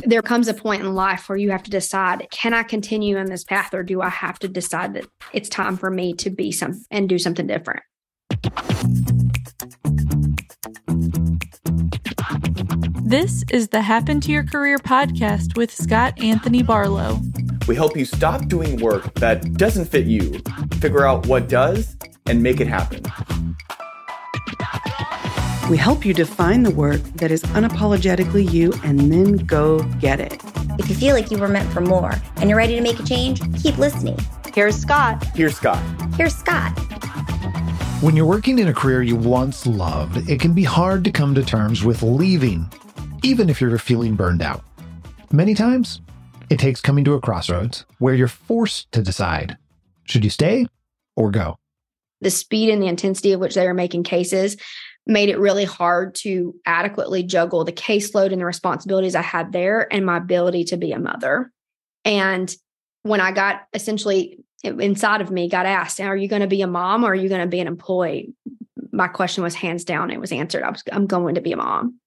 there 0.00 0.22
comes 0.22 0.48
a 0.48 0.54
point 0.54 0.82
in 0.82 0.94
life 0.94 1.28
where 1.28 1.38
you 1.38 1.50
have 1.50 1.62
to 1.64 1.70
decide 1.70 2.26
can 2.30 2.54
I 2.54 2.62
continue 2.62 3.16
in 3.16 3.26
this 3.26 3.44
path 3.44 3.74
or 3.74 3.82
do 3.82 4.02
I 4.02 4.08
have 4.08 4.38
to 4.40 4.48
decide 4.48 4.94
that 4.94 5.06
it's 5.32 5.48
time 5.48 5.76
for 5.76 5.90
me 5.90 6.12
to 6.14 6.30
be 6.30 6.52
some 6.52 6.84
and 6.90 7.08
do 7.08 7.18
something 7.18 7.46
different? 7.46 7.82
This 13.02 13.44
is 13.52 13.68
the 13.68 13.82
Happen 13.82 14.20
to 14.22 14.32
Your 14.32 14.42
Career 14.42 14.78
podcast 14.78 15.56
with 15.56 15.72
Scott 15.72 16.20
Anthony 16.20 16.62
Barlow. 16.62 17.20
We 17.68 17.74
help 17.74 17.96
you 17.96 18.04
stop 18.04 18.48
doing 18.48 18.78
work 18.78 19.14
that 19.14 19.54
doesn't 19.54 19.86
fit 19.86 20.06
you, 20.06 20.40
figure 20.80 21.06
out 21.06 21.26
what 21.26 21.48
does, 21.48 21.96
and 22.26 22.42
make 22.42 22.60
it 22.60 22.66
happen. 22.66 23.02
We 25.68 25.76
help 25.76 26.06
you 26.06 26.14
define 26.14 26.62
the 26.62 26.70
work 26.70 27.02
that 27.14 27.32
is 27.32 27.42
unapologetically 27.42 28.52
you 28.52 28.72
and 28.84 29.12
then 29.12 29.36
go 29.36 29.82
get 29.98 30.20
it. 30.20 30.40
If 30.78 30.88
you 30.88 30.94
feel 30.94 31.12
like 31.12 31.32
you 31.32 31.38
were 31.38 31.48
meant 31.48 31.72
for 31.72 31.80
more 31.80 32.12
and 32.36 32.48
you're 32.48 32.56
ready 32.56 32.76
to 32.76 32.80
make 32.80 33.00
a 33.00 33.02
change, 33.02 33.40
keep 33.60 33.76
listening. 33.76 34.16
Here's 34.54 34.76
Scott. 34.76 35.24
Here's 35.34 35.56
Scott. 35.56 35.82
Here's 36.14 36.36
Scott. 36.36 36.70
When 38.00 38.14
you're 38.14 38.26
working 38.26 38.60
in 38.60 38.68
a 38.68 38.74
career 38.74 39.02
you 39.02 39.16
once 39.16 39.66
loved, 39.66 40.30
it 40.30 40.38
can 40.38 40.52
be 40.52 40.62
hard 40.62 41.02
to 41.02 41.10
come 41.10 41.34
to 41.34 41.42
terms 41.42 41.82
with 41.82 42.00
leaving, 42.00 42.72
even 43.24 43.50
if 43.50 43.60
you're 43.60 43.76
feeling 43.76 44.14
burned 44.14 44.42
out. 44.42 44.62
Many 45.32 45.54
times, 45.54 46.00
it 46.48 46.60
takes 46.60 46.80
coming 46.80 47.04
to 47.06 47.14
a 47.14 47.20
crossroads 47.20 47.84
where 47.98 48.14
you're 48.14 48.28
forced 48.28 48.92
to 48.92 49.02
decide 49.02 49.56
should 50.04 50.22
you 50.22 50.30
stay 50.30 50.68
or 51.16 51.32
go? 51.32 51.56
The 52.20 52.30
speed 52.30 52.70
and 52.70 52.80
the 52.80 52.86
intensity 52.86 53.32
of 53.32 53.40
which 53.40 53.56
they 53.56 53.66
are 53.66 53.74
making 53.74 54.04
cases 54.04 54.56
made 55.06 55.28
it 55.28 55.38
really 55.38 55.64
hard 55.64 56.14
to 56.16 56.54
adequately 56.66 57.22
juggle 57.22 57.64
the 57.64 57.72
caseload 57.72 58.32
and 58.32 58.40
the 58.40 58.46
responsibilities 58.46 59.14
I 59.14 59.22
had 59.22 59.52
there 59.52 59.92
and 59.92 60.04
my 60.04 60.16
ability 60.16 60.64
to 60.64 60.76
be 60.76 60.92
a 60.92 60.98
mother. 60.98 61.52
And 62.04 62.54
when 63.02 63.20
I 63.20 63.30
got 63.32 63.62
essentially 63.72 64.38
inside 64.64 65.20
of 65.20 65.30
me, 65.30 65.48
got 65.48 65.66
asked, 65.66 66.00
Are 66.00 66.16
you 66.16 66.28
going 66.28 66.42
to 66.42 66.48
be 66.48 66.62
a 66.62 66.66
mom 66.66 67.04
or 67.04 67.08
are 67.08 67.14
you 67.14 67.28
going 67.28 67.40
to 67.40 67.46
be 67.46 67.60
an 67.60 67.68
employee? 67.68 68.34
My 68.92 69.08
question 69.08 69.44
was 69.44 69.54
hands 69.54 69.84
down, 69.84 70.10
it 70.10 70.20
was 70.20 70.32
answered. 70.32 70.62
I 70.62 70.70
was, 70.70 70.82
I'm 70.90 71.06
going 71.06 71.34
to 71.36 71.40
be 71.40 71.52
a 71.52 71.56
mom. 71.56 71.98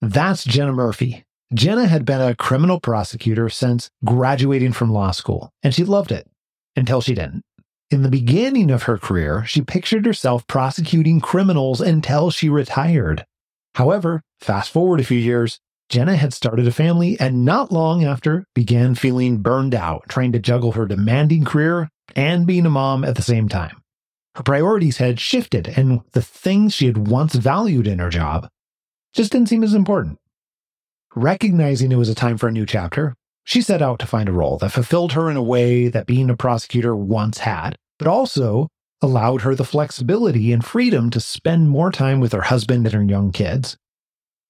That's 0.00 0.44
Jenna 0.44 0.72
Murphy. 0.72 1.24
Jenna 1.54 1.86
had 1.86 2.04
been 2.04 2.20
a 2.20 2.34
criminal 2.34 2.80
prosecutor 2.80 3.48
since 3.48 3.90
graduating 4.04 4.72
from 4.72 4.92
law 4.92 5.10
school, 5.10 5.50
and 5.62 5.74
she 5.74 5.84
loved 5.84 6.10
it 6.12 6.28
until 6.74 7.00
she 7.00 7.14
didn't. 7.14 7.42
In 7.90 8.02
the 8.02 8.10
beginning 8.10 8.70
of 8.72 8.84
her 8.84 8.98
career, 8.98 9.44
she 9.44 9.62
pictured 9.62 10.06
herself 10.06 10.46
prosecuting 10.48 11.20
criminals 11.20 11.80
until 11.80 12.30
she 12.30 12.48
retired. 12.48 13.24
However, 13.76 14.22
fast 14.40 14.70
forward 14.70 14.98
a 14.98 15.04
few 15.04 15.18
years, 15.18 15.60
Jenna 15.88 16.16
had 16.16 16.34
started 16.34 16.66
a 16.66 16.72
family 16.72 17.16
and 17.20 17.44
not 17.44 17.70
long 17.70 18.04
after 18.04 18.44
began 18.54 18.96
feeling 18.96 19.38
burned 19.38 19.74
out, 19.74 20.04
trying 20.08 20.32
to 20.32 20.40
juggle 20.40 20.72
her 20.72 20.86
demanding 20.86 21.44
career 21.44 21.88
and 22.16 22.46
being 22.46 22.66
a 22.66 22.70
mom 22.70 23.04
at 23.04 23.14
the 23.14 23.22
same 23.22 23.48
time. 23.48 23.80
Her 24.34 24.42
priorities 24.42 24.98
had 24.98 25.20
shifted, 25.20 25.68
and 25.68 26.02
the 26.12 26.22
things 26.22 26.74
she 26.74 26.86
had 26.86 27.08
once 27.08 27.34
valued 27.34 27.86
in 27.86 28.00
her 28.00 28.10
job 28.10 28.48
just 29.14 29.32
didn't 29.32 29.48
seem 29.48 29.62
as 29.62 29.74
important. 29.74 30.18
Recognizing 31.14 31.92
it 31.92 31.96
was 31.96 32.10
a 32.10 32.14
time 32.14 32.36
for 32.36 32.48
a 32.48 32.52
new 32.52 32.66
chapter, 32.66 33.15
she 33.46 33.62
set 33.62 33.80
out 33.80 34.00
to 34.00 34.06
find 34.06 34.28
a 34.28 34.32
role 34.32 34.58
that 34.58 34.72
fulfilled 34.72 35.12
her 35.12 35.30
in 35.30 35.36
a 35.36 35.42
way 35.42 35.86
that 35.86 36.06
being 36.06 36.28
a 36.28 36.36
prosecutor 36.36 36.96
once 36.96 37.38
had, 37.38 37.76
but 37.96 38.08
also 38.08 38.66
allowed 39.00 39.42
her 39.42 39.54
the 39.54 39.64
flexibility 39.64 40.52
and 40.52 40.64
freedom 40.64 41.10
to 41.10 41.20
spend 41.20 41.68
more 41.68 41.92
time 41.92 42.18
with 42.18 42.32
her 42.32 42.42
husband 42.42 42.86
and 42.86 42.94
her 42.94 43.04
young 43.04 43.30
kids. 43.30 43.76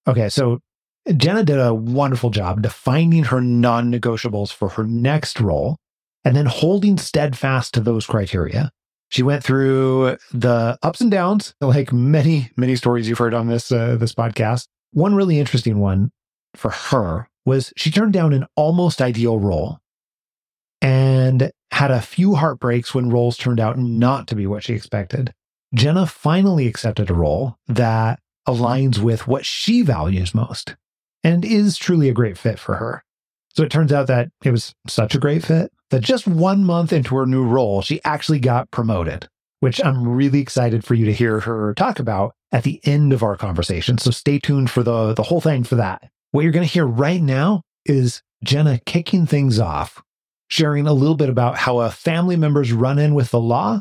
Okay, 0.09 0.31
so 0.31 0.61
Jenna 1.15 1.45
did 1.45 1.59
a 1.59 1.75
wonderful 1.75 2.31
job 2.31 2.63
defining 2.63 3.25
her 3.25 3.43
non 3.43 3.93
negotiables 3.93 4.51
for 4.51 4.71
her 4.71 4.85
next 4.85 5.41
role 5.41 5.77
and 6.25 6.35
then 6.35 6.47
holding 6.47 6.97
steadfast 6.97 7.75
to 7.75 7.81
those 7.81 8.07
criteria. 8.07 8.71
She 9.11 9.23
went 9.23 9.45
through 9.45 10.17
the 10.33 10.79
ups 10.83 11.03
and 11.03 11.11
downs, 11.11 11.55
like 11.61 11.93
many, 11.93 12.51
many 12.57 12.77
stories 12.77 13.11
you've 13.11 13.19
heard 13.19 13.35
on 13.35 13.49
this, 13.49 13.71
uh, 13.71 13.97
this 13.97 14.15
podcast. 14.15 14.69
One 14.93 15.15
really 15.15 15.39
interesting 15.39 15.81
one 15.81 16.13
for 16.55 16.71
her 16.71 17.29
was 17.47 17.73
she 17.77 17.91
turned 17.91 18.13
down 18.13 18.35
an 18.35 18.45
almost 18.57 19.01
ideal 19.01 19.39
role 19.39 19.79
and 20.83 21.51
had 21.71 21.91
a 21.91 22.03
few 22.03 22.35
heartbreaks 22.35 22.95
when 22.95 23.09
roles 23.09 23.39
turned 23.39 23.61
out 23.61 23.79
not 23.79 24.27
to 24.29 24.35
be 24.35 24.47
what 24.47 24.63
she 24.63 24.75
expected. 24.75 25.33
Jenna 25.75 26.07
finally 26.07 26.67
accepted 26.67 27.09
a 27.09 27.15
role 27.15 27.57
that 27.67 28.21
aligns 28.47 28.99
with 28.99 29.27
what 29.27 29.47
she 29.47 29.83
values 29.83 30.35
most 30.35 30.77
and 31.25 31.45
is 31.45 31.77
truly 31.77 32.09
a 32.09 32.15
great 32.15 32.37
fit 32.37 32.59
for 32.59 32.77
her. 32.77 33.05
So 33.55 33.63
it 33.63 33.71
turns 33.71 33.93
out 33.93 34.07
that 34.09 34.29
it 34.45 34.51
was 34.51 34.75
such 34.87 35.15
a 35.15 35.19
great 35.19 35.45
fit 35.45 35.73
that 35.91 36.03
just 36.03 36.27
one 36.27 36.65
month 36.65 36.93
into 36.93 37.17
her 37.17 37.27
new 37.27 37.45
role, 37.45 37.81
she 37.81 38.01
actually 38.05 38.39
got 38.39 38.71
promoted, 38.71 39.29
which 39.61 39.83
I'm 39.85 40.07
really 40.07 40.41
excited 40.41 40.85
for 40.85 40.95
you 40.95 41.07
to 41.07 41.13
hear 41.13 41.41
her 41.41 41.75
talk 41.75 41.99
about 41.99 42.35
at 42.53 42.65
the 42.65 42.81
end 42.85 43.13
of 43.13 43.23
our 43.23 43.37
conversation. 43.37 43.99
So 43.99 44.11
stay 44.11 44.39
tuned 44.39 44.71
for 44.71 44.83
the, 44.83 45.15
the 45.15 45.25
whole 45.25 45.41
thing 45.41 45.65
for 45.65 45.77
that. 45.77 46.11
What 46.37 46.43
you're 46.43 46.53
going 46.53 46.67
to 46.67 46.71
hear 46.71 46.85
right 46.85 47.23
now 47.23 47.63
is 47.87 48.21
Jenna 48.45 48.79
kicking 48.85 49.25
things 49.25 49.59
off, 49.59 50.03
sharing 50.49 50.87
a 50.87 50.93
little 50.93 51.15
bit 51.15 51.31
about 51.31 51.57
how 51.57 51.79
a 51.79 51.91
family 51.91 52.37
member's 52.37 52.75
run 52.75 52.99
in 52.99 53.15
with 53.15 53.31
the 53.31 53.41
law 53.41 53.81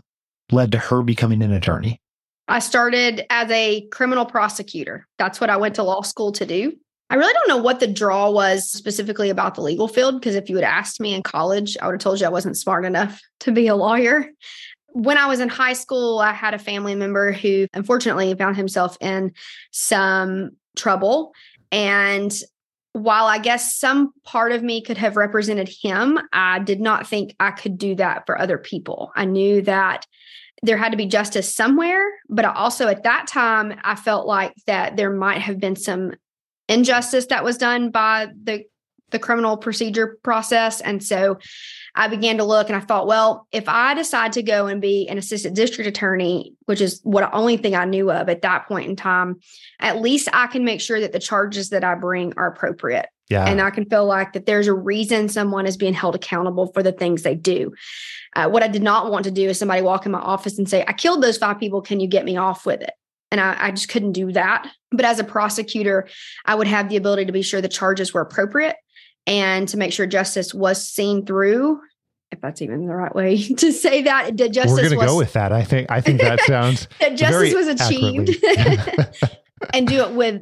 led 0.53 0.71
to 0.71 0.77
her 0.77 1.03
becoming 1.03 1.41
an 1.41 1.51
attorney. 1.51 1.99
I 2.47 2.59
started 2.59 3.25
as 3.29 3.51
a 3.51 3.85
criminal 3.91 4.25
prosecutor. 4.25 5.05
That's 5.17 5.41
what 5.41 5.49
I 5.49 5.57
went 5.57 5.75
to 5.75 5.83
law 5.83 6.01
school 6.03 6.31
to 6.31 6.45
do. 6.45 6.71
I 7.09 7.15
really 7.15 7.33
don't 7.33 7.49
know 7.49 7.57
what 7.57 7.81
the 7.81 7.87
draw 7.87 8.31
was 8.31 8.71
specifically 8.71 9.29
about 9.29 9.55
the 9.55 9.61
legal 9.61 9.89
field, 9.89 10.21
because 10.21 10.35
if 10.35 10.49
you 10.49 10.55
had 10.55 10.63
asked 10.63 11.01
me 11.01 11.13
in 11.13 11.23
college, 11.23 11.75
I 11.81 11.87
would 11.87 11.95
have 11.95 12.01
told 12.01 12.21
you 12.21 12.25
I 12.25 12.29
wasn't 12.29 12.57
smart 12.57 12.85
enough 12.85 13.19
to 13.41 13.51
be 13.51 13.67
a 13.67 13.75
lawyer. 13.75 14.29
When 14.93 15.17
I 15.17 15.25
was 15.25 15.41
in 15.41 15.49
high 15.49 15.73
school, 15.73 16.19
I 16.19 16.31
had 16.31 16.53
a 16.53 16.59
family 16.59 16.95
member 16.95 17.33
who 17.33 17.67
unfortunately 17.73 18.33
found 18.35 18.55
himself 18.55 18.95
in 19.01 19.33
some 19.71 20.51
trouble. 20.77 21.33
And 21.71 22.33
while 22.93 23.25
I 23.25 23.39
guess 23.39 23.75
some 23.75 24.13
part 24.23 24.53
of 24.53 24.63
me 24.63 24.81
could 24.81 24.97
have 24.97 25.17
represented 25.17 25.67
him, 25.67 26.19
I 26.31 26.59
did 26.59 26.79
not 26.79 27.07
think 27.07 27.35
I 27.39 27.51
could 27.51 27.77
do 27.77 27.95
that 27.95 28.25
for 28.25 28.39
other 28.39 28.57
people. 28.57 29.11
I 29.15 29.25
knew 29.25 29.61
that 29.63 30.05
there 30.63 30.77
had 30.77 30.91
to 30.91 30.97
be 30.97 31.05
justice 31.05 31.53
somewhere, 31.53 32.05
but 32.29 32.45
I 32.45 32.53
also 32.53 32.87
at 32.87 33.03
that 33.03 33.27
time 33.27 33.77
I 33.83 33.95
felt 33.95 34.25
like 34.25 34.53
that 34.67 34.95
there 34.95 35.11
might 35.11 35.41
have 35.41 35.59
been 35.59 35.75
some 35.75 36.13
injustice 36.69 37.27
that 37.27 37.43
was 37.43 37.57
done 37.57 37.91
by 37.91 38.27
the 38.43 38.63
the 39.11 39.19
criminal 39.19 39.55
procedure 39.55 40.17
process 40.23 40.81
and 40.81 41.03
so 41.03 41.37
I 41.95 42.07
began 42.09 42.37
to 42.37 42.43
look 42.43 42.67
and 42.67 42.75
I 42.75 42.81
thought, 42.81 43.07
well, 43.07 43.47
if 43.51 43.69
I 43.69 43.93
decide 43.93 44.33
to 44.33 44.43
go 44.43 44.67
and 44.67 44.81
be 44.81 45.07
an 45.07 45.17
assistant 45.17 45.55
district 45.55 45.87
attorney, 45.87 46.53
which 46.65 46.81
is 46.81 46.99
what 47.03 47.21
the 47.21 47.33
only 47.33 47.55
thing 47.55 47.75
I 47.75 47.85
knew 47.85 48.11
of 48.11 48.27
at 48.27 48.41
that 48.41 48.67
point 48.67 48.89
in 48.89 48.95
time, 48.95 49.39
at 49.79 50.01
least 50.01 50.27
I 50.33 50.47
can 50.47 50.65
make 50.65 50.81
sure 50.81 50.99
that 50.99 51.13
the 51.13 51.19
charges 51.19 51.69
that 51.69 51.83
I 51.83 51.95
bring 51.95 52.33
are 52.35 52.47
appropriate. 52.47 53.07
Yeah. 53.29 53.45
And 53.45 53.61
I 53.61 53.69
can 53.69 53.85
feel 53.85 54.05
like 54.05 54.33
that 54.33 54.45
there's 54.45 54.67
a 54.67 54.73
reason 54.73 55.29
someone 55.29 55.65
is 55.65 55.77
being 55.77 55.93
held 55.93 56.15
accountable 56.15 56.67
for 56.67 56.83
the 56.83 56.91
things 56.91 57.23
they 57.23 57.33
do. 57.33 57.73
Uh, 58.35 58.49
what 58.49 58.61
I 58.61 58.67
did 58.67 58.83
not 58.83 59.09
want 59.09 59.23
to 59.25 59.31
do 59.31 59.49
is 59.49 59.57
somebody 59.57 59.81
walk 59.81 60.05
in 60.05 60.11
my 60.11 60.19
office 60.19 60.57
and 60.57 60.69
say, 60.69 60.83
I 60.87 60.93
killed 60.93 61.23
those 61.23 61.37
five 61.37 61.59
people. 61.59 61.81
Can 61.81 61.99
you 61.99 62.07
get 62.07 62.25
me 62.25 62.37
off 62.37 62.65
with 62.65 62.81
it? 62.81 62.91
And 63.31 63.41
I, 63.41 63.55
I 63.59 63.71
just 63.71 63.89
couldn't 63.89 64.11
do 64.11 64.31
that. 64.33 64.69
But 64.91 65.05
as 65.05 65.19
a 65.19 65.23
prosecutor, 65.23 66.07
I 66.45 66.55
would 66.55 66.67
have 66.67 66.89
the 66.89 66.97
ability 66.97 67.25
to 67.25 67.31
be 67.31 67.41
sure 67.41 67.61
the 67.61 67.67
charges 67.67 68.13
were 68.13 68.21
appropriate 68.21 68.75
and 69.27 69.67
to 69.69 69.77
make 69.77 69.93
sure 69.93 70.05
justice 70.05 70.53
was 70.53 70.87
seen 70.87 71.25
through 71.25 71.79
if 72.31 72.41
that's 72.41 72.61
even 72.61 72.87
the 72.87 72.95
right 72.95 73.15
way 73.15 73.41
to 73.57 73.71
say 73.71 74.01
that 74.03 74.37
that 74.37 74.51
justice 74.51 74.71
we're 74.71 74.77
going 74.77 74.91
to 74.91 74.97
was, 74.97 75.11
go 75.11 75.17
with 75.17 75.33
that. 75.33 75.51
I 75.51 75.63
think 75.63 75.89
i 75.91 76.01
think 76.01 76.21
that 76.21 76.41
sounds 76.41 76.87
that 76.99 77.15
justice 77.15 77.53
was 77.53 77.67
achieved. 77.67 78.35
and 79.73 79.87
do 79.87 80.01
it 80.01 80.11
with 80.11 80.41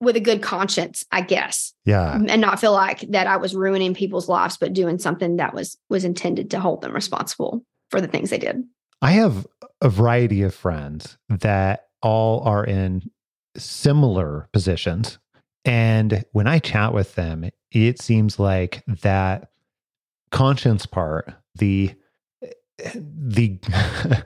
with 0.00 0.16
a 0.16 0.20
good 0.20 0.42
conscience 0.42 1.04
i 1.12 1.20
guess. 1.20 1.72
Yeah. 1.84 2.14
And 2.14 2.40
not 2.40 2.60
feel 2.60 2.72
like 2.72 3.00
that 3.10 3.26
i 3.26 3.36
was 3.36 3.54
ruining 3.54 3.94
people's 3.94 4.28
lives 4.28 4.56
but 4.56 4.72
doing 4.72 4.98
something 4.98 5.36
that 5.36 5.54
was 5.54 5.76
was 5.88 6.04
intended 6.04 6.50
to 6.50 6.60
hold 6.60 6.82
them 6.82 6.92
responsible 6.92 7.64
for 7.90 8.00
the 8.00 8.08
things 8.08 8.30
they 8.30 8.38
did. 8.38 8.64
I 9.02 9.12
have 9.12 9.46
a 9.80 9.88
variety 9.88 10.42
of 10.42 10.54
friends 10.54 11.18
that 11.28 11.88
all 12.00 12.40
are 12.40 12.64
in 12.64 13.10
similar 13.56 14.48
positions 14.52 15.18
and 15.64 16.24
when 16.32 16.46
i 16.46 16.58
chat 16.58 16.92
with 16.92 17.14
them 17.14 17.48
it 17.74 18.00
seems 18.00 18.38
like 18.38 18.82
that 18.86 19.50
conscience 20.30 20.86
part, 20.86 21.32
the 21.54 21.94
the 23.04 23.58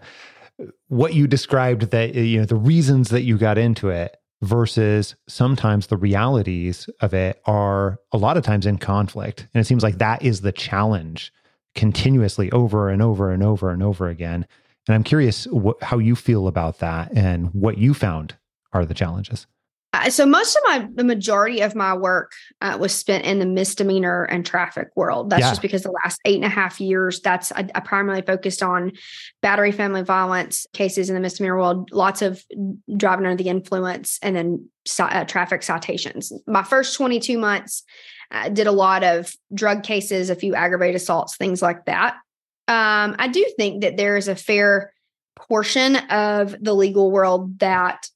what 0.89 1.15
you 1.15 1.27
described 1.27 1.91
that 1.91 2.15
you 2.15 2.41
know 2.41 2.47
the 2.47 2.57
reasons 2.57 3.11
that 3.11 3.23
you 3.23 3.37
got 3.37 3.59
into 3.59 3.91
it 3.91 4.17
versus 4.41 5.15
sometimes 5.29 5.89
the 5.89 5.97
realities 5.97 6.89
of 7.01 7.13
it 7.13 7.41
are 7.45 7.99
a 8.13 8.17
lot 8.17 8.37
of 8.37 8.45
times 8.45 8.67
in 8.67 8.79
conflict. 8.79 9.47
And 9.53 9.61
it 9.61 9.65
seems 9.65 9.83
like 9.83 9.99
that 9.99 10.23
is 10.23 10.41
the 10.41 10.53
challenge 10.53 11.33
continuously 11.75 12.51
over 12.53 12.89
and 12.89 13.03
over 13.03 13.31
and 13.31 13.43
over 13.43 13.71
and 13.71 13.83
over 13.83 14.09
again. 14.09 14.47
And 14.87 14.95
i'm 14.95 15.05
curious 15.05 15.47
how 15.83 15.99
you 15.99 16.17
feel 16.17 16.47
about 16.47 16.79
that 16.79 17.13
and 17.15 17.53
what 17.53 17.77
you 17.77 17.93
found 17.93 18.35
are 18.73 18.87
the 18.87 18.95
challenges 18.95 19.47
Uh, 19.95 20.11
so 20.11 20.27
most 20.27 20.55
of 20.55 20.63
my 20.67 20.87
the 20.95 21.05
majority 21.05 21.63
of 21.63 21.75
my 21.75 21.95
work 21.95 22.33
uh, 22.61 22.77
was 22.79 22.95
spent 22.95 23.25
in 23.25 23.39
the 23.39 23.47
misdemeanor 23.47 24.25
and 24.25 24.45
traffic 24.45 24.89
world. 24.97 25.31
That's 25.31 25.41
Yeah. 25.41 25.51
just 25.51 25.63
because 25.63 25.83
the 25.83 25.95
last 26.05 26.21
eight 26.27 26.37
and 26.37 26.45
a 26.45 26.49
half 26.51 26.79
years 26.79 27.21
that's 27.21 27.53
I, 27.53 27.67
I 27.75 27.81
primarily 27.81 28.23
focused 28.23 28.63
on 28.63 28.93
battery 29.41 29.73
family 29.73 30.03
violence 30.03 30.67
cases 30.75 31.09
in 31.09 31.15
the 31.15 31.21
misdemeanor 31.21 31.57
world 31.57 31.91
lots 31.91 32.21
of 32.21 32.45
driving 32.97 33.25
under 33.25 33.43
the 33.43 33.49
influence 33.49 34.19
and 34.23 34.37
then 34.37 34.69
uh, 34.99 35.25
traffic 35.25 35.63
citations. 35.63 36.33
My 36.47 36.63
first 36.63 36.95
22 36.97 37.39
months 37.39 37.83
uh, 38.31 38.51
did 38.51 38.67
a 38.67 38.73
lot 38.73 39.03
of 39.03 39.35
drug 39.55 39.85
cases 39.85 40.29
a 40.29 40.35
few 40.35 40.55
aggravated 40.55 40.97
assaults 40.97 41.37
things 41.37 41.63
like 41.63 41.87
that. 41.87 42.15
Um, 42.69 43.17
i 43.19 43.29
do 43.29 43.43
think 43.57 43.81
that 43.81 43.97
there 43.97 44.19
is 44.19 44.29
a 44.29 44.37
fair 44.37 44.93
portion 45.37 45.97
of 45.97 46.55
the 46.63 46.75
legal 46.75 47.11
world 47.11 47.59
that 47.61 48.07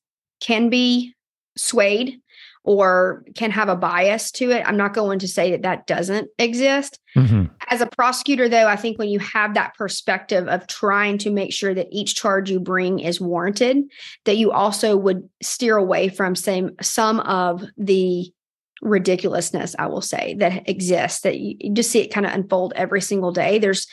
can 0.41 0.69
be 0.69 1.15
swayed 1.57 2.21
or 2.65 3.25
can 3.35 3.51
have 3.51 3.69
a 3.69 3.75
bias 3.75 4.31
to 4.31 4.51
it. 4.51 4.63
I'm 4.65 4.77
not 4.77 4.95
going 4.95 5.19
to 5.19 5.29
say 5.29 5.51
that 5.51 5.63
that 5.63 5.87
doesn't 5.87 6.29
exist. 6.39 7.01
Mhm. 7.17 7.51
As 7.69 7.81
a 7.81 7.87
prosecutor, 7.87 8.49
though, 8.49 8.69
I 8.69 8.77
think 8.77 8.99
when 8.99 9.09
you 9.09 9.19
have 9.19 9.55
that 9.55 9.75
perspective 9.75 10.47
of 10.47 10.69
trying 10.69 11.19
to 11.19 11.31
make 11.31 11.53
sure 11.53 11.75
that 11.75 11.89
each 11.91 12.15
charge 12.15 12.51
you 12.51 12.61
bring 12.61 13.01
is 13.01 13.21
warranted, 13.21 13.79
that 14.27 14.37
you 14.37 14.53
also 14.53 14.97
would 14.97 15.29
steer 15.43 15.77
away 15.77 16.09
from 16.09 16.37
same 16.37 16.71
some 16.81 17.19
of 17.21 17.65
the 17.77 18.33
ridiculousness, 18.81 19.75
I 19.79 19.87
will 19.87 20.01
say, 20.01 20.35
that 20.39 20.69
exists, 20.69 21.23
that 21.23 21.39
you, 21.39 21.57
you 21.59 21.75
just 21.75 21.91
see 21.91 22.01
it 22.01 22.13
kind 22.13 22.27
of 22.27 22.33
unfold 22.33 22.75
every 22.77 23.01
single 23.01 23.33
day. 23.33 23.59
There's, 23.59 23.87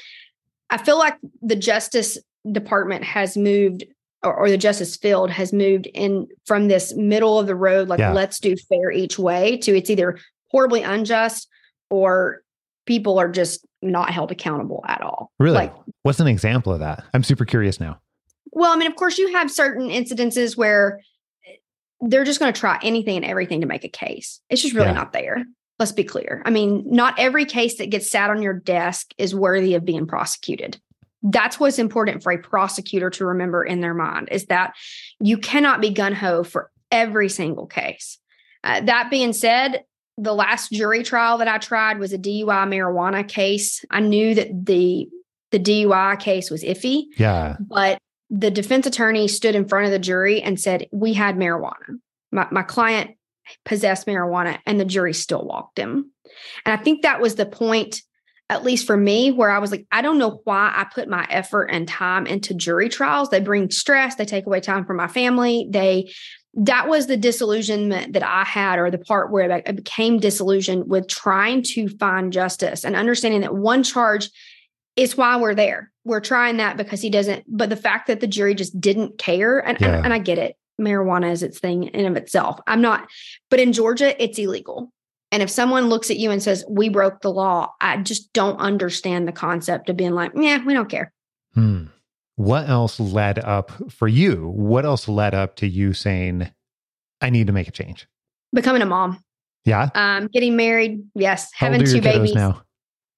I 0.70 0.78
feel 0.78 0.98
like 0.98 1.16
the 1.42 1.56
Justice 1.56 2.20
Department 2.52 3.04
has 3.04 3.36
moved 3.36 3.86
or, 4.24 4.36
or 4.36 4.50
the 4.50 4.58
justice 4.58 4.96
field 4.98 5.30
has 5.32 5.54
moved 5.54 5.88
in 5.88 6.28
from 6.46 6.68
this 6.68 6.94
middle 6.96 7.40
of 7.40 7.48
the 7.48 7.56
road, 7.56 7.88
like 7.88 8.00
Yeah. 8.00 8.12
let's 8.14 8.40
do 8.40 8.56
fair 8.70 8.92
each 8.92 9.18
way, 9.18 9.58
to 9.58 9.76
it's 9.76 9.90
either 9.90 10.18
horribly 10.52 10.84
unjust 10.84 11.48
or 11.90 12.42
people 12.86 13.20
are 13.20 13.30
just 13.30 13.66
not 13.82 14.10
held 14.12 14.32
accountable 14.32 14.84
at 14.88 15.02
all. 15.02 15.32
Really? 15.40 15.56
Like, 15.56 15.74
What's 16.04 16.20
an 16.20 16.28
example 16.28 16.74
of 16.74 16.80
that? 16.80 17.04
I'm 17.14 17.24
super 17.24 17.46
curious 17.46 17.80
now. 17.80 18.00
well, 18.52 18.72
I 18.74 18.76
mean, 18.78 18.90
of 18.90 18.96
course, 18.96 19.18
you 19.18 19.32
have 19.34 19.52
certain 19.52 19.90
incidences 19.90 20.58
where 20.58 21.00
eh, 21.48 21.52
they're 22.02 22.24
just 22.24 22.40
going 22.40 22.52
to 22.52 22.60
try 22.60 22.80
anything 22.84 23.18
and 23.18 23.26
everything 23.26 23.62
to 23.62 23.68
make 23.68 23.84
a 23.84 23.90
case. 23.90 24.42
It's 24.50 24.62
just 24.62 24.74
really 24.74 24.88
Yeah. 24.88 24.94
not 24.94 25.14
there. 25.14 25.46
Let's 25.78 25.92
be 25.94 26.04
clear. 26.04 26.42
I 26.46 26.50
mean, 26.50 26.84
not 26.88 27.18
every 27.20 27.46
case 27.46 27.78
that 27.78 27.90
gets 27.90 28.10
sat 28.10 28.30
on 28.30 28.42
your 28.42 28.54
desk 28.54 29.12
is 29.18 29.34
worthy 29.34 29.76
of 29.76 29.86
being 29.86 30.08
prosecuted. 30.08 30.78
That's 31.22 31.60
what's 31.60 31.80
important 31.80 32.24
for 32.24 32.32
a 32.32 32.38
prosecutor 32.38 33.10
to 33.12 33.26
remember 33.26 33.64
in 33.64 33.82
their 33.82 33.94
mind 33.94 34.30
is 34.32 34.46
that 34.46 34.74
you 35.20 35.38
cannot 35.38 35.82
be 35.82 35.90
gun 35.90 36.14
ho 36.14 36.44
for 36.44 36.72
every 36.92 37.30
single 37.30 37.68
case. 37.68 38.18
Uh, 38.64 38.82
that 38.82 39.10
being 39.10 39.34
said, 39.34 39.84
the 40.18 40.34
last 40.34 40.72
jury 40.72 41.04
trial 41.04 41.38
that 41.38 41.48
I 41.48 41.58
tried 41.58 42.00
was 42.00 42.12
a 42.14 42.18
DUI 42.18 42.46
marijuana 42.68 43.28
case. 43.28 43.84
I 43.90 44.00
knew 44.02 44.36
that 44.36 44.66
the 44.66 45.08
the 45.52 45.60
DUI 45.60 46.20
case 46.20 46.52
was 46.52 46.64
iffy 46.64 47.06
Yeah. 47.18 47.58
but 47.60 47.98
the 48.30 48.52
defense 48.52 48.86
attorney 48.86 49.28
stood 49.28 49.56
in 49.56 49.68
front 49.68 49.86
of 49.88 49.92
the 49.92 49.98
jury 49.98 50.42
and 50.44 50.60
said 50.60 50.88
we 50.92 51.14
had 51.14 51.38
marijuana 51.38 52.00
my, 52.32 52.48
my 52.52 52.62
client 52.62 53.12
possessed 53.66 54.06
marijuana 54.06 54.60
and 54.68 54.80
the 54.80 54.86
jury 54.86 55.12
still 55.14 55.44
walked 55.44 55.80
him 55.80 56.12
and 56.66 56.80
i 56.80 56.84
think 56.84 57.02
that 57.02 57.20
was 57.20 57.34
the 57.34 57.48
point 57.48 58.04
at 58.50 58.64
least 58.64 58.86
for 58.88 58.98
me 58.98 59.32
where 59.32 59.50
i 59.50 59.60
was 59.60 59.72
like 59.72 59.86
i 59.92 60.02
don't 60.02 60.18
know 60.18 60.42
why 60.44 60.72
i 60.76 60.84
put 60.94 61.08
my 61.08 61.26
effort 61.30 61.66
and 61.66 61.88
time 61.88 62.26
into 62.26 62.54
jury 62.54 62.90
trials 62.90 63.30
they 63.30 63.40
bring 63.40 63.70
stress 63.70 64.16
they 64.16 64.26
take 64.26 64.46
away 64.46 64.60
time 64.60 64.86
from 64.86 64.98
my 64.98 65.08
family 65.08 65.68
they 65.70 66.12
that 66.56 66.88
was 66.90 67.08
the 67.08 67.18
disillusionment 67.18 68.14
that 68.14 68.24
i 68.24 68.44
had 68.44 68.80
or 68.80 68.90
the 68.90 68.98
part 68.98 69.32
where 69.32 69.52
i 69.52 69.72
became 69.72 70.20
disillusioned 70.20 70.90
with 70.90 71.08
trying 71.08 71.62
to 71.62 71.88
find 71.98 72.34
justice 72.34 72.84
and 72.84 72.96
understanding 72.96 73.42
that 73.42 73.56
one 73.56 73.84
charge 73.84 74.30
is 75.00 75.16
why 75.16 75.38
we're 75.38 75.56
there. 75.56 75.92
We're 76.04 76.20
trying 76.20 76.58
that 76.58 76.76
because 76.76 77.02
he 77.02 77.10
doesn't, 77.10 77.46
but 77.48 77.70
the 77.70 77.78
fact 77.78 78.08
that 78.08 78.20
the 78.20 78.28
jury 78.28 78.54
just 78.54 78.80
didn't 78.82 79.18
care, 79.18 79.60
and, 79.60 79.80
Yeah. 79.80 79.96
and, 79.96 80.06
and 80.06 80.14
I 80.14 80.20
get 80.20 80.38
it, 80.38 80.58
marijuana 80.80 81.32
is 81.32 81.42
its 81.42 81.58
thing 81.58 81.84
in 81.84 82.06
of 82.06 82.18
itself. 82.18 82.60
I'm 82.68 82.82
not, 82.82 83.08
but 83.50 83.62
in 83.62 83.72
Georgia, 83.72 84.22
it's 84.22 84.38
illegal. 84.38 84.92
And 85.32 85.44
if 85.44 85.50
someone 85.50 85.90
looks 85.90 86.10
at 86.10 86.18
you 86.18 86.32
and 86.32 86.42
says, 86.42 86.66
we 86.68 86.90
broke 86.90 87.22
the 87.22 87.32
law, 87.32 87.74
I 87.80 87.98
just 87.98 88.34
don't 88.34 88.58
understand 88.58 89.28
the 89.28 89.32
concept 89.32 89.90
of 89.90 89.96
being 89.98 90.14
like, 90.14 90.32
yeah, 90.36 90.64
we 90.66 90.74
don't 90.74 90.90
care. 90.90 91.14
Hmm. 91.54 91.86
What 92.36 92.68
else 92.70 93.00
led 93.00 93.38
up 93.40 93.72
for 93.92 94.08
you? 94.08 94.50
What 94.50 94.86
else 94.86 95.08
led 95.08 95.34
up 95.36 95.56
to 95.58 95.68
you 95.68 95.94
saying, 95.94 96.50
I 97.22 97.30
need 97.30 97.48
to 97.48 97.54
make 97.54 97.68
a 97.68 97.72
change? 97.72 98.08
Becoming 98.54 98.82
a 98.82 98.86
mom, 98.86 99.22
Yeah. 99.66 99.90
um, 99.94 100.28
getting 100.28 100.56
married, 100.56 101.04
yes, 101.16 101.52
How 101.54 101.68
having 101.70 101.86
two 101.86 102.02
babies. 102.02 102.34
now? 102.34 102.64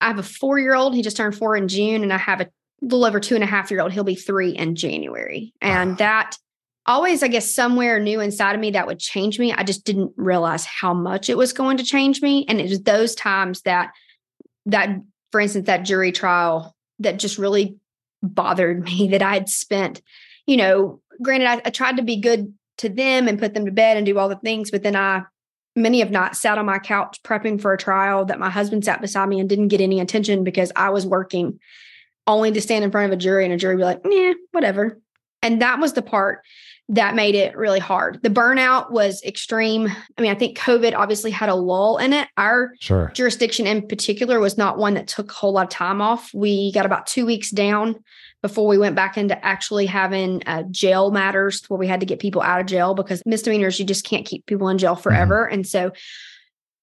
I 0.02 0.08
have 0.08 0.18
a 0.20 0.24
four 0.24 0.58
year 0.60 0.74
old. 0.74 0.96
He 0.96 1.04
just 1.04 1.16
turned 1.16 1.36
four 1.38 1.56
in 1.56 1.68
June, 1.68 2.02
and 2.04 2.12
I 2.12 2.18
have 2.18 2.42
a 2.42 2.48
little 2.82 3.06
over 3.06 3.20
two 3.20 3.36
and 3.36 3.44
a 3.44 3.48
half 3.48 3.70
year 3.70 3.80
old. 3.80 3.92
He'll 3.94 4.04
be 4.04 4.16
three 4.16 4.50
in 4.50 4.76
January. 4.76 5.54
And 5.62 5.92
Wow. 5.92 5.96
that 5.98 6.38
always, 6.86 7.24
I 7.24 7.28
guess, 7.28 7.54
somewhere 7.54 8.00
new 8.00 8.20
inside 8.20 8.54
of 8.54 8.62
me 8.62 8.72
that 8.72 8.88
would 8.88 9.00
change 9.00 9.40
me. 9.40 9.54
I 9.54 9.64
just 9.64 9.86
didn't 9.86 10.14
realize 10.16 10.66
how 10.66 10.94
much 10.94 11.30
it 11.30 11.38
was 11.38 11.54
going 11.54 11.78
to 11.78 11.84
change 11.84 12.22
me. 12.22 12.46
And 12.48 12.60
it 12.60 12.70
was 12.70 12.82
those 12.82 13.16
times 13.16 13.62
that, 13.62 13.92
that, 14.66 14.90
for 15.32 15.40
instance, 15.40 15.68
that 15.68 15.84
jury 15.84 16.12
trial 16.12 16.76
that 17.00 17.20
just 17.20 17.38
really 17.38 17.78
bothered 18.24 18.84
me 18.84 19.10
that 19.10 19.22
I 19.22 19.34
had 19.34 19.50
spent, 19.50 20.02
you 20.46 20.58
know, 20.58 21.02
granted, 21.22 21.48
I, 21.48 21.62
I 21.66 21.70
tried 21.70 21.98
to 21.98 22.04
be 22.04 22.18
good 22.18 22.54
to 22.80 22.90
them 22.90 23.28
and 23.28 23.40
put 23.40 23.54
them 23.54 23.66
to 23.66 23.72
bed 23.72 23.98
and 23.98 24.06
do 24.06 24.18
all 24.18 24.30
the 24.30 24.36
things, 24.36 24.72
but 24.72 24.84
then 24.84 24.96
I 24.96 25.24
many 25.76 26.00
have 26.00 26.12
not 26.12 26.36
sat 26.36 26.58
on 26.58 26.66
my 26.66 26.80
couch 26.80 27.22
prepping 27.24 27.62
for 27.62 27.74
a 27.74 27.78
trial 27.78 28.26
that 28.26 28.40
my 28.40 28.50
husband 28.50 28.84
sat 28.84 29.02
beside 29.02 29.30
me 29.30 29.40
and 29.40 29.48
didn't 29.48 29.70
get 29.70 29.82
any 29.82 30.00
attention 30.00 30.44
because 30.44 30.72
I 30.76 30.90
was 30.90 31.06
working 31.06 31.60
only 32.28 32.52
to 32.52 32.62
stand 32.62 32.84
in 32.84 32.92
front 32.92 33.12
of 33.12 33.18
a 33.18 33.22
jury 33.22 33.46
and 33.46 33.54
a 33.54 33.58
jury 33.58 33.78
be 33.78 33.84
like, 33.84 34.02
yeah, 34.04 34.34
whatever. 34.52 35.00
And 35.42 35.62
that 35.62 35.80
was 35.80 35.94
the 35.94 36.02
part 36.02 36.42
that 36.92 37.16
made 37.16 37.36
it 37.36 37.56
really 37.56 37.80
hard. 37.80 38.22
The 38.22 38.30
burnout 38.30 38.92
was 38.92 39.24
extreme. 39.24 39.88
I 40.18 40.22
mean, 40.22 40.30
I 40.30 40.36
think 40.36 40.58
COVID 40.58 40.94
obviously 40.94 41.32
had 41.32 41.48
a 41.48 41.56
lull 41.56 41.98
in 41.98 42.12
it. 42.12 42.28
Our 42.36 42.74
Sure. 42.82 43.12
jurisdiction 43.16 43.66
in 43.66 43.88
particular 43.88 44.42
was 44.42 44.58
not 44.58 44.78
one 44.78 44.96
that 44.96 45.08
took 45.08 45.32
a 45.32 45.34
whole 45.34 45.54
lot 45.54 45.64
of 45.64 45.70
time 45.70 46.02
off. 46.02 46.30
We 46.34 46.74
got 46.74 46.86
about 46.86 47.08
two 47.08 47.26
weeks 47.26 47.50
down 47.50 47.96
before 48.42 48.68
we 48.68 48.78
went 48.78 48.98
back 48.98 49.18
into 49.18 49.44
actually 49.46 49.86
having 49.86 50.44
uh, 50.46 50.64
jail 50.70 51.12
matters 51.12 51.64
where 51.70 51.78
we 51.78 51.88
had 51.88 52.02
to 52.02 52.06
get 52.06 52.20
people 52.20 52.42
out 52.42 52.60
of 52.60 52.66
jail 52.66 52.94
because 52.94 53.22
misdemeanors, 53.26 53.80
you 53.80 53.86
just 53.86 54.04
can't 54.04 54.26
keep 54.26 54.46
people 54.46 54.68
in 54.68 54.78
jail 54.78 54.96
forever. 54.96 55.46
And 55.46 55.66
so 55.66 55.94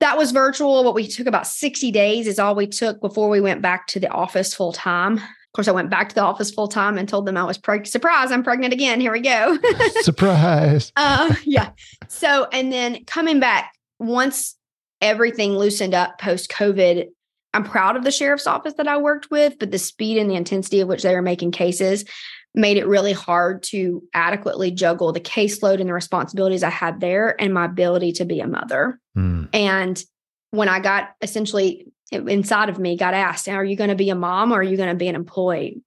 that 0.00 0.16
was 0.16 0.30
virtual. 0.32 0.84
What 0.84 0.94
we 0.94 1.06
took 1.06 1.26
about 1.26 1.46
60 1.46 1.90
days 1.90 2.26
is 2.26 2.38
all 2.38 2.54
we 2.54 2.66
took 2.66 3.00
before 3.02 3.28
we 3.28 3.42
went 3.42 3.60
back 3.60 3.88
to 3.88 4.00
the 4.00 4.08
office 4.08 4.54
full 4.54 4.72
time. 4.72 5.20
Course, 5.58 5.66
I 5.66 5.72
went 5.72 5.90
back 5.90 6.08
to 6.10 6.14
the 6.14 6.22
office 6.22 6.52
full 6.52 6.68
time 6.68 6.96
and 6.98 7.08
told 7.08 7.26
them 7.26 7.36
I 7.36 7.42
was 7.42 7.58
pregnant. 7.58 7.88
Surprise, 7.88 8.30
I'm 8.30 8.44
pregnant 8.44 8.72
again. 8.72 9.00
Here 9.00 9.10
we 9.10 9.18
go. 9.18 9.58
Surprise. 10.02 10.92
Uh, 10.94 11.34
yeah. 11.44 11.70
So, 12.06 12.46
and 12.52 12.72
then 12.72 13.04
coming 13.06 13.40
back 13.40 13.72
once 13.98 14.56
everything 15.00 15.58
loosened 15.58 15.94
up 15.94 16.20
post 16.20 16.48
COVID, 16.48 17.08
I'm 17.54 17.64
proud 17.64 17.96
of 17.96 18.04
the 18.04 18.12
sheriff's 18.12 18.46
office 18.46 18.74
that 18.74 18.86
I 18.86 18.98
worked 18.98 19.32
with, 19.32 19.58
but 19.58 19.72
the 19.72 19.80
speed 19.80 20.18
and 20.18 20.30
the 20.30 20.36
intensity 20.36 20.78
of 20.78 20.86
which 20.86 21.02
they 21.02 21.12
were 21.12 21.22
making 21.22 21.50
cases 21.50 22.04
made 22.54 22.76
it 22.76 22.86
really 22.86 23.12
hard 23.12 23.64
to 23.64 24.00
adequately 24.14 24.70
juggle 24.70 25.10
the 25.10 25.18
caseload 25.18 25.80
and 25.80 25.88
the 25.88 25.92
responsibilities 25.92 26.62
I 26.62 26.70
had 26.70 27.00
there 27.00 27.34
and 27.40 27.52
my 27.52 27.64
ability 27.64 28.12
to 28.12 28.24
be 28.24 28.38
a 28.38 28.46
mother. 28.46 29.00
Hmm. 29.16 29.46
And 29.52 30.00
when 30.52 30.68
I 30.68 30.78
got 30.78 31.08
essentially 31.20 31.88
inside 32.10 32.68
of 32.68 32.78
me, 32.78 32.96
got 32.96 33.14
asked, 33.14 33.48
Are 33.48 33.64
you 33.64 33.76
going 33.76 33.90
to 33.90 33.96
be 33.96 34.10
a 34.10 34.14
mom 34.14 34.52
or 34.52 34.56
are 34.56 34.62
you 34.62 34.76
going 34.76 34.88
to 34.88 34.94
be 34.94 35.08
an 35.08 35.14
employee? 35.14 35.82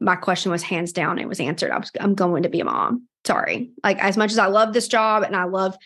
My 0.00 0.16
question 0.16 0.50
was 0.50 0.62
hands 0.62 0.92
down, 0.92 1.18
it 1.18 1.28
was 1.28 1.40
answered. 1.40 1.70
I 1.70 1.78
was, 1.78 1.90
I'm 2.00 2.14
going 2.14 2.44
to 2.44 2.48
be 2.48 2.60
a 2.60 2.64
mom. 2.64 3.06
Sorry. 3.26 3.70
Like, 3.84 4.02
as 4.02 4.16
much 4.16 4.30
as 4.30 4.38
I 4.38 4.46
love 4.46 4.72
this 4.72 4.88
job 4.88 5.22
and 5.22 5.36
I 5.36 5.44
love 5.44 5.76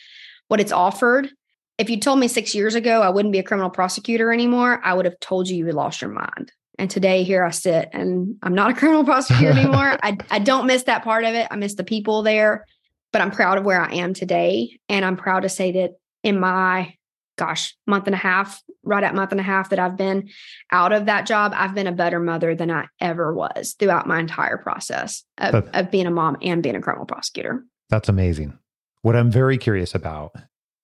what 0.49 0.61
it's 0.61 0.73
offered, 0.73 1.31
if 1.79 1.91
you 1.91 1.99
told 1.99 2.19
me 2.19 2.29
six 2.29 2.55
years 2.55 2.75
ago 2.75 3.03
I 3.03 3.09
wouldn't 3.09 3.33
be 3.33 3.39
a 3.39 3.43
criminal 3.43 3.71
prosecutor 3.71 4.33
anymore, 4.33 4.81
I 4.85 4.95
would 4.95 5.07
have 5.07 5.19
told 5.21 5.49
you 5.49 5.57
you 5.57 5.73
lost 5.73 6.01
your 6.01 6.11
mind. 6.11 6.53
And 6.79 6.91
today 6.91 7.23
here 7.23 7.45
I 7.45 7.51
sit 7.51 7.89
and 7.93 8.37
I'm 8.43 8.55
not 8.55 8.71
a 8.71 8.75
criminal 8.75 9.05
prosecutor 9.05 9.53
anymore. 9.59 9.99
I, 10.03 10.17
I 10.31 10.39
don't 10.39 10.67
miss 10.67 10.85
that 10.85 11.05
part 11.05 11.25
of 11.25 11.35
it. 11.35 11.49
I 11.51 11.57
miss 11.57 11.75
the 11.75 11.85
people 11.85 12.23
there, 12.23 12.67
but 13.13 13.23
I'm 13.23 13.31
proud 13.31 13.59
of 13.59 13.65
where 13.65 13.81
I 13.81 13.95
am 13.95 14.15
today. 14.15 14.79
And 14.89 15.05
I'm 15.05 15.17
proud 15.17 15.41
to 15.41 15.49
say 15.49 15.73
that 15.73 15.93
in 16.23 16.39
my 16.39 16.95
gosh, 17.37 17.77
month 17.87 18.07
and 18.07 18.15
a 18.15 18.19
half, 18.19 18.63
right 18.83 19.05
at 19.05 19.15
month 19.15 19.33
and 19.33 19.41
a 19.41 19.45
half 19.45 19.71
that 19.71 19.79
I've 19.79 19.97
been 19.97 20.29
out 20.71 20.93
of 20.93 21.07
that 21.07 21.27
job, 21.27 21.53
I've 21.55 21.75
been 21.75 21.87
a 21.87 21.93
better 21.93 22.21
mother 22.21 22.55
than 22.55 22.71
I 22.71 22.87
ever 23.01 23.33
was 23.35 23.75
throughout 23.79 24.07
my 24.07 24.19
entire 24.19 24.59
process 24.59 25.25
of, 25.39 25.69
of 25.73 25.91
being 25.91 26.07
a 26.07 26.11
mom 26.11 26.37
and 26.43 26.63
being 26.63 26.77
a 26.77 26.81
criminal 26.81 27.07
prosecutor. 27.07 27.65
That's 27.91 28.09
amazing. 28.09 28.59
What 29.03 29.17
I'm 29.17 29.31
very 29.31 29.59
curious 29.59 29.95
about 29.95 30.33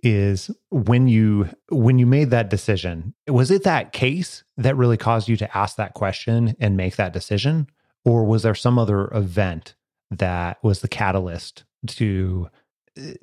is 0.02 0.50
when 0.70 1.08
you 1.08 1.48
when 1.70 1.98
you 1.98 2.06
made 2.06 2.30
that 2.30 2.50
decision, 2.50 3.14
was 3.26 3.50
it 3.50 3.64
that 3.64 3.92
case 3.92 4.44
that 4.56 4.76
really 4.76 4.96
caused 4.96 5.28
you 5.28 5.36
to 5.36 5.56
ask 5.56 5.76
that 5.76 5.94
question 5.94 6.54
and 6.60 6.76
make 6.76 6.96
that 6.96 7.12
decision 7.12 7.68
or 8.04 8.24
was 8.24 8.42
there 8.42 8.54
some 8.54 8.78
other 8.78 9.08
event 9.12 9.74
that 10.10 10.58
was 10.62 10.80
the 10.80 10.88
catalyst 10.88 11.64
to 11.86 12.48
eh, 12.96 13.14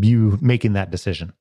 you 0.00 0.38
making 0.40 0.74
that 0.74 0.90
decision? 0.90 1.32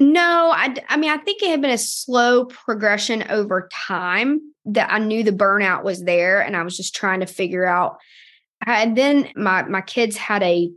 No, 0.00 0.52
I, 0.54 0.76
I 0.88 0.96
mean, 0.96 1.10
I 1.10 1.16
think 1.16 1.42
it 1.42 1.50
had 1.50 1.60
been 1.60 1.70
a 1.70 1.78
slow 1.78 2.44
progression 2.44 3.24
over 3.30 3.68
time 3.72 4.40
that 4.66 4.92
I 4.92 4.98
knew 4.98 5.24
the 5.24 5.32
burnout 5.32 5.82
was 5.82 6.04
there 6.04 6.40
and 6.40 6.56
I 6.56 6.62
was 6.62 6.76
just 6.76 6.94
trying 6.94 7.20
to 7.20 7.26
figure 7.26 7.66
out. 7.66 7.98
And 8.64 8.96
then 8.96 9.30
my, 9.34 9.62
my 9.64 9.80
kids 9.80 10.16
had 10.16 10.42
a 10.42 10.70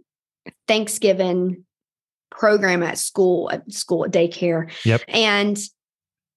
Thanksgiving 0.67 1.65
program 2.31 2.81
at 2.81 2.97
school, 2.97 3.51
at 3.51 3.71
school, 3.71 4.05
at 4.05 4.11
daycare. 4.11 4.71
Yep. 4.85 5.01
And 5.07 5.59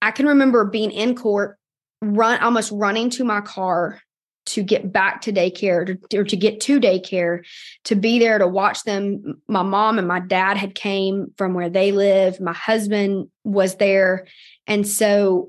I 0.02 0.10
can 0.10 0.26
remember 0.26 0.64
being 0.66 0.90
in 0.90 1.14
court, 1.14 1.56
run 2.02 2.40
almost 2.40 2.70
running 2.70 3.08
to 3.10 3.24
my 3.24 3.40
car 3.40 4.00
to 4.46 4.62
get 4.62 4.92
back 4.92 5.22
to 5.22 5.32
daycare 5.32 5.98
to, 6.10 6.18
or 6.18 6.24
to 6.24 6.36
get 6.36 6.60
to 6.60 6.80
daycare 6.80 7.44
to 7.84 7.94
be 7.94 8.18
there 8.18 8.38
to 8.38 8.46
watch 8.46 8.82
them. 8.84 9.40
My 9.48 9.62
mom 9.62 9.98
and 9.98 10.08
my 10.08 10.20
dad 10.20 10.56
had 10.56 10.74
came 10.74 11.32
from 11.36 11.54
where 11.54 11.70
they 11.70 11.92
live 11.92 12.40
my 12.40 12.52
husband 12.52 13.28
was 13.42 13.76
there. 13.76 14.26
And 14.66 14.86
so 14.86 15.48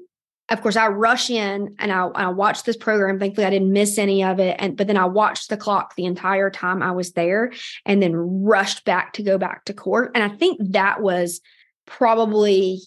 of 0.49 0.61
course 0.61 0.75
i 0.75 0.87
rush 0.87 1.31
in 1.31 1.75
and 1.79 1.91
i, 1.91 2.05
I 2.05 2.27
watched 2.27 2.65
this 2.65 2.77
program. 2.77 3.19
Thankfully 3.19 3.47
i 3.47 3.49
didn't 3.49 3.73
miss 3.73 3.97
any 3.97 4.23
of 4.23 4.39
it. 4.39 4.55
And 4.59 4.77
but 4.77 4.87
then 4.87 4.97
i 4.97 5.05
watched 5.05 5.49
the 5.49 5.57
clock 5.57 5.95
the 5.95 6.05
entire 6.05 6.49
time 6.49 6.81
i 6.81 6.91
was 6.91 7.13
there 7.13 7.51
and 7.85 8.01
then 8.01 8.15
rushed 8.15 8.85
back 8.85 9.13
to 9.13 9.23
go 9.23 9.37
back 9.37 9.65
to 9.65 9.73
court. 9.73 10.11
And 10.15 10.23
i 10.23 10.29
think 10.29 10.59
that 10.71 11.01
was 11.01 11.41
probably 11.85 12.81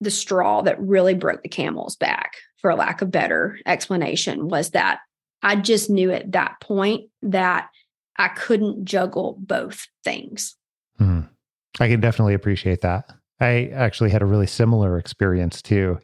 the 0.00 0.10
straw 0.10 0.62
that 0.62 0.80
really 0.80 1.14
broke 1.14 1.42
the 1.42 1.48
camel's 1.48 1.96
back 1.96 2.36
for 2.62 2.74
lack 2.74 3.02
of 3.02 3.10
better 3.10 3.58
explanation 3.66 4.48
was 4.48 4.70
that 4.70 5.00
I 5.42 5.56
just 5.56 5.90
knew 5.90 6.10
at 6.12 6.32
that 6.32 6.60
point 6.60 7.10
that 7.22 7.68
I 8.16 8.28
couldn't 8.28 8.84
juggle 8.84 9.36
both 9.40 9.86
things. 10.04 10.56
Hmm. 10.98 11.20
I 11.80 11.88
can 11.88 12.00
definitely 12.00 12.34
appreciate 12.34 12.82
that. 12.82 13.08
I 13.40 13.70
actually 13.74 14.10
had 14.10 14.22
a 14.22 14.26
really 14.26 14.46
similar 14.46 14.98
experience 14.98 15.62
too. 15.62 15.98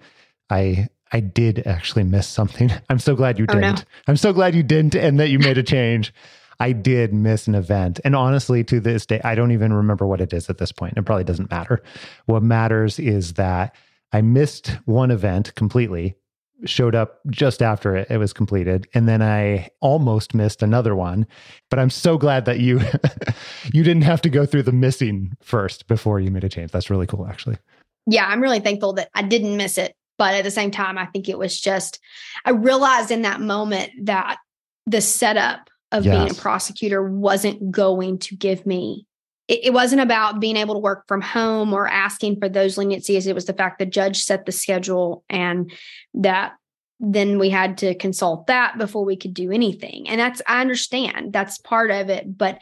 I 0.50 0.88
I 1.12 1.20
did 1.20 1.66
actually 1.66 2.04
miss 2.04 2.26
something. 2.26 2.70
I'm 2.90 2.98
so 2.98 3.14
glad 3.14 3.38
you 3.38 3.46
Oh, 3.48 3.54
didn't. 3.54 3.78
no. 3.78 3.82
I'm 4.08 4.16
so 4.16 4.32
glad 4.32 4.54
you 4.54 4.62
didn't 4.62 4.94
and 4.94 5.18
that 5.20 5.28
you 5.28 5.38
made 5.38 5.56
a 5.58 5.62
change. 5.62 6.12
I 6.60 6.72
did 6.72 7.14
miss 7.14 7.46
an 7.46 7.54
event. 7.54 8.00
And 8.04 8.16
honestly, 8.16 8.64
to 8.64 8.80
this 8.80 9.06
day, 9.06 9.20
I 9.22 9.34
don't 9.36 9.52
even 9.52 9.72
remember 9.72 10.06
what 10.06 10.20
it 10.20 10.32
is 10.32 10.50
at 10.50 10.58
this 10.58 10.72
point. 10.72 10.94
It 10.98 11.04
probably 11.06 11.22
doesn't 11.24 11.50
matter. 11.50 11.80
What 12.26 12.42
matters 12.42 12.98
is 12.98 13.34
that 13.34 13.74
I 14.12 14.22
missed 14.22 14.76
one 14.86 15.10
event 15.12 15.54
completely, 15.54 16.16
showed 16.64 16.94
up 16.94 17.20
just 17.30 17.62
after 17.62 17.96
it, 17.96 18.10
it 18.10 18.18
was 18.18 18.32
completed. 18.32 18.86
And 18.94 19.08
then 19.08 19.22
I 19.22 19.68
almost 19.80 20.34
missed 20.34 20.62
another 20.62 20.94
one. 20.94 21.26
But 21.70 21.78
I'm 21.78 21.90
so 21.90 22.18
glad 22.18 22.44
that 22.46 22.60
you 22.60 22.80
you 23.72 23.82
didn't 23.82 24.02
have 24.02 24.22
to 24.22 24.30
go 24.30 24.46
through 24.46 24.64
the 24.64 24.72
missing 24.72 25.36
first 25.40 25.86
before 25.86 26.20
you 26.20 26.30
made 26.30 26.44
a 26.44 26.48
change. 26.48 26.72
That's 26.72 26.90
really 26.90 27.06
cool, 27.06 27.26
actually. 27.26 27.58
Yeah, 28.06 28.26
I'm 28.26 28.40
really 28.40 28.60
thankful 28.60 28.94
that 28.94 29.10
I 29.14 29.22
didn't 29.22 29.56
miss 29.56 29.78
it. 29.78 29.94
But 30.16 30.34
at 30.34 30.44
the 30.44 30.50
same 30.50 30.72
time, 30.72 30.98
I 30.98 31.06
think 31.06 31.28
it 31.28 31.38
was 31.38 31.60
just, 31.60 32.00
I 32.44 32.50
realized 32.50 33.12
in 33.12 33.22
that 33.22 33.40
moment 33.40 33.92
that 34.02 34.38
the 34.86 35.00
setup 35.00 35.70
of 35.92 36.02
being 36.02 36.30
a 36.30 36.34
prosecutor 36.34 37.02
wasn't 37.02 37.70
going 37.70 38.18
to 38.18 38.36
give 38.36 38.66
me. 38.66 39.06
It, 39.48 39.66
it 39.66 39.72
wasn't 39.72 40.02
about 40.02 40.40
being 40.40 40.56
able 40.56 40.74
to 40.74 40.80
work 40.80 41.04
from 41.08 41.20
home 41.20 41.72
or 41.72 41.88
asking 41.88 42.38
for 42.38 42.48
those 42.48 42.76
leniencies. 42.76 43.26
It 43.26 43.34
was 43.34 43.46
the 43.46 43.52
fact 43.52 43.78
the 43.78 43.86
judge 43.86 44.22
set 44.22 44.46
the 44.46 44.52
schedule 44.52 45.24
and 45.28 45.72
that 46.14 46.52
then 47.00 47.38
we 47.38 47.48
had 47.50 47.78
to 47.78 47.94
consult 47.94 48.48
that 48.48 48.76
before 48.76 49.04
we 49.04 49.16
could 49.16 49.34
do 49.34 49.52
anything. 49.52 50.08
And 50.08 50.20
that's, 50.20 50.42
I 50.46 50.60
understand 50.60 51.32
that's 51.32 51.58
part 51.58 51.90
of 51.90 52.10
it. 52.10 52.36
But 52.36 52.58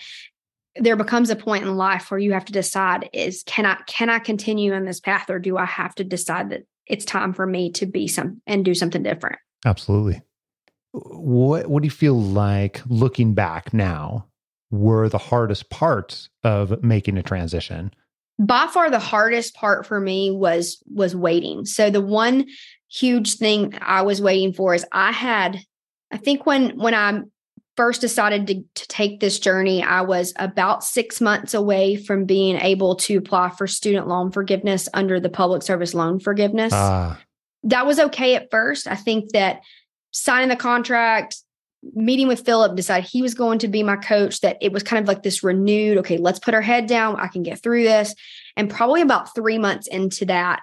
there 0.78 0.96
becomes 0.96 1.30
a 1.30 1.36
point 1.36 1.64
in 1.64 1.76
life 1.76 2.10
where 2.10 2.20
you 2.20 2.32
have 2.32 2.44
to 2.46 2.52
decide 2.52 3.08
is 3.12 3.42
can 3.44 3.64
I 3.64 3.76
can 3.86 4.10
I 4.10 4.18
continue 4.18 4.74
on 4.74 4.84
this 4.84 5.00
path 5.00 5.30
or 5.30 5.38
do 5.38 5.56
I 5.56 5.64
have 5.64 5.94
to 5.96 6.04
decide 6.04 6.50
that 6.50 6.66
it's 6.86 7.04
time 7.04 7.32
for 7.32 7.46
me 7.46 7.72
to 7.72 7.86
be 7.86 8.08
some 8.08 8.42
and 8.46 8.64
do 8.64 8.74
something 8.74 9.02
different? 9.02 9.38
Absolutely. 9.64 10.22
What 10.92 11.68
what 11.68 11.82
do 11.82 11.86
you 11.86 11.90
feel 11.90 12.20
like 12.20 12.82
looking 12.86 13.34
back 13.34 13.72
now 13.72 14.26
were 14.76 15.08
the 15.08 15.18
hardest 15.18 15.70
parts 15.70 16.28
of 16.44 16.82
making 16.82 17.18
a 17.18 17.22
transition? 17.22 17.92
By 18.38 18.66
far 18.66 18.90
the 18.90 18.98
hardest 18.98 19.54
part 19.54 19.86
for 19.86 19.98
me 19.98 20.30
was 20.30 20.82
was 20.86 21.16
waiting. 21.16 21.64
So 21.64 21.90
the 21.90 22.02
one 22.02 22.46
huge 22.88 23.34
thing 23.34 23.76
I 23.80 24.02
was 24.02 24.20
waiting 24.20 24.52
for 24.52 24.74
is 24.74 24.84
I 24.92 25.12
had 25.12 25.58
I 26.12 26.18
think 26.18 26.46
when 26.46 26.78
when 26.78 26.94
I 26.94 27.22
first 27.76 28.00
decided 28.00 28.46
to, 28.46 28.64
to 28.74 28.88
take 28.88 29.20
this 29.20 29.38
journey, 29.38 29.82
I 29.82 30.00
was 30.00 30.32
about 30.36 30.82
six 30.82 31.20
months 31.20 31.52
away 31.52 31.96
from 31.96 32.24
being 32.24 32.56
able 32.56 32.96
to 32.96 33.16
apply 33.16 33.50
for 33.50 33.66
student 33.66 34.08
loan 34.08 34.32
forgiveness 34.32 34.88
under 34.94 35.20
the 35.20 35.28
public 35.28 35.62
service 35.62 35.94
loan 35.94 36.18
forgiveness. 36.18 36.72
Ah, 36.74 37.20
that 37.64 37.86
was 37.86 37.98
okay 37.98 38.34
at 38.34 38.50
first. 38.50 38.86
I 38.86 38.94
think 38.94 39.32
that 39.32 39.60
signing 40.10 40.48
the 40.48 40.56
contract, 40.56 41.36
meeting 41.94 42.28
with 42.28 42.44
Philip, 42.44 42.76
decided 42.76 43.08
he 43.08 43.22
was 43.22 43.34
going 43.34 43.58
to 43.60 43.68
be 43.68 43.82
my 43.82 43.96
coach, 43.96 44.40
that 44.40 44.56
it 44.60 44.72
was 44.72 44.82
kind 44.82 45.02
of 45.02 45.08
like 45.08 45.22
this 45.22 45.42
renewed, 45.42 45.98
okay, 45.98 46.18
let's 46.18 46.38
put 46.38 46.54
our 46.54 46.62
head 46.62 46.86
down. 46.86 47.16
I 47.16 47.28
can 47.28 47.42
get 47.42 47.62
through 47.62 47.84
this. 47.84 48.14
And 48.56 48.70
probably 48.70 49.02
about 49.02 49.34
three 49.34 49.58
months 49.58 49.86
into 49.86 50.24
that, 50.26 50.60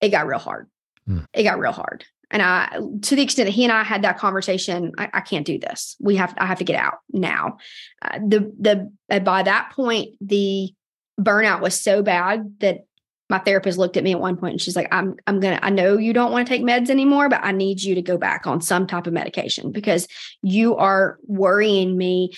it 0.00 0.10
got 0.10 0.26
real 0.26 0.38
hard. 0.38 0.68
Hmm. 1.06 1.20
It 1.32 1.44
got 1.44 1.58
real 1.58 1.72
hard. 1.72 2.04
And 2.30 2.42
I, 2.42 2.78
to 3.02 3.14
the 3.14 3.22
extent 3.22 3.46
that 3.46 3.52
he 3.52 3.64
and 3.64 3.72
I 3.72 3.84
had 3.84 4.02
that 4.02 4.18
conversation, 4.18 4.92
I, 4.98 5.08
I 5.12 5.20
can't 5.20 5.46
do 5.46 5.58
this. 5.58 5.96
We 6.00 6.16
have, 6.16 6.34
I 6.38 6.46
have 6.46 6.58
to 6.58 6.64
get 6.64 6.76
out 6.76 6.98
now. 7.12 7.58
Uh, 8.02 8.18
the, 8.18 8.90
the, 9.08 9.20
by 9.20 9.42
that 9.42 9.72
point, 9.72 10.16
the 10.20 10.74
burnout 11.20 11.60
was 11.60 11.80
so 11.80 12.02
bad 12.02 12.56
that 12.60 12.86
my 13.30 13.38
therapist 13.38 13.78
looked 13.78 13.96
at 13.96 14.04
me 14.04 14.12
at 14.12 14.20
one 14.20 14.36
point 14.36 14.52
and 14.52 14.60
she's 14.60 14.76
like, 14.76 14.88
I'm 14.92 15.16
I'm 15.26 15.40
gonna 15.40 15.58
I 15.62 15.70
know 15.70 15.96
you 15.96 16.12
don't 16.12 16.32
want 16.32 16.46
to 16.46 16.52
take 16.52 16.62
meds 16.62 16.90
anymore, 16.90 17.28
but 17.28 17.40
I 17.42 17.52
need 17.52 17.82
you 17.82 17.94
to 17.94 18.02
go 18.02 18.18
back 18.18 18.46
on 18.46 18.60
some 18.60 18.86
type 18.86 19.06
of 19.06 19.12
medication 19.12 19.72
because 19.72 20.06
you 20.42 20.76
are 20.76 21.18
worrying 21.26 21.96
me. 21.96 22.32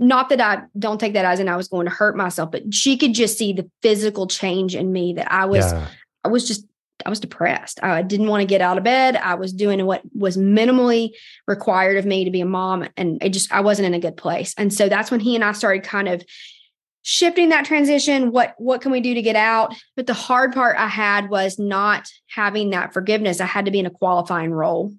Not 0.00 0.28
that 0.30 0.40
I 0.40 0.62
don't 0.76 0.98
take 0.98 1.12
that 1.12 1.24
as 1.24 1.38
in 1.38 1.48
I 1.48 1.56
was 1.56 1.68
going 1.68 1.86
to 1.86 1.92
hurt 1.92 2.16
myself, 2.16 2.50
but 2.50 2.74
she 2.74 2.96
could 2.96 3.14
just 3.14 3.38
see 3.38 3.52
the 3.52 3.70
physical 3.80 4.26
change 4.26 4.74
in 4.74 4.92
me 4.92 5.14
that 5.14 5.30
I 5.30 5.44
was 5.44 5.72
yeah. 5.72 5.86
I 6.24 6.28
was 6.28 6.48
just 6.48 6.66
I 7.06 7.10
was 7.10 7.20
depressed. 7.20 7.82
I 7.82 8.02
didn't 8.02 8.28
want 8.28 8.40
to 8.40 8.46
get 8.46 8.60
out 8.60 8.78
of 8.78 8.84
bed. 8.84 9.16
I 9.16 9.34
was 9.34 9.52
doing 9.52 9.84
what 9.84 10.02
was 10.14 10.36
minimally 10.36 11.10
required 11.46 11.96
of 11.96 12.06
me 12.06 12.24
to 12.24 12.30
be 12.30 12.40
a 12.40 12.46
mom 12.46 12.88
and 12.96 13.22
it 13.22 13.30
just 13.30 13.52
I 13.52 13.60
wasn't 13.60 13.86
in 13.86 13.94
a 13.94 14.00
good 14.00 14.16
place. 14.16 14.54
And 14.58 14.72
so 14.72 14.88
that's 14.88 15.10
when 15.10 15.20
he 15.20 15.34
and 15.36 15.44
I 15.44 15.52
started 15.52 15.84
kind 15.84 16.08
of 16.08 16.24
shifting 17.04 17.50
that 17.50 17.64
transition 17.64 18.32
what 18.32 18.54
what 18.58 18.80
can 18.80 18.90
we 18.90 19.00
do 19.00 19.14
to 19.14 19.22
get 19.22 19.36
out? 19.36 19.74
But 19.94 20.06
the 20.06 20.14
hard 20.14 20.52
part 20.52 20.76
i 20.76 20.88
had 20.88 21.30
was 21.30 21.58
not 21.58 22.08
having 22.28 22.70
that 22.70 22.92
forgiveness. 22.92 23.40
I 23.40 23.46
had 23.46 23.66
to 23.66 23.70
be 23.70 23.78
in 23.78 23.86
a 23.86 23.90
qualifying 23.90 24.50
role. 24.50 24.92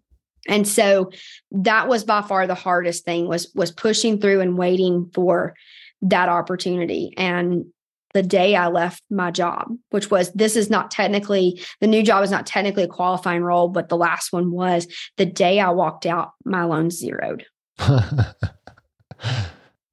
And 0.47 0.67
so 0.67 1.11
that 1.51 1.87
was 1.87 2.03
by 2.03 2.21
far 2.21 2.47
the 2.47 2.55
hardest 2.55 3.03
thing 3.05 3.27
was 3.27 3.51
was 3.53 3.71
pushing 3.71 4.19
through 4.19 4.41
and 4.41 4.57
waiting 4.57 5.09
for 5.13 5.55
that 6.03 6.29
opportunity. 6.29 7.13
And 7.17 7.65
the 8.13 8.23
day 8.23 8.55
i 8.55 8.67
left 8.67 9.03
my 9.09 9.29
job 9.29 9.67
which 9.89 10.09
was 10.09 10.31
this 10.31 10.55
is 10.55 10.69
not 10.69 10.89
technically 10.89 11.61
the 11.81 11.87
new 11.87 12.01
job 12.01 12.23
is 12.23 12.31
not 12.31 12.45
technically 12.45 12.83
a 12.83 12.87
qualifying 12.87 13.43
role 13.43 13.67
but 13.67 13.89
the 13.89 13.97
last 13.97 14.31
one 14.31 14.51
was 14.51 14.87
the 15.17 15.25
day 15.25 15.59
i 15.59 15.69
walked 15.69 16.05
out 16.05 16.31
my 16.45 16.63
loan 16.63 16.89
zeroed. 16.89 17.45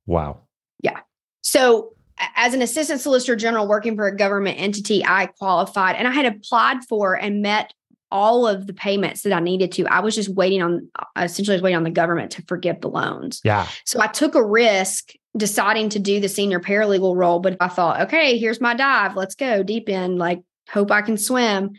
Wow. 0.06 0.40
Yeah. 0.82 1.00
So, 1.42 1.94
as 2.36 2.54
an 2.54 2.62
assistant 2.62 3.00
solicitor 3.00 3.36
general 3.36 3.66
working 3.66 3.96
for 3.96 4.06
a 4.06 4.16
government 4.16 4.60
entity, 4.60 5.04
I 5.04 5.26
qualified 5.26 5.96
and 5.96 6.06
I 6.06 6.12
had 6.12 6.26
applied 6.26 6.84
for 6.88 7.14
and 7.14 7.42
met 7.42 7.72
all 8.10 8.46
of 8.46 8.66
the 8.66 8.74
payments 8.74 9.22
that 9.22 9.32
I 9.32 9.40
needed 9.40 9.72
to. 9.72 9.86
I 9.86 10.00
was 10.00 10.14
just 10.14 10.28
waiting 10.28 10.62
on, 10.62 10.88
uh, 10.98 11.22
essentially, 11.22 11.54
was 11.54 11.62
waiting 11.62 11.78
on 11.78 11.84
the 11.84 11.90
government 11.90 12.32
to 12.32 12.42
forgive 12.42 12.80
the 12.80 12.88
loans. 12.88 13.40
Yeah. 13.42 13.66
So, 13.84 14.00
I 14.00 14.06
took 14.06 14.34
a 14.34 14.44
risk 14.44 15.12
deciding 15.36 15.88
to 15.90 15.98
do 15.98 16.20
the 16.20 16.28
senior 16.28 16.60
paralegal 16.60 17.16
role, 17.16 17.40
but 17.40 17.56
I 17.60 17.68
thought, 17.68 18.02
okay, 18.02 18.38
here's 18.38 18.60
my 18.60 18.74
dive. 18.74 19.16
Let's 19.16 19.34
go 19.34 19.62
deep 19.62 19.88
in, 19.88 20.18
like, 20.18 20.42
hope 20.68 20.90
I 20.90 21.00
can 21.00 21.16
swim. 21.16 21.70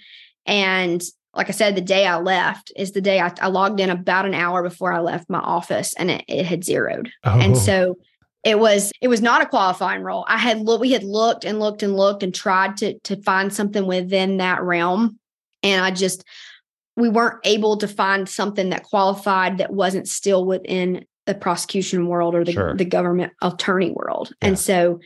And 0.46 1.04
like 1.36 1.50
I 1.50 1.52
said, 1.52 1.76
the 1.76 1.82
day 1.82 2.06
I 2.06 2.18
left 2.18 2.72
is 2.76 2.92
the 2.92 3.02
day 3.02 3.20
I, 3.20 3.32
I 3.42 3.48
logged 3.48 3.80
in 3.80 3.90
about 3.90 4.26
an 4.26 4.34
hour 4.34 4.62
before 4.64 4.92
I 4.94 5.00
left 5.00 5.30
my 5.30 5.40
office 5.40 5.94
and 5.96 6.12
it, 6.12 6.26
it 6.28 6.46
had 6.46 6.64
zeroed. 6.64 7.12
Oh. 7.24 7.40
And 7.40 7.58
so 7.58 7.98
it 8.44 8.60
was 8.60 8.92
it 9.02 9.08
was 9.08 9.22
not 9.22 9.42
a 9.42 9.46
qualifying 9.48 10.02
role. 10.02 10.26
I 10.28 10.38
had 10.38 10.60
looked, 10.60 10.82
we 10.82 10.92
had 10.92 11.04
looked 11.04 11.46
and 11.46 11.60
looked 11.60 11.82
and 11.84 11.96
looked 11.96 12.24
and 12.24 12.34
tried 12.34 12.78
to 12.78 13.00
to 13.00 13.22
find 13.24 13.54
something 13.54 13.86
within 13.86 14.38
that 14.38 14.62
realm. 14.62 15.20
And 15.62 15.84
I 15.84 15.92
just 15.92 16.24
we 16.96 17.10
weren't 17.10 17.40
able 17.44 17.78
to 17.78 17.88
find 17.88 18.28
something 18.30 18.70
that 18.70 18.84
qualified 18.84 19.58
that 19.58 19.74
wasn't 19.74 20.08
still 20.08 20.46
within 20.46 21.06
the 21.26 21.34
prosecution 21.34 22.08
world 22.08 22.36
or 22.36 22.44
the, 22.44 22.52
Sure. 22.52 22.76
the 22.76 22.86
government 22.86 23.34
attorney 23.42 23.92
world. 23.92 24.34
Yeah. 24.42 24.50
And 24.50 24.60
so 24.60 25.00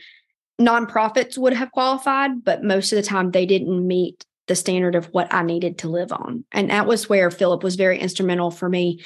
nonprofits 0.60 1.38
would 1.38 1.52
have 1.52 1.70
qualified, 1.70 2.44
but 2.44 2.64
most 2.64 2.92
of 2.92 2.96
the 2.96 3.02
time 3.02 3.30
they 3.30 3.46
didn't 3.46 3.86
meet 3.86 4.24
the 4.48 4.56
standard 4.56 4.94
of 4.94 5.06
what 5.06 5.32
I 5.32 5.42
needed 5.42 5.78
to 5.78 5.88
live 5.88 6.10
on. 6.10 6.44
And 6.52 6.70
that 6.70 6.86
was 6.86 7.08
where 7.08 7.30
Philip 7.30 7.62
was 7.62 7.76
very 7.76 7.98
instrumental 7.98 8.50
for 8.50 8.68
me 8.68 9.02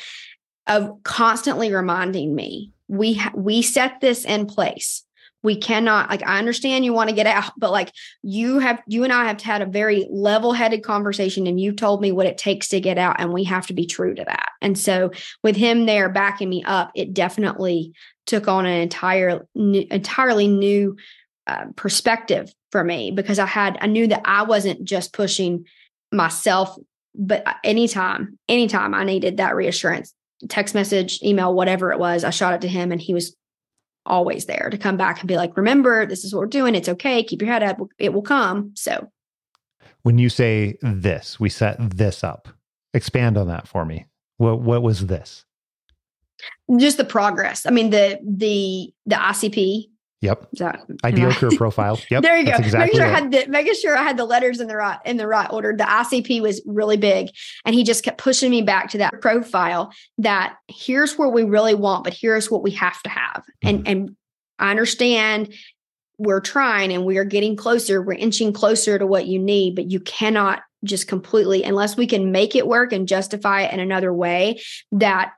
of 0.66 0.90
constantly 1.02 1.72
reminding 1.72 2.34
me 2.34 2.70
we 2.92 3.14
ha- 3.14 3.32
we 3.34 3.62
set 3.62 4.00
this 4.00 4.25
in 4.25 4.46
place. 4.46 5.04
We 5.42 5.56
cannot 5.56 6.08
like 6.08 6.22
i 6.25 6.38
understand 6.38 6.84
you 6.84 6.92
want 6.92 7.08
to 7.11 7.16
get 7.16 7.26
out 7.26 7.50
but 7.56 7.72
like 7.72 7.90
you 8.22 8.61
have 8.61 8.80
you 8.87 9.02
and 9.02 9.12
i 9.12 9.25
have 9.25 9.40
had 9.40 9.61
a 9.61 9.66
very 9.66 10.06
level-headed 10.08 10.84
conversation 10.84 11.49
and 11.49 11.58
you 11.58 11.72
told 11.72 12.00
me 12.00 12.12
what 12.12 12.26
it 12.26 12.38
takes 12.38 12.68
to 12.68 12.80
get 12.80 12.96
out 12.96 13.16
and 13.18 13.32
we 13.32 13.42
have 13.42 13.66
to 13.66 13.72
be 13.72 13.84
true 13.84 14.14
to 14.14 14.25
that. 14.25 14.50
And 14.61 14.78
so 14.78 15.11
with 15.42 15.56
him 15.56 15.87
there 15.87 16.08
backing 16.08 16.49
me 16.49 16.62
up 16.62 16.92
it 16.94 17.12
definitely 17.12 17.92
took 18.25 18.46
on 18.46 18.66
an 18.66 18.80
entire 18.82 19.44
new, 19.56 19.84
entirely 19.90 20.46
new 20.46 20.96
uh, 21.49 21.64
perspective 21.75 22.54
for 22.70 22.84
me 22.84 23.11
because 23.11 23.40
i 23.40 23.46
had 23.46 23.76
i 23.80 23.88
knew 23.88 24.06
that 24.06 24.22
i 24.25 24.44
wasn't 24.44 24.84
just 24.84 25.12
pushing 25.12 25.64
myself 26.12 26.76
but 27.16 27.44
uh, 27.49 27.54
anytime 27.64 28.38
anytime 28.49 28.94
i 28.94 29.02
needed 29.02 29.38
that 29.38 29.56
reassurance 29.56 30.14
text 30.49 30.75
message 30.75 31.20
email 31.22 31.54
whatever 31.54 31.92
it 31.92 31.99
was 31.99 32.25
i 32.25 32.30
shot 32.30 32.54
it 32.54 32.61
to 32.61 32.68
him 32.68 32.90
and 32.90 33.00
he 33.00 33.14
was 33.14 33.37
always 34.06 34.46
there 34.46 34.68
to 34.70 34.78
come 34.78 34.96
back 34.96 35.20
and 35.20 35.28
be 35.28 35.37
like, 35.37 35.56
remember, 35.56 36.06
this 36.06 36.25
is 36.25 36.34
what 36.34 36.40
we're 36.40 36.46
doing. 36.46 36.75
It's 36.75 36.88
okay. 36.88 37.22
Keep 37.22 37.42
your 37.42 37.50
head 37.50 37.62
up. 37.62 37.78
It 37.99 38.12
will 38.12 38.22
come. 38.22 38.72
So 38.75 39.08
when 40.02 40.18
you 40.18 40.28
say 40.28 40.76
this, 40.82 41.38
we 41.38 41.49
set 41.49 41.76
this 41.78 42.25
up. 42.25 42.49
Expand 42.94 43.38
on 43.38 43.49
that 43.49 43.68
for 43.68 43.84
me. 43.84 44.06
What 44.37 44.61
what 44.61 44.82
was 44.82 45.06
this? 45.06 45.44
Just 46.76 46.96
the 46.96 47.04
progress. 47.04 47.64
I 47.66 47.70
mean, 47.70 47.90
the 47.90 48.18
the 48.22 48.92
the 49.06 49.14
ICP 49.14 49.84
Yep. 50.22 50.48
Ideal 51.04 51.32
career 51.32 51.50
profile. 51.56 52.00
Yep. 52.10 52.22
there 52.22 52.36
you 52.36 52.44
go. 52.44 52.52
Exactly 52.52 52.78
making 52.78 52.96
sure 52.96 53.06
right. 53.06 53.16
I 53.16 53.20
had 53.20 53.30
the 53.32 53.46
making 53.48 53.74
sure 53.74 53.96
I 53.96 54.02
had 54.02 54.16
the 54.16 54.24
letters 54.24 54.60
in 54.60 54.68
the 54.68 54.76
right 54.76 54.98
in 55.04 55.16
the 55.16 55.26
right 55.26 55.50
order. 55.52 55.74
The 55.76 55.84
ICP 55.84 56.40
was 56.40 56.62
really 56.64 56.96
big. 56.96 57.28
And 57.64 57.74
he 57.74 57.84
just 57.84 58.04
kept 58.04 58.18
pushing 58.18 58.50
me 58.50 58.62
back 58.62 58.90
to 58.90 58.98
that 58.98 59.20
profile 59.20 59.92
that 60.18 60.56
here's 60.68 61.18
what 61.18 61.32
we 61.32 61.42
really 61.42 61.74
want, 61.74 62.04
but 62.04 62.14
here's 62.14 62.50
what 62.50 62.62
we 62.62 62.70
have 62.72 63.02
to 63.02 63.10
have. 63.10 63.42
Mm-hmm. 63.64 63.68
And 63.68 63.88
and 63.88 64.16
I 64.58 64.70
understand 64.70 65.54
we're 66.18 66.40
trying 66.40 66.92
and 66.92 67.04
we 67.04 67.18
are 67.18 67.24
getting 67.24 67.56
closer. 67.56 68.00
We're 68.00 68.12
inching 68.12 68.52
closer 68.52 68.98
to 68.98 69.06
what 69.06 69.26
you 69.26 69.38
need, 69.38 69.74
but 69.74 69.90
you 69.90 69.98
cannot 70.00 70.60
just 70.84 71.08
completely, 71.08 71.64
unless 71.64 71.96
we 71.96 72.06
can 72.06 72.30
make 72.30 72.54
it 72.54 72.66
work 72.66 72.92
and 72.92 73.08
justify 73.08 73.62
it 73.62 73.72
in 73.72 73.80
another 73.80 74.12
way. 74.12 74.60
That, 74.92 75.32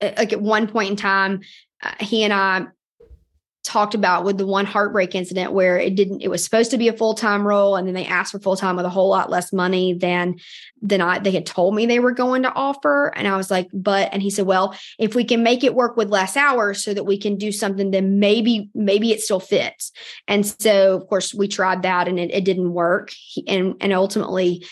like 0.00 0.32
at 0.32 0.40
one 0.40 0.66
point 0.66 0.90
in 0.90 0.96
time, 0.96 1.40
uh, 1.82 1.92
he 2.00 2.24
and 2.24 2.32
I 2.32 2.66
talked 3.62 3.94
about 3.94 4.24
with 4.24 4.38
the 4.38 4.46
one 4.46 4.64
heartbreak 4.64 5.14
incident 5.14 5.52
where 5.52 5.76
it 5.76 5.94
didn't 5.94 6.22
it 6.22 6.28
was 6.28 6.42
supposed 6.42 6.70
to 6.70 6.78
be 6.78 6.88
a 6.88 6.92
full-time 6.94 7.46
role 7.46 7.76
and 7.76 7.86
then 7.86 7.94
they 7.94 8.06
asked 8.06 8.32
for 8.32 8.38
full-time 8.38 8.76
with 8.76 8.86
a 8.86 8.90
whole 8.90 9.10
lot 9.10 9.28
less 9.28 9.52
money 9.52 9.92
than 9.92 10.36
than 10.80 11.02
I 11.02 11.18
they 11.18 11.30
had 11.30 11.44
told 11.44 11.74
me 11.74 11.84
they 11.84 11.98
were 11.98 12.12
going 12.12 12.42
to 12.44 12.52
offer. 12.54 13.12
And 13.14 13.28
I 13.28 13.36
was 13.36 13.50
like 13.50 13.68
but 13.72 14.08
and 14.12 14.22
he 14.22 14.30
said 14.30 14.46
well 14.46 14.74
if 14.98 15.14
we 15.14 15.24
can 15.24 15.42
make 15.42 15.62
it 15.62 15.74
work 15.74 15.96
with 15.96 16.08
less 16.08 16.36
hours 16.38 16.82
so 16.82 16.94
that 16.94 17.04
we 17.04 17.18
can 17.18 17.36
do 17.36 17.52
something 17.52 17.90
then 17.90 18.18
maybe 18.18 18.70
maybe 18.74 19.12
it 19.12 19.20
still 19.20 19.40
fits. 19.40 19.92
And 20.26 20.46
so 20.46 20.96
of 20.96 21.06
course 21.08 21.34
we 21.34 21.46
tried 21.46 21.82
that 21.82 22.08
and 22.08 22.18
it, 22.18 22.30
it 22.30 22.44
didn't 22.44 22.72
work. 22.72 23.10
He, 23.14 23.46
and 23.46 23.74
and 23.80 23.92
ultimately 23.92 24.64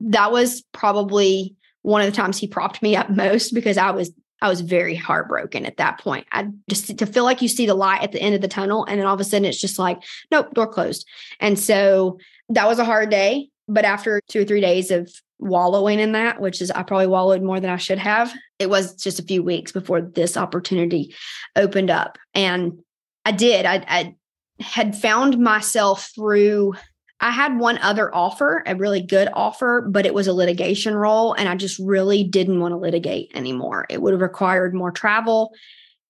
that 0.00 0.32
was 0.32 0.62
probably 0.72 1.54
one 1.82 2.02
of 2.02 2.10
the 2.10 2.16
times 2.16 2.38
he 2.38 2.48
propped 2.48 2.82
me 2.82 2.96
up 2.96 3.08
most 3.16 3.54
because 3.54 3.78
I 3.78 3.92
was 3.92 4.10
I 4.42 4.48
was 4.48 4.60
very 4.60 4.94
heartbroken 4.94 5.64
at 5.64 5.78
that 5.78 5.98
point. 5.98 6.26
I 6.32 6.48
just 6.68 6.98
to 6.98 7.06
feel 7.06 7.24
like 7.24 7.40
you 7.42 7.48
see 7.48 7.66
the 7.66 7.74
light 7.74 8.02
at 8.02 8.12
the 8.12 8.20
end 8.20 8.34
of 8.34 8.40
the 8.40 8.48
tunnel, 8.48 8.84
and 8.84 8.98
then 8.98 9.06
all 9.06 9.14
of 9.14 9.20
a 9.20 9.24
sudden 9.24 9.46
it's 9.46 9.60
just 9.60 9.78
like, 9.78 10.02
nope, 10.30 10.52
door 10.54 10.66
closed. 10.66 11.06
And 11.40 11.58
so 11.58 12.18
that 12.50 12.68
was 12.68 12.78
a 12.78 12.84
hard 12.84 13.10
day. 13.10 13.48
But 13.68 13.84
after 13.84 14.20
two 14.28 14.42
or 14.42 14.44
three 14.44 14.60
days 14.60 14.90
of 14.90 15.12
wallowing 15.38 15.98
in 15.98 16.12
that, 16.12 16.40
which 16.40 16.62
is 16.62 16.70
I 16.70 16.82
probably 16.82 17.08
wallowed 17.08 17.42
more 17.42 17.60
than 17.60 17.70
I 17.70 17.76
should 17.76 17.98
have, 17.98 18.32
it 18.58 18.70
was 18.70 18.94
just 18.94 19.18
a 19.18 19.24
few 19.24 19.42
weeks 19.42 19.72
before 19.72 20.00
this 20.00 20.36
opportunity 20.36 21.14
opened 21.56 21.90
up. 21.90 22.18
And 22.34 22.78
I 23.24 23.32
did. 23.32 23.66
I, 23.66 23.84
I 23.88 24.14
had 24.60 24.96
found 24.96 25.38
myself 25.38 26.10
through 26.14 26.74
I 27.20 27.30
had 27.30 27.58
one 27.58 27.78
other 27.78 28.14
offer, 28.14 28.62
a 28.66 28.76
really 28.76 29.00
good 29.00 29.28
offer, 29.32 29.86
but 29.88 30.04
it 30.04 30.12
was 30.12 30.26
a 30.26 30.34
litigation 30.34 30.94
role. 30.94 31.32
And 31.32 31.48
I 31.48 31.56
just 31.56 31.78
really 31.78 32.24
didn't 32.24 32.60
want 32.60 32.72
to 32.72 32.78
litigate 32.78 33.32
anymore. 33.34 33.86
It 33.88 34.02
would 34.02 34.12
have 34.12 34.20
required 34.20 34.74
more 34.74 34.90
travel. 34.90 35.54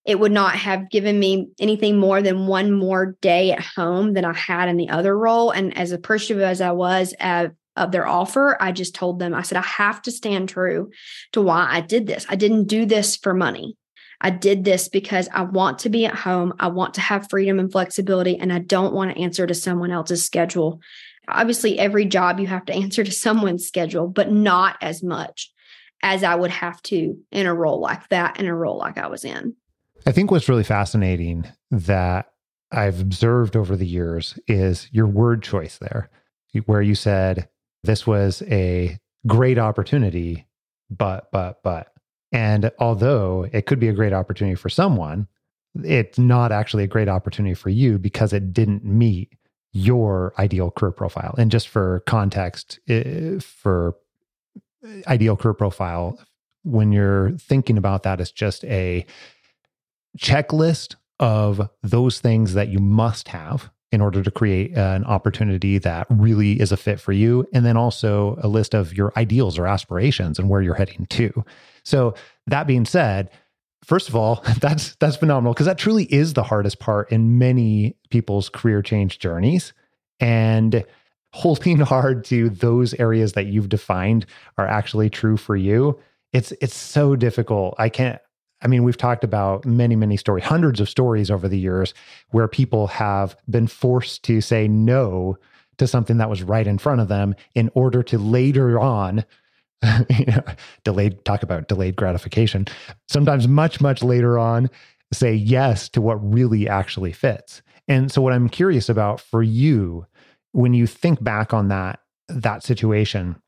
It 0.04 0.18
would 0.18 0.32
not 0.32 0.56
have 0.56 0.90
given 0.90 1.18
me 1.18 1.48
anything 1.60 1.98
more 1.98 2.22
than 2.22 2.46
one 2.46 2.72
more 2.72 3.16
day 3.20 3.52
at 3.52 3.60
home 3.60 4.14
than 4.14 4.24
I 4.24 4.32
had 4.32 4.68
in 4.68 4.76
the 4.76 4.88
other 4.88 5.16
role. 5.16 5.50
And 5.50 5.76
as 5.76 5.92
appreciative 5.92 6.42
as 6.42 6.60
I 6.60 6.72
was 6.72 7.14
of, 7.20 7.52
of 7.76 7.92
their 7.92 8.06
offer, 8.06 8.56
I 8.60 8.72
just 8.72 8.94
told 8.94 9.18
them, 9.18 9.34
I 9.34 9.42
said, 9.42 9.58
I 9.58 9.62
have 9.62 10.02
to 10.02 10.10
stand 10.10 10.48
true 10.48 10.90
to 11.32 11.42
why 11.42 11.68
I 11.68 11.80
did 11.80 12.06
this. 12.06 12.26
I 12.28 12.36
didn't 12.36 12.64
do 12.64 12.84
this 12.84 13.16
for 13.16 13.34
money. 13.34 13.76
I 14.20 14.30
did 14.30 14.64
this 14.64 14.88
because 14.88 15.28
I 15.32 15.42
want 15.42 15.78
to 15.80 15.88
be 15.88 16.06
at 16.06 16.14
home. 16.14 16.54
I 16.58 16.68
want 16.68 16.94
to 16.94 17.00
have 17.00 17.28
freedom 17.28 17.58
and 17.58 17.70
flexibility, 17.70 18.36
and 18.38 18.52
I 18.52 18.60
don't 18.60 18.94
want 18.94 19.10
to 19.10 19.20
answer 19.20 19.46
to 19.46 19.54
someone 19.54 19.90
else's 19.90 20.24
schedule. 20.24 20.80
Obviously, 21.28 21.78
every 21.78 22.04
job 22.04 22.40
you 22.40 22.46
have 22.46 22.64
to 22.66 22.72
answer 22.72 23.04
to 23.04 23.12
someone's 23.12 23.66
schedule, 23.66 24.08
but 24.08 24.30
not 24.30 24.76
as 24.80 25.02
much 25.02 25.52
as 26.02 26.22
I 26.22 26.34
would 26.34 26.50
have 26.50 26.80
to 26.82 27.18
in 27.32 27.46
a 27.46 27.54
role 27.54 27.80
like 27.80 28.08
that, 28.08 28.38
in 28.38 28.46
a 28.46 28.54
role 28.54 28.78
like 28.78 28.98
I 28.98 29.08
was 29.08 29.24
in. 29.24 29.54
I 30.06 30.12
think 30.12 30.30
what's 30.30 30.48
really 30.48 30.64
fascinating 30.64 31.46
that 31.70 32.32
I've 32.70 33.00
observed 33.00 33.56
over 33.56 33.76
the 33.76 33.86
years 33.86 34.38
is 34.46 34.88
your 34.92 35.06
word 35.06 35.42
choice 35.42 35.78
there, 35.78 36.10
where 36.66 36.82
you 36.82 36.94
said 36.94 37.48
this 37.82 38.06
was 38.06 38.42
a 38.42 38.98
great 39.26 39.58
opportunity, 39.58 40.46
but, 40.90 41.30
but, 41.32 41.62
but. 41.62 41.88
And 42.36 42.70
although 42.78 43.48
it 43.50 43.64
could 43.64 43.80
be 43.80 43.88
a 43.88 43.94
great 43.94 44.12
opportunity 44.12 44.56
for 44.56 44.68
someone, 44.68 45.26
it's 45.82 46.18
not 46.18 46.52
actually 46.52 46.84
a 46.84 46.86
great 46.86 47.08
opportunity 47.08 47.54
for 47.54 47.70
you 47.70 47.98
because 47.98 48.34
it 48.34 48.52
didn't 48.52 48.84
meet 48.84 49.32
your 49.72 50.34
ideal 50.38 50.70
career 50.70 50.92
profile. 50.92 51.34
And 51.38 51.50
just 51.50 51.66
for 51.66 52.00
context, 52.00 52.78
eh, 52.88 53.38
for 53.38 53.96
eh, 54.86 55.00
ideal 55.06 55.34
career 55.34 55.54
profile, 55.54 56.18
when 56.62 56.92
you're 56.92 57.30
thinking 57.38 57.78
about 57.78 58.02
that, 58.02 58.20
it's 58.20 58.32
just 58.32 58.64
a 58.64 59.06
checklist 60.18 60.96
of 61.18 61.70
those 61.82 62.20
things 62.20 62.52
that 62.52 62.68
you 62.68 62.80
must 62.80 63.28
have 63.28 63.70
in 63.92 64.00
order 64.00 64.22
to 64.22 64.30
create 64.30 64.76
uh, 64.76 64.80
an 64.80 65.04
opportunity 65.04 65.78
that 65.78 66.06
really 66.10 66.60
is 66.60 66.72
a 66.72 66.76
fit 66.76 67.00
for 67.00 67.12
you. 67.12 67.46
And 67.52 67.64
then 67.64 67.76
also 67.76 68.38
a 68.42 68.48
list 68.48 68.74
of 68.74 68.96
your 68.96 69.12
ideals 69.16 69.58
or 69.58 69.66
aspirations 69.66 70.38
and 70.38 70.48
where 70.48 70.60
you're 70.60 70.74
heading 70.74 71.06
to. 71.10 71.44
So 71.84 72.14
that 72.46 72.66
being 72.66 72.84
said, 72.84 73.30
first 73.84 74.08
of 74.08 74.16
all, 74.16 74.44
that's 74.60 74.96
that's 74.96 75.16
phenomenal 75.16 75.54
because 75.54 75.66
that 75.66 75.78
truly 75.78 76.04
is 76.04 76.34
the 76.34 76.42
hardest 76.42 76.80
part 76.80 77.10
in 77.12 77.38
many 77.38 77.96
people's 78.10 78.48
career 78.48 78.82
change 78.82 79.18
journeys. 79.18 79.72
And 80.18 80.84
holding 81.32 81.78
hard 81.80 82.24
to 82.24 82.50
those 82.50 82.94
areas 82.94 83.34
that 83.34 83.46
you've 83.46 83.68
defined 83.68 84.26
are 84.58 84.66
actually 84.66 85.10
true 85.10 85.36
for 85.36 85.56
you. 85.56 85.98
It's 86.32 86.52
it's 86.60 86.76
so 86.76 87.14
difficult. 87.14 87.76
I 87.78 87.88
can't 87.88 88.20
I 88.62 88.68
mean, 88.68 88.84
we've 88.84 88.96
talked 88.96 89.24
about 89.24 89.64
many, 89.64 89.96
many 89.96 90.16
stories, 90.16 90.44
hundreds 90.44 90.80
of 90.80 90.88
stories 90.88 91.30
over 91.30 91.48
the 91.48 91.58
years 91.58 91.94
where 92.30 92.48
people 92.48 92.86
have 92.88 93.36
been 93.48 93.66
forced 93.66 94.22
to 94.24 94.40
say 94.40 94.66
no 94.66 95.36
to 95.78 95.86
something 95.86 96.18
that 96.18 96.30
was 96.30 96.42
right 96.42 96.66
in 96.66 96.78
front 96.78 97.00
of 97.00 97.08
them 97.08 97.34
in 97.54 97.70
order 97.74 98.02
to 98.02 98.18
later 98.18 98.80
on 98.80 99.24
you 100.10 100.24
know, 100.26 100.42
delayed 100.84 101.22
talk 101.26 101.42
about 101.42 101.68
delayed 101.68 101.96
gratification 101.96 102.66
sometimes 103.08 103.46
much 103.46 103.78
much 103.78 104.02
later 104.02 104.38
on 104.38 104.70
say 105.12 105.34
yes 105.34 105.88
to 105.90 106.00
what 106.00 106.14
really 106.14 106.68
actually 106.68 107.12
fits. 107.12 107.62
And 107.86 108.10
so 108.10 108.20
what 108.22 108.32
i'm 108.32 108.48
curious 108.48 108.88
about 108.88 109.20
for 109.20 109.42
you 109.42 110.06
when 110.52 110.74
you 110.74 110.86
think 110.86 111.22
back 111.22 111.52
on 111.52 111.68
that 111.68 112.00
that 112.28 112.62
situation 112.62 113.40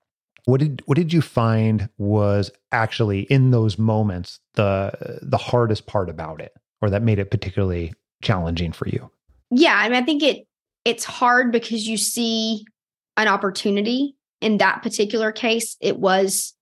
what 0.48 0.60
did 0.60 0.82
what 0.86 0.96
did 0.96 1.12
you 1.12 1.20
find 1.20 1.88
was 1.98 2.50
actually 2.72 3.20
in 3.22 3.50
those 3.50 3.78
moments 3.78 4.40
the 4.54 5.18
the 5.22 5.36
hardest 5.36 5.86
part 5.86 6.08
about 6.08 6.40
it 6.40 6.52
or 6.80 6.90
that 6.90 7.02
made 7.02 7.18
it 7.18 7.30
particularly 7.30 7.92
challenging 8.22 8.72
for 8.72 8.88
you 8.88 9.10
yeah 9.50 9.74
i 9.76 9.88
mean 9.88 10.02
i 10.02 10.04
think 10.04 10.22
it 10.22 10.46
it's 10.84 11.04
hard 11.04 11.52
because 11.52 11.86
you 11.86 11.96
see 11.96 12.64
an 13.16 13.28
opportunity 13.28 14.16
in 14.40 14.58
that 14.58 14.82
particular 14.82 15.32
case, 15.32 15.76
it 15.80 15.98
was 15.98 16.54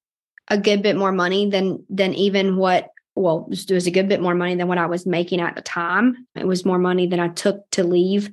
a 0.49 0.59
good 0.59 0.83
bit 0.83 0.96
more 0.96 1.12
money 1.12 1.51
than 1.51 1.85
than 1.90 2.14
even 2.14 2.57
what 2.57 2.88
well, 3.14 3.49
it 3.51 3.72
was 3.72 3.87
a 3.87 3.90
good 3.90 4.11
bit 4.11 4.20
more 4.20 4.35
money 4.35 4.57
than 4.57 4.68
what 4.68 4.77
I 4.77 4.85
was 4.87 5.07
making 5.07 5.40
at 5.40 5.57
the 5.57 5.62
time. 5.62 6.27
It 6.35 6.46
was 6.46 6.66
more 6.66 6.79
money 6.79 7.07
than 7.07 7.18
I 7.18 7.29
took 7.29 7.68
to 7.70 7.83
leave 7.83 8.31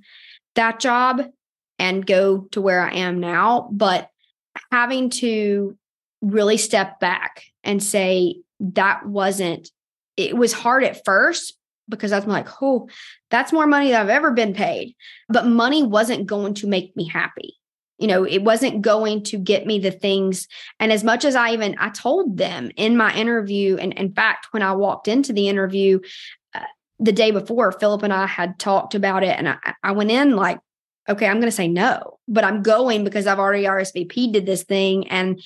that 0.56 0.82
job 0.82 1.22
and 1.80 2.06
go 2.06 2.48
to 2.52 2.60
where 2.60 2.82
I 2.82 2.94
am 2.96 3.22
now. 3.22 3.70
But 3.72 4.10
having 4.72 5.10
to 5.10 5.78
really 6.22 6.58
step 6.58 7.00
back 7.00 7.44
and 7.64 7.82
say 7.82 8.42
that 8.60 9.06
wasn't, 9.06 9.70
it 10.18 10.36
was 10.36 10.54
hard 10.54 10.84
at 10.84 11.04
first 11.06 11.58
because 11.90 12.12
I'm 12.12 12.28
like, 12.28 12.48
oh, 12.62 12.88
that's 13.30 13.52
more 13.52 13.68
money 13.68 13.92
than 13.92 14.02
I've 14.02 14.10
ever 14.10 14.32
been 14.32 14.54
paid. 14.54 14.96
But 15.28 15.48
money 15.48 15.84
wasn't 15.84 16.28
going 16.28 16.54
to 16.56 16.68
make 16.68 16.96
me 16.96 17.08
happy 17.08 17.56
you 18.00 18.08
know 18.08 18.24
it 18.24 18.40
wasn't 18.40 18.82
going 18.82 19.22
to 19.22 19.38
get 19.38 19.68
me 19.68 19.78
the 19.78 19.92
things 19.92 20.48
and 20.80 20.92
as 20.92 21.04
much 21.04 21.24
as 21.24 21.36
i 21.36 21.54
even 21.54 21.76
i 21.78 21.90
told 21.90 22.38
them 22.38 22.72
in 22.76 22.98
my 22.98 23.14
interview 23.14 23.78
and 23.78 23.94
in 23.94 24.12
fact 24.12 24.48
when 24.50 24.64
i 24.64 24.74
walked 24.74 25.08
into 25.08 25.32
the 25.32 25.48
interview 25.48 26.00
uh, 26.56 26.62
the 27.00 27.12
day 27.12 27.32
before, 27.32 27.72
Philip 27.72 28.04
and 28.04 28.14
I 28.14 28.26
had 28.26 28.58
talked 28.60 28.96
about 28.96 29.24
it, 29.24 29.38
and 29.38 29.50
I, 29.50 29.58
I 29.84 29.92
went 29.92 30.12
in 30.12 30.36
like, 30.36 30.60
okay, 31.10 31.28
I'm 31.28 31.38
going 31.38 31.48
to 31.48 31.52
say 31.52 31.68
no, 31.68 32.20
but 32.28 32.44
I'm 32.44 32.62
going 32.62 33.04
because 33.04 33.28
I've 33.28 33.40
already 33.40 33.64
RSVP'd 33.64 34.34
did 34.34 34.46
this 34.46 34.64
thing, 34.64 35.08
and 35.10 35.42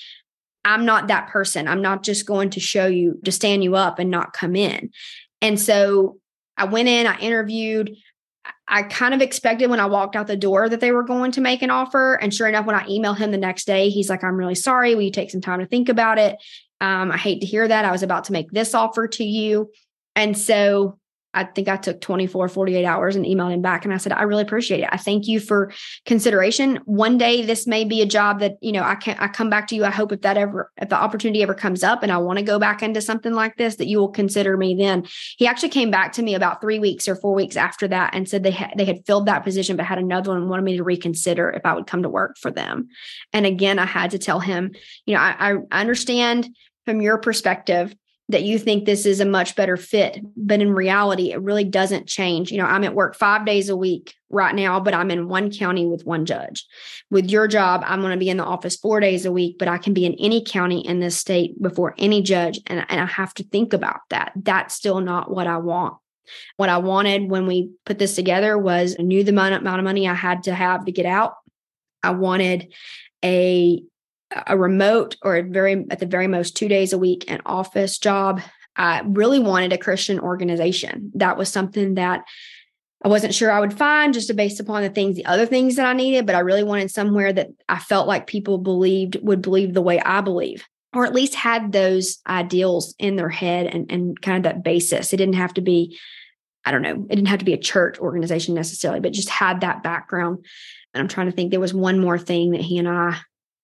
I'm 0.66 0.86
not 0.86 1.08
that 1.08 1.30
person. 1.30 1.68
I'm 1.68 1.82
not 1.82 2.04
just 2.04 2.26
going 2.26 2.50
to 2.52 2.60
show 2.60 2.88
you 2.88 3.20
to 3.24 3.32
stand 3.32 3.64
you 3.64 3.76
up 3.76 4.00
and 4.00 4.12
not 4.12 4.34
come 4.34 4.56
in. 4.56 4.92
And 5.42 5.60
so 5.60 6.20
I 6.58 6.66
went 6.66 6.90
in, 6.90 7.08
I 7.08 7.18
interviewed. 7.20 7.96
I 8.68 8.84
kind 8.84 9.14
of 9.14 9.22
expected 9.22 9.70
when 9.70 9.80
I 9.80 9.86
walked 9.86 10.16
out 10.16 10.28
the 10.28 10.36
door 10.36 10.68
that 10.68 10.82
they 10.82 10.92
were 10.92 11.04
going 11.04 11.32
to 11.34 11.42
make 11.42 11.62
an 11.62 11.70
offer. 11.70 12.16
And 12.16 12.34
sure 12.34 12.48
enough, 12.48 12.66
when 12.66 12.76
I 12.76 12.86
emailed 12.88 13.18
him 13.18 13.32
the 13.32 13.38
next 13.38 13.66
day, 13.66 13.90
he's 13.90 14.10
like, 14.10 14.24
I'm 14.24 14.36
really 14.36 14.56
sorry. 14.56 14.94
Will 14.94 15.04
you 15.04 15.12
take 15.12 15.32
some 15.32 15.42
time 15.42 15.60
to 15.60 15.66
think 15.66 15.88
about 15.88 16.18
it? 16.18 16.38
Um, 16.82 17.12
I 17.12 17.18
hate 17.18 17.40
to 17.42 17.48
hear 17.48 17.66
that. 17.68 17.86
I 17.86 17.92
was 17.92 18.04
about 18.04 18.26
to 18.26 18.34
make 18.34 18.52
this 18.52 18.74
offer 18.74 19.08
to 19.08 19.24
you. 19.24 19.72
And 20.16 20.38
so 20.38 21.00
I 21.38 21.44
think 21.44 21.68
I 21.68 21.78
took 21.78 22.02
24, 22.02 22.50
48 22.50 22.84
hours 22.84 23.16
and 23.16 23.24
emailed 23.26 23.54
him 23.54 23.62
back. 23.62 23.86
And 23.86 23.94
I 23.94 23.98
said, 23.98 24.12
I 24.12 24.24
really 24.24 24.42
appreciate 24.42 24.80
it. 24.80 24.90
I 24.92 24.98
thank 24.98 25.28
you 25.28 25.40
for 25.40 25.72
consideration. 26.06 26.78
One 26.86 27.20
day 27.20 27.46
this 27.46 27.68
may 27.68 27.86
be 27.86 28.02
a 28.02 28.08
job 28.08 28.40
that, 28.40 28.58
you 28.60 28.72
know, 28.72 28.82
I 28.82 28.96
can 28.96 29.16
I 29.20 29.28
come 29.28 29.50
back 29.50 29.68
to 29.68 29.76
you. 29.76 29.86
I 29.86 29.92
hope 29.92 30.12
if 30.12 30.22
that 30.22 30.36
ever, 30.36 30.72
if 30.78 30.90
the 30.90 30.96
opportunity 30.96 31.44
ever 31.44 31.54
comes 31.54 31.84
up 31.84 32.02
and 32.02 32.12
I 32.12 32.18
want 32.18 32.40
to 32.40 32.46
go 32.46 32.58
back 32.58 32.82
into 32.82 33.02
something 33.02 33.34
like 33.34 33.56
this, 33.58 33.76
that 33.76 33.88
you 33.88 34.00
will 34.00 34.10
consider 34.10 34.58
me 34.58 34.74
then. 34.74 35.06
He 35.38 35.46
actually 35.46 35.70
came 35.70 35.92
back 35.92 36.12
to 36.14 36.24
me 36.24 36.34
about 36.34 36.60
three 36.60 36.80
weeks 36.80 37.08
or 37.08 37.16
four 37.16 37.36
weeks 37.36 37.56
after 37.56 37.88
that 37.90 38.16
and 38.16 38.28
said 38.28 38.42
they 38.42 38.52
had 38.52 38.74
they 38.76 38.86
had 38.86 39.06
filled 39.06 39.28
that 39.28 39.44
position, 39.44 39.78
but 39.78 39.86
had 39.86 40.00
another 40.00 40.32
one 40.32 40.42
and 40.42 40.50
wanted 40.50 40.64
me 40.64 40.78
to 40.78 40.84
reconsider 40.84 41.52
if 41.52 41.66
I 41.66 41.74
would 41.74 41.86
come 41.86 42.02
to 42.02 42.10
work 42.10 42.38
for 42.38 42.50
them. 42.50 42.90
And 43.32 43.46
again, 43.46 43.78
I 43.78 43.86
had 43.86 44.12
to 44.12 44.18
tell 44.18 44.40
him, 44.40 44.72
you 45.06 45.14
know, 45.14 45.22
I, 45.22 45.54
I 45.72 45.82
understand 45.82 46.50
from 46.86 47.02
your 47.02 47.20
perspective 47.20 47.94
that 48.30 48.44
you 48.44 48.60
think 48.60 48.86
this 48.86 49.06
is 49.06 49.20
a 49.20 49.26
much 49.26 49.56
better 49.56 49.78
fit. 49.78 50.20
But 50.36 50.62
in 50.62 50.74
reality, 50.74 51.32
it 51.32 51.42
really 51.42 51.64
doesn't 51.64 52.08
change. 52.08 52.52
You 52.52 52.58
know, 52.58 52.66
I'm 52.66 52.84
at 52.84 52.94
work 52.94 53.16
five 53.16 53.46
days 53.46 53.70
a 53.70 53.78
week 53.78 54.16
right 54.30 54.54
now, 54.54 54.80
but 54.80 54.94
I'm 54.94 55.12
in 55.12 55.30
one 55.30 55.50
county 55.52 55.86
with 55.86 56.06
one 56.06 56.26
judge. 56.26 56.66
With 57.10 57.30
your 57.30 57.48
job, 57.48 57.84
I'm 57.86 58.02
going 58.02 58.12
to 58.12 58.18
be 58.18 58.30
in 58.30 58.38
the 58.38 58.44
office 58.44 58.76
four 58.76 59.00
days 59.00 59.26
a 59.26 59.32
week, 59.32 59.58
but 59.58 59.70
I 59.70 59.78
can 59.78 59.94
be 59.94 60.06
in 60.06 60.14
any 60.16 60.44
county 60.44 60.86
in 60.86 61.00
this 61.00 61.18
state 61.18 61.62
before 61.62 61.96
any 61.98 62.22
judge. 62.22 62.60
And, 62.68 62.86
and 62.90 63.00
I 63.00 63.06
have 63.06 63.34
to 63.36 63.44
think 63.44 63.72
about 63.72 64.02
that. 64.10 64.34
That's 64.36 64.76
still 64.76 65.00
not 65.00 65.32
what 65.32 65.48
I 65.48 65.58
want. 65.58 65.96
What 66.58 66.68
I 66.68 66.80
wanted 66.80 67.30
when 67.30 67.48
we 67.48 67.72
put 67.86 68.00
this 68.00 68.16
together 68.16 68.58
was 68.58 68.98
I 69.00 69.04
knew 69.04 69.24
the 69.24 69.32
amount 69.32 69.66
of 69.66 69.84
money 69.84 70.08
I 70.08 70.14
had 70.14 70.44
to 70.44 70.54
have 70.54 70.84
to 70.84 70.92
get 70.92 71.06
out. 71.06 71.36
I 72.04 72.12
wanted 72.12 72.74
a 73.24 73.82
a 74.48 74.58
remote 74.58 75.16
or 75.22 75.42
very 75.44 75.86
at 75.90 76.00
the 76.00 76.06
very 76.06 76.28
most 76.28 76.56
two 76.56 76.68
days 76.68 76.94
a 76.94 76.98
week 76.98 77.26
an 77.30 77.42
office 77.46 77.98
job 77.98 78.42
i 78.76 79.02
really 79.06 79.40
wanted 79.40 79.74
a 79.74 79.78
christian 79.78 80.20
organization. 80.20 81.12
That 81.16 81.38
was 81.38 81.50
something 81.50 81.96
that 81.96 82.26
i 83.04 83.08
wasn't 83.08 83.34
sure 83.34 83.52
i 83.52 83.60
would 83.60 83.78
find 83.78 84.14
just 84.14 84.36
based 84.36 84.60
upon 84.60 84.82
the 84.82 84.90
things 84.90 85.16
the 85.16 85.26
other 85.26 85.46
things 85.46 85.76
that 85.76 85.86
i 85.86 85.94
needed 85.94 86.26
but 86.26 86.36
i 86.36 86.40
really 86.40 86.64
wanted 86.64 86.92
somewhere 86.92 87.32
that 87.32 87.50
i 87.70 87.80
felt 87.80 88.08
like 88.08 88.28
people 88.28 88.58
believed 88.58 89.18
would 89.22 89.42
believe 89.42 89.74
the 89.74 89.82
way 89.82 90.00
i 90.02 90.20
believe 90.20 90.68
or 90.94 91.06
at 91.06 91.14
least 91.14 91.36
had 91.36 91.72
those 91.72 92.20
ideals 92.28 92.96
in 92.98 93.18
their 93.18 93.30
head 93.30 93.68
and, 93.68 93.92
and 93.92 94.20
kind 94.22 94.38
of 94.38 94.44
that 94.44 94.64
basis. 94.64 95.14
It 95.14 95.18
didn't 95.18 95.36
have 95.36 95.54
to 95.56 95.62
be 95.62 95.98
i 96.66 96.72
don't 96.72 96.82
know 96.82 97.06
it 97.10 97.16
didn't 97.16 97.28
have 97.28 97.40
to 97.40 97.46
be 97.46 97.54
a 97.54 97.58
church 97.58 97.98
organization 97.98 98.54
necessarily 98.54 99.00
but 99.00 99.14
just 99.14 99.30
had 99.30 99.62
that 99.62 99.84
background. 99.84 100.44
And 100.94 101.02
i'm 101.02 101.08
trying 101.08 101.28
to 101.28 101.32
think 101.32 101.52
there 101.52 101.60
was 101.60 101.74
one 101.74 102.00
more 102.00 102.18
thing 102.18 102.52
that 102.52 102.62
he 102.62 102.78
and 102.78 102.90
i 102.90 103.18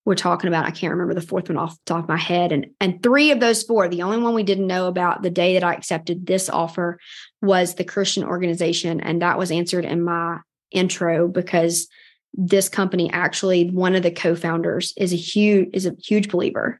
we're 0.06 0.16
talking 0.16 0.48
about. 0.48 0.66
I 0.66 0.72
can't 0.72 0.92
remember 0.92 1.13
the 1.13 1.22
fourth 1.22 1.50
one 1.50 1.58
off 1.58 1.76
the 1.76 1.82
top 1.86 2.04
of 2.04 2.10
my 2.10 2.18
head. 2.18 2.52
And 2.52 2.68
and 2.80 3.02
three 3.02 3.32
of 3.32 3.39
those 3.39 3.63
four, 3.63 3.88
the 3.88 4.02
only 4.02 4.18
one 4.18 4.34
we 4.34 4.44
didn't 4.44 4.68
know 4.68 4.88
about 4.88 5.22
the 5.22 5.30
day 5.30 5.54
that 5.54 5.63
I 5.63 5.74
accepted 5.74 6.26
this 6.26 6.50
offer 6.50 7.00
was 7.42 7.76
the 7.76 7.84
Christian 7.84 8.24
organization. 8.24 9.00
And 9.00 9.22
that 9.22 9.38
was 9.38 9.52
answered 9.52 9.86
in 9.86 10.04
my 10.04 10.39
intro 10.72 11.28
because 11.28 11.88
this 12.34 12.68
company 12.68 13.12
actually, 13.12 13.70
one 13.70 13.96
of 13.96 14.04
the 14.04 14.12
co-founders 14.12 14.94
is 14.98 15.13
a 15.13 15.18
huge, 15.18 15.70
is 15.74 15.86
a 15.86 15.96
huge 16.04 16.30
believer. 16.30 16.80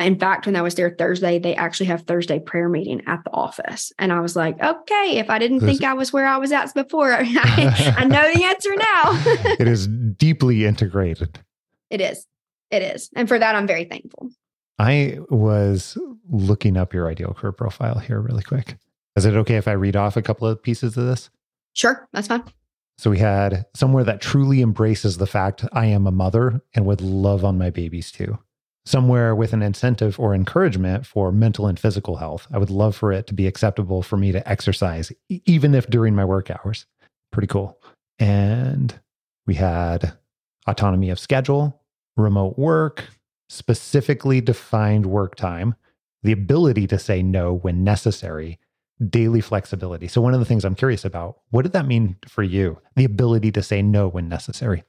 In 0.00 0.18
fact, 0.18 0.46
when 0.46 0.56
I 0.56 0.62
was 0.62 0.74
there 0.74 0.96
Thursday, 0.98 1.38
they 1.38 1.54
actually 1.54 1.86
have 1.86 2.02
Thursday 2.02 2.40
prayer 2.40 2.68
meeting 2.68 3.02
at 3.06 3.22
the 3.22 3.30
office. 3.30 3.92
And 3.96 4.12
I 4.12 4.18
was 4.20 4.34
like, 4.34 4.60
okay, 4.60 5.18
if 5.18 5.30
I 5.30 5.38
didn't 5.38 5.60
think 5.60 5.84
I 5.84 5.92
was 5.92 6.12
where 6.12 6.26
I 6.26 6.38
was 6.38 6.50
at 6.50 6.74
before, 6.74 7.12
I, 7.18 7.94
I 7.96 8.04
know 8.06 8.34
the 8.34 8.42
answer 8.44 8.74
now. 8.74 9.56
it 9.60 9.68
is 9.68 9.86
deeply 9.86 10.64
integrated. 10.64 11.38
It 11.90 12.00
is. 12.00 12.26
It 12.70 12.82
is. 12.82 13.10
And 13.14 13.28
for 13.28 13.38
that, 13.38 13.54
I'm 13.54 13.66
very 13.66 13.84
thankful. 13.84 14.30
I 14.78 15.18
was 15.30 15.96
looking 16.28 16.76
up 16.76 16.92
your 16.92 17.08
ideal 17.08 17.32
career 17.32 17.52
profile 17.52 17.98
here 17.98 18.20
really 18.20 18.42
quick. 18.42 18.76
Is 19.16 19.24
it 19.24 19.36
okay 19.36 19.56
if 19.56 19.68
I 19.68 19.72
read 19.72 19.94
off 19.94 20.16
a 20.16 20.22
couple 20.22 20.48
of 20.48 20.62
pieces 20.62 20.96
of 20.96 21.06
this? 21.06 21.30
Sure, 21.74 22.08
that's 22.12 22.28
fine. 22.28 22.42
So 22.98 23.10
we 23.10 23.18
had 23.18 23.66
somewhere 23.74 24.04
that 24.04 24.20
truly 24.20 24.60
embraces 24.60 25.16
the 25.16 25.26
fact 25.26 25.64
I 25.72 25.86
am 25.86 26.06
a 26.06 26.12
mother 26.12 26.60
and 26.74 26.86
would 26.86 27.00
love 27.00 27.44
on 27.44 27.58
my 27.58 27.70
babies 27.70 28.12
too. 28.12 28.38
Somewhere 28.86 29.34
with 29.34 29.52
an 29.52 29.62
incentive 29.62 30.20
or 30.20 30.34
encouragement 30.34 31.06
for 31.06 31.32
mental 31.32 31.66
and 31.66 31.78
physical 31.78 32.16
health. 32.16 32.46
I 32.52 32.58
would 32.58 32.70
love 32.70 32.94
for 32.94 33.12
it 33.12 33.26
to 33.28 33.34
be 33.34 33.46
acceptable 33.46 34.02
for 34.02 34.16
me 34.16 34.30
to 34.32 34.46
exercise, 34.48 35.10
even 35.28 35.74
if 35.74 35.88
during 35.88 36.14
my 36.14 36.24
work 36.24 36.50
hours. 36.50 36.86
Pretty 37.32 37.46
cool. 37.46 37.80
And 38.18 38.98
we 39.46 39.54
had 39.54 40.12
autonomy 40.66 41.10
of 41.10 41.18
schedule, 41.18 41.80
remote 42.16 42.58
work, 42.58 43.04
specifically 43.48 44.40
defined 44.40 45.06
work 45.06 45.34
time, 45.34 45.74
the 46.22 46.32
ability 46.32 46.86
to 46.88 46.98
say 46.98 47.22
no 47.22 47.52
when 47.54 47.84
necessary, 47.84 48.58
daily 49.08 49.40
flexibility. 49.40 50.08
So, 50.08 50.20
one 50.20 50.34
of 50.34 50.40
the 50.40 50.46
things 50.46 50.64
I'm 50.64 50.74
curious 50.74 51.04
about, 51.04 51.38
what 51.50 51.62
did 51.62 51.72
that 51.72 51.86
mean 51.86 52.16
for 52.26 52.42
you? 52.42 52.78
The 52.96 53.04
ability 53.04 53.52
to 53.52 53.62
say 53.62 53.82
no 53.82 54.08
when 54.08 54.28
necessary. 54.28 54.84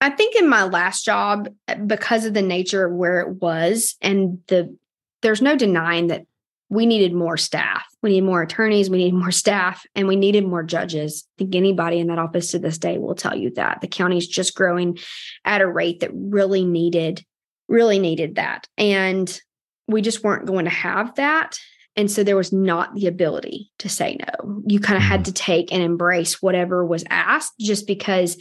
I 0.00 0.10
think 0.10 0.36
in 0.36 0.48
my 0.48 0.64
last 0.64 1.04
job, 1.04 1.48
because 1.86 2.24
of 2.24 2.34
the 2.34 2.42
nature 2.42 2.86
of 2.86 2.92
where 2.92 3.20
it 3.20 3.40
was, 3.40 3.96
and 4.00 4.38
the 4.48 4.76
there's 5.22 5.42
no 5.42 5.56
denying 5.56 6.08
that 6.08 6.26
we 6.70 6.86
needed 6.86 7.14
more 7.14 7.36
staff. 7.36 7.84
We 8.02 8.10
need 8.10 8.24
more 8.24 8.42
attorneys. 8.42 8.90
We 8.90 8.98
need 8.98 9.14
more 9.14 9.30
staff 9.30 9.84
and 9.94 10.06
we 10.06 10.16
needed 10.16 10.46
more 10.46 10.62
judges. 10.62 11.24
I 11.26 11.32
think 11.38 11.54
anybody 11.54 11.98
in 11.98 12.08
that 12.08 12.18
office 12.18 12.50
to 12.50 12.58
this 12.58 12.78
day 12.78 12.98
will 12.98 13.14
tell 13.14 13.36
you 13.36 13.50
that 13.54 13.80
the 13.80 13.88
county's 13.88 14.26
just 14.26 14.54
growing 14.54 14.98
at 15.44 15.62
a 15.62 15.66
rate 15.66 16.00
that 16.00 16.10
really 16.12 16.64
needed, 16.64 17.24
really 17.68 17.98
needed 17.98 18.34
that. 18.34 18.66
And 18.76 19.40
we 19.86 20.02
just 20.02 20.22
weren't 20.22 20.46
going 20.46 20.66
to 20.66 20.70
have 20.70 21.14
that. 21.14 21.58
And 21.96 22.10
so 22.10 22.22
there 22.22 22.36
was 22.36 22.52
not 22.52 22.94
the 22.94 23.06
ability 23.06 23.72
to 23.78 23.88
say 23.88 24.18
no. 24.20 24.62
You 24.66 24.78
kind 24.78 24.96
of 24.96 25.02
had 25.02 25.20
mm-hmm. 25.20 25.24
to 25.24 25.32
take 25.32 25.72
and 25.72 25.82
embrace 25.82 26.40
whatever 26.42 26.84
was 26.84 27.04
asked 27.08 27.54
just 27.58 27.86
because 27.86 28.40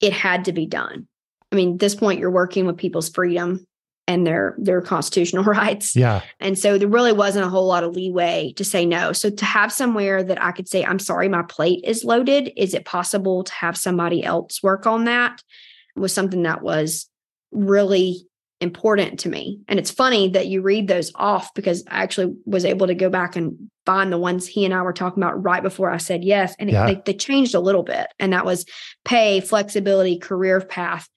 it 0.00 0.12
had 0.12 0.44
to 0.44 0.52
be 0.52 0.66
done. 0.66 1.08
I 1.50 1.56
mean, 1.56 1.78
this 1.78 1.94
point, 1.94 2.20
you're 2.20 2.30
working 2.30 2.66
with 2.66 2.76
people's 2.76 3.08
freedom 3.08 3.66
and 4.06 4.26
their 4.26 4.54
their 4.58 4.80
constitutional 4.80 5.44
rights. 5.44 5.96
Yeah. 5.96 6.22
And 6.40 6.58
so 6.58 6.78
there 6.78 6.88
really 6.88 7.12
wasn't 7.12 7.46
a 7.46 7.48
whole 7.48 7.66
lot 7.66 7.84
of 7.84 7.94
leeway 7.94 8.52
to 8.56 8.64
say 8.64 8.86
no. 8.86 9.12
So 9.12 9.30
to 9.30 9.44
have 9.44 9.72
somewhere 9.72 10.22
that 10.22 10.42
I 10.42 10.52
could 10.52 10.68
say, 10.68 10.84
I'm 10.84 10.98
sorry, 10.98 11.28
my 11.28 11.42
plate 11.42 11.82
is 11.84 12.04
loaded. 12.04 12.52
Is 12.56 12.74
it 12.74 12.84
possible 12.84 13.44
to 13.44 13.52
have 13.52 13.76
somebody 13.76 14.24
else 14.24 14.62
work 14.62 14.86
on 14.86 15.04
that? 15.04 15.42
Was 15.96 16.12
something 16.12 16.42
that 16.42 16.62
was 16.62 17.08
really 17.52 18.26
important 18.60 19.20
to 19.20 19.28
me. 19.28 19.60
And 19.68 19.78
it's 19.78 19.90
funny 19.90 20.28
that 20.30 20.46
you 20.46 20.62
read 20.62 20.88
those 20.88 21.12
off 21.14 21.52
because 21.54 21.84
I 21.88 22.02
actually 22.02 22.34
was 22.46 22.64
able 22.64 22.86
to 22.86 22.94
go 22.94 23.10
back 23.10 23.36
and 23.36 23.70
find 23.84 24.10
the 24.10 24.18
ones 24.18 24.46
he 24.46 24.64
and 24.64 24.72
I 24.72 24.82
were 24.82 24.94
talking 24.94 25.22
about 25.22 25.42
right 25.42 25.62
before 25.62 25.90
I 25.90 25.98
said 25.98 26.24
yes. 26.24 26.54
And 26.58 26.70
yeah. 26.70 26.86
it, 26.86 27.04
they, 27.04 27.12
they 27.12 27.18
changed 27.18 27.54
a 27.54 27.60
little 27.60 27.82
bit. 27.82 28.06
And 28.18 28.32
that 28.32 28.46
was 28.46 28.64
pay, 29.04 29.40
flexibility, 29.40 30.18
career 30.18 30.60
path 30.60 31.08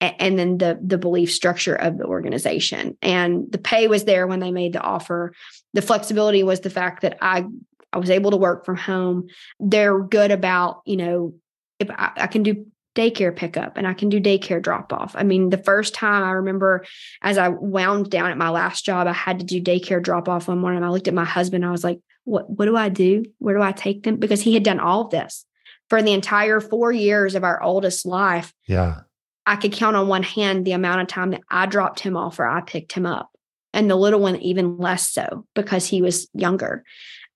and 0.00 0.38
then 0.38 0.58
the 0.58 0.78
the 0.84 0.98
belief 0.98 1.32
structure 1.32 1.74
of 1.74 1.98
the 1.98 2.04
organization. 2.04 2.96
And 3.02 3.50
the 3.50 3.58
pay 3.58 3.88
was 3.88 4.04
there 4.04 4.26
when 4.26 4.40
they 4.40 4.50
made 4.50 4.72
the 4.72 4.80
offer. 4.80 5.32
The 5.74 5.82
flexibility 5.82 6.42
was 6.42 6.60
the 6.60 6.70
fact 6.70 7.02
that 7.02 7.18
i 7.20 7.44
i 7.92 7.98
was 7.98 8.10
able 8.10 8.30
to 8.30 8.36
work 8.36 8.64
from 8.64 8.76
home. 8.76 9.28
They're 9.58 10.00
good 10.00 10.30
about 10.30 10.82
you 10.84 10.96
know 10.96 11.34
if 11.78 11.90
I, 11.90 12.12
I 12.16 12.26
can 12.26 12.42
do 12.42 12.66
daycare 12.94 13.36
pickup 13.36 13.76
and 13.76 13.86
i 13.86 13.92
can 13.92 14.08
do 14.08 14.18
daycare 14.18 14.62
drop 14.62 14.90
off 14.90 15.14
i 15.18 15.22
mean 15.22 15.50
the 15.50 15.58
first 15.58 15.92
time 15.92 16.24
i 16.24 16.30
remember 16.30 16.82
as 17.20 17.36
i 17.36 17.46
wound 17.46 18.08
down 18.08 18.30
at 18.30 18.38
my 18.38 18.48
last 18.48 18.86
job 18.86 19.06
i 19.06 19.12
had 19.12 19.38
to 19.38 19.44
do 19.44 19.60
daycare 19.60 20.02
drop 20.02 20.30
off 20.30 20.48
one 20.48 20.58
morning. 20.58 20.82
I 20.82 20.88
looked 20.88 21.06
at 21.06 21.12
my 21.12 21.26
husband. 21.26 21.66
I 21.66 21.70
was 21.70 21.84
like 21.84 22.00
what 22.24 22.48
what 22.48 22.64
do 22.64 22.74
i 22.74 22.88
do? 22.88 23.24
Where 23.38 23.54
do 23.54 23.62
i 23.62 23.72
take 23.72 24.04
them? 24.04 24.16
Because 24.16 24.40
he 24.40 24.54
had 24.54 24.62
done 24.62 24.80
all 24.80 25.02
of 25.02 25.10
this 25.10 25.44
for 25.90 26.00
the 26.00 26.14
entire 26.14 26.58
four 26.58 26.90
years 26.90 27.34
of 27.34 27.44
our 27.44 27.62
oldest 27.62 28.06
life. 28.06 28.54
Yeah 28.66 29.00
I 29.46 29.56
could 29.56 29.72
count 29.72 29.96
on 29.96 30.08
one 30.08 30.22
hand 30.22 30.64
the 30.64 30.72
amount 30.72 31.02
of 31.02 31.06
time 31.06 31.30
that 31.30 31.42
I 31.50 31.66
dropped 31.66 32.00
him 32.00 32.16
off 32.16 32.38
or 32.38 32.46
I 32.46 32.60
picked 32.60 32.92
him 32.92 33.06
up. 33.06 33.30
And 33.72 33.90
the 33.90 33.96
little 33.96 34.20
one, 34.20 34.36
even 34.36 34.78
less 34.78 35.08
so 35.08 35.46
because 35.54 35.86
he 35.86 36.02
was 36.02 36.28
younger. 36.34 36.82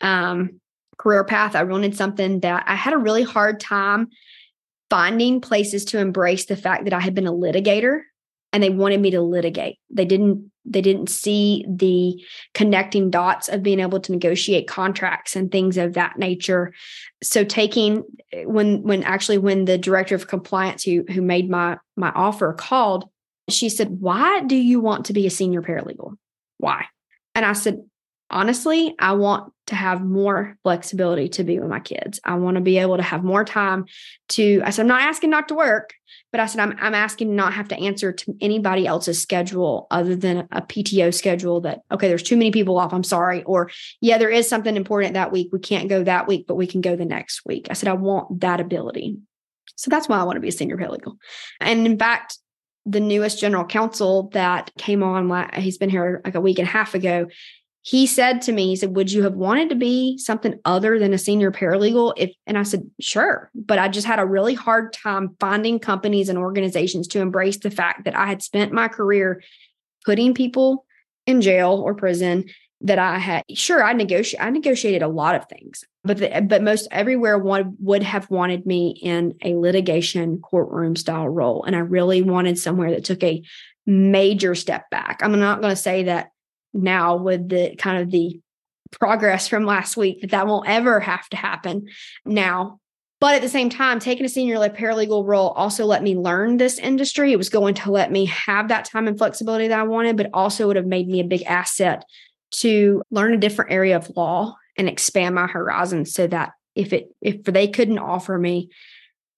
Um, 0.00 0.60
career 0.98 1.24
path, 1.24 1.54
I 1.54 1.62
wanted 1.64 1.96
something 1.96 2.40
that 2.40 2.64
I 2.66 2.74
had 2.74 2.94
a 2.94 2.98
really 2.98 3.22
hard 3.22 3.60
time 3.60 4.08
finding 4.88 5.40
places 5.40 5.84
to 5.86 5.98
embrace 5.98 6.46
the 6.46 6.56
fact 6.56 6.84
that 6.84 6.92
I 6.92 7.00
had 7.00 7.14
been 7.14 7.26
a 7.26 7.32
litigator 7.32 8.02
and 8.52 8.62
they 8.62 8.70
wanted 8.70 9.00
me 9.00 9.10
to 9.10 9.20
litigate. 9.20 9.78
They 9.90 10.04
didn't 10.04 10.50
they 10.64 10.82
didn't 10.82 11.08
see 11.08 11.64
the 11.68 12.22
connecting 12.54 13.10
dots 13.10 13.48
of 13.48 13.62
being 13.62 13.80
able 13.80 13.98
to 14.00 14.12
negotiate 14.12 14.68
contracts 14.68 15.34
and 15.34 15.50
things 15.50 15.76
of 15.76 15.94
that 15.94 16.18
nature. 16.18 16.72
So 17.22 17.44
taking 17.44 18.04
when 18.44 18.82
when 18.82 19.02
actually 19.02 19.38
when 19.38 19.64
the 19.64 19.78
director 19.78 20.14
of 20.14 20.28
compliance 20.28 20.84
who 20.84 21.04
who 21.10 21.22
made 21.22 21.48
my 21.48 21.78
my 21.96 22.10
offer 22.10 22.52
called, 22.52 23.08
she 23.48 23.68
said, 23.68 24.00
"Why 24.00 24.40
do 24.40 24.56
you 24.56 24.80
want 24.80 25.06
to 25.06 25.12
be 25.12 25.26
a 25.26 25.30
senior 25.30 25.62
paralegal? 25.62 26.16
Why?" 26.58 26.84
And 27.34 27.44
I 27.44 27.52
said, 27.52 27.82
honestly, 28.30 28.94
I 28.98 29.12
want 29.12 29.52
to 29.66 29.74
have 29.74 30.02
more 30.02 30.56
flexibility 30.62 31.28
to 31.30 31.44
be 31.44 31.58
with 31.58 31.68
my 31.68 31.80
kids. 31.80 32.20
I 32.24 32.34
want 32.36 32.56
to 32.56 32.60
be 32.60 32.78
able 32.78 32.96
to 32.96 33.02
have 33.02 33.24
more 33.24 33.44
time 33.44 33.86
to, 34.30 34.62
I 34.64 34.70
said, 34.70 34.82
I'm 34.82 34.88
not 34.88 35.02
asking 35.02 35.30
not 35.30 35.48
to 35.48 35.54
work, 35.54 35.94
but 36.32 36.40
I 36.40 36.46
said, 36.46 36.60
I'm, 36.60 36.76
I'm 36.80 36.94
asking 36.94 37.28
to 37.28 37.34
not 37.34 37.54
have 37.54 37.68
to 37.68 37.76
answer 37.76 38.12
to 38.12 38.34
anybody 38.40 38.86
else's 38.86 39.20
schedule 39.20 39.86
other 39.90 40.14
than 40.14 40.48
a 40.52 40.62
PTO 40.62 41.12
schedule 41.12 41.60
that, 41.62 41.80
okay, 41.90 42.08
there's 42.08 42.22
too 42.22 42.36
many 42.36 42.50
people 42.50 42.78
off. 42.78 42.92
I'm 42.92 43.04
sorry. 43.04 43.42
Or, 43.44 43.70
yeah, 44.00 44.18
there 44.18 44.30
is 44.30 44.48
something 44.48 44.76
important 44.76 45.14
that 45.14 45.32
week. 45.32 45.48
We 45.52 45.58
can't 45.58 45.88
go 45.88 46.04
that 46.04 46.28
week, 46.28 46.46
but 46.46 46.54
we 46.54 46.66
can 46.66 46.80
go 46.80 46.94
the 46.94 47.04
next 47.04 47.42
week. 47.44 47.66
I 47.70 47.72
said, 47.74 47.88
I 47.88 47.94
want 47.94 48.40
that 48.40 48.60
ability. 48.60 49.16
So 49.76 49.90
that's 49.90 50.08
why 50.08 50.18
I 50.18 50.24
want 50.24 50.36
to 50.36 50.40
be 50.40 50.48
a 50.48 50.52
senior 50.52 50.76
paralegal. 50.76 51.16
And 51.60 51.86
in 51.86 51.98
fact, 51.98 52.38
the 52.86 53.00
newest 53.00 53.40
general 53.40 53.64
counsel 53.64 54.30
that 54.32 54.70
came 54.78 55.02
on, 55.02 55.50
he's 55.54 55.78
been 55.78 55.90
here 55.90 56.20
like 56.24 56.34
a 56.34 56.40
week 56.40 56.58
and 56.58 56.68
a 56.68 56.70
half 56.70 56.94
ago 56.94 57.26
he 57.82 58.06
said 58.06 58.42
to 58.42 58.52
me, 58.52 58.66
he 58.66 58.76
said, 58.76 58.94
Would 58.94 59.10
you 59.10 59.22
have 59.22 59.34
wanted 59.34 59.70
to 59.70 59.74
be 59.74 60.18
something 60.18 60.58
other 60.64 60.98
than 60.98 61.14
a 61.14 61.18
senior 61.18 61.50
paralegal? 61.50 62.12
If 62.16 62.32
and 62.46 62.58
I 62.58 62.62
said, 62.62 62.90
Sure. 63.00 63.50
But 63.54 63.78
I 63.78 63.88
just 63.88 64.06
had 64.06 64.18
a 64.18 64.26
really 64.26 64.54
hard 64.54 64.92
time 64.92 65.36
finding 65.40 65.78
companies 65.78 66.28
and 66.28 66.38
organizations 66.38 67.08
to 67.08 67.20
embrace 67.20 67.58
the 67.58 67.70
fact 67.70 68.04
that 68.04 68.16
I 68.16 68.26
had 68.26 68.42
spent 68.42 68.72
my 68.72 68.88
career 68.88 69.42
putting 70.04 70.34
people 70.34 70.84
in 71.26 71.40
jail 71.40 71.82
or 71.84 71.94
prison 71.94 72.46
that 72.82 72.98
I 72.98 73.18
had 73.18 73.44
sure 73.52 73.84
I 73.84 73.92
negotiate 73.92 74.42
I 74.42 74.48
negotiated 74.48 75.02
a 75.02 75.08
lot 75.08 75.34
of 75.34 75.46
things 75.48 75.84
but 76.02 76.16
the, 76.16 76.46
but 76.48 76.62
most 76.62 76.88
everywhere 76.90 77.38
one 77.38 77.76
would 77.80 78.02
have 78.02 78.30
wanted 78.30 78.64
me 78.64 78.98
in 79.02 79.34
a 79.44 79.54
litigation 79.54 80.40
courtroom 80.40 80.96
style 80.96 81.28
role 81.28 81.62
and 81.64 81.76
I 81.76 81.80
really 81.80 82.22
wanted 82.22 82.58
somewhere 82.58 82.90
that 82.92 83.04
took 83.04 83.22
a 83.22 83.42
major 83.86 84.54
step 84.54 84.88
back 84.88 85.20
I'm 85.22 85.38
not 85.38 85.60
going 85.60 85.72
to 85.72 85.80
say 85.80 86.04
that 86.04 86.30
now 86.72 87.16
with 87.16 87.48
the 87.48 87.76
kind 87.76 88.02
of 88.02 88.10
the 88.10 88.40
progress 88.90 89.46
from 89.48 89.64
last 89.64 89.96
week 89.96 90.20
that 90.20 90.30
that 90.30 90.46
won't 90.46 90.68
ever 90.68 91.00
have 91.00 91.28
to 91.28 91.36
happen 91.36 91.88
now. 92.24 92.80
But 93.20 93.34
at 93.34 93.42
the 93.42 93.48
same 93.48 93.68
time 93.68 93.98
taking 93.98 94.24
a 94.24 94.28
senior 94.28 94.56
paralegal 94.56 95.26
role 95.26 95.50
also 95.50 95.84
let 95.84 96.02
me 96.02 96.16
learn 96.16 96.56
this 96.56 96.78
industry. 96.78 97.32
It 97.32 97.36
was 97.38 97.50
going 97.50 97.74
to 97.74 97.90
let 97.90 98.10
me 98.10 98.24
have 98.26 98.68
that 98.68 98.86
time 98.86 99.06
and 99.06 99.18
flexibility 99.18 99.68
that 99.68 99.78
i 99.78 99.82
wanted 99.82 100.16
but 100.16 100.30
also 100.32 100.66
would 100.66 100.76
have 100.76 100.86
made 100.86 101.08
me 101.08 101.20
a 101.20 101.24
big 101.24 101.42
asset 101.42 102.04
to 102.50 103.02
learn 103.10 103.34
a 103.34 103.38
different 103.38 103.72
area 103.72 103.96
of 103.96 104.10
law 104.16 104.56
and 104.76 104.88
expand 104.88 105.34
my 105.34 105.46
horizons 105.46 106.12
so 106.12 106.26
that 106.26 106.52
if 106.74 106.92
it 106.92 107.08
if 107.20 107.42
they 107.44 107.68
couldn't 107.68 107.98
offer 107.98 108.38
me 108.38 108.70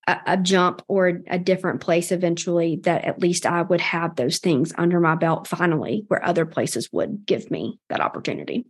a, 0.07 0.17
a 0.27 0.37
jump 0.37 0.83
or 0.88 1.21
a 1.29 1.38
different 1.38 1.81
place 1.81 2.12
eventually 2.12 2.81
that 2.83 3.05
at 3.05 3.21
least 3.21 3.47
I 3.47 3.62
would 3.62 3.81
have 3.81 4.17
those 4.17 4.38
things 4.38 4.73
under 4.77 5.01
my 5.01 5.15
belt 5.15 5.47
finally 5.47 6.05
where 6.09 6.25
other 6.25 6.47
places 6.47 6.88
would 6.93 7.25
give 7.27 7.51
me 7.51 7.79
that 7.88 8.01
opportunity. 8.01 8.67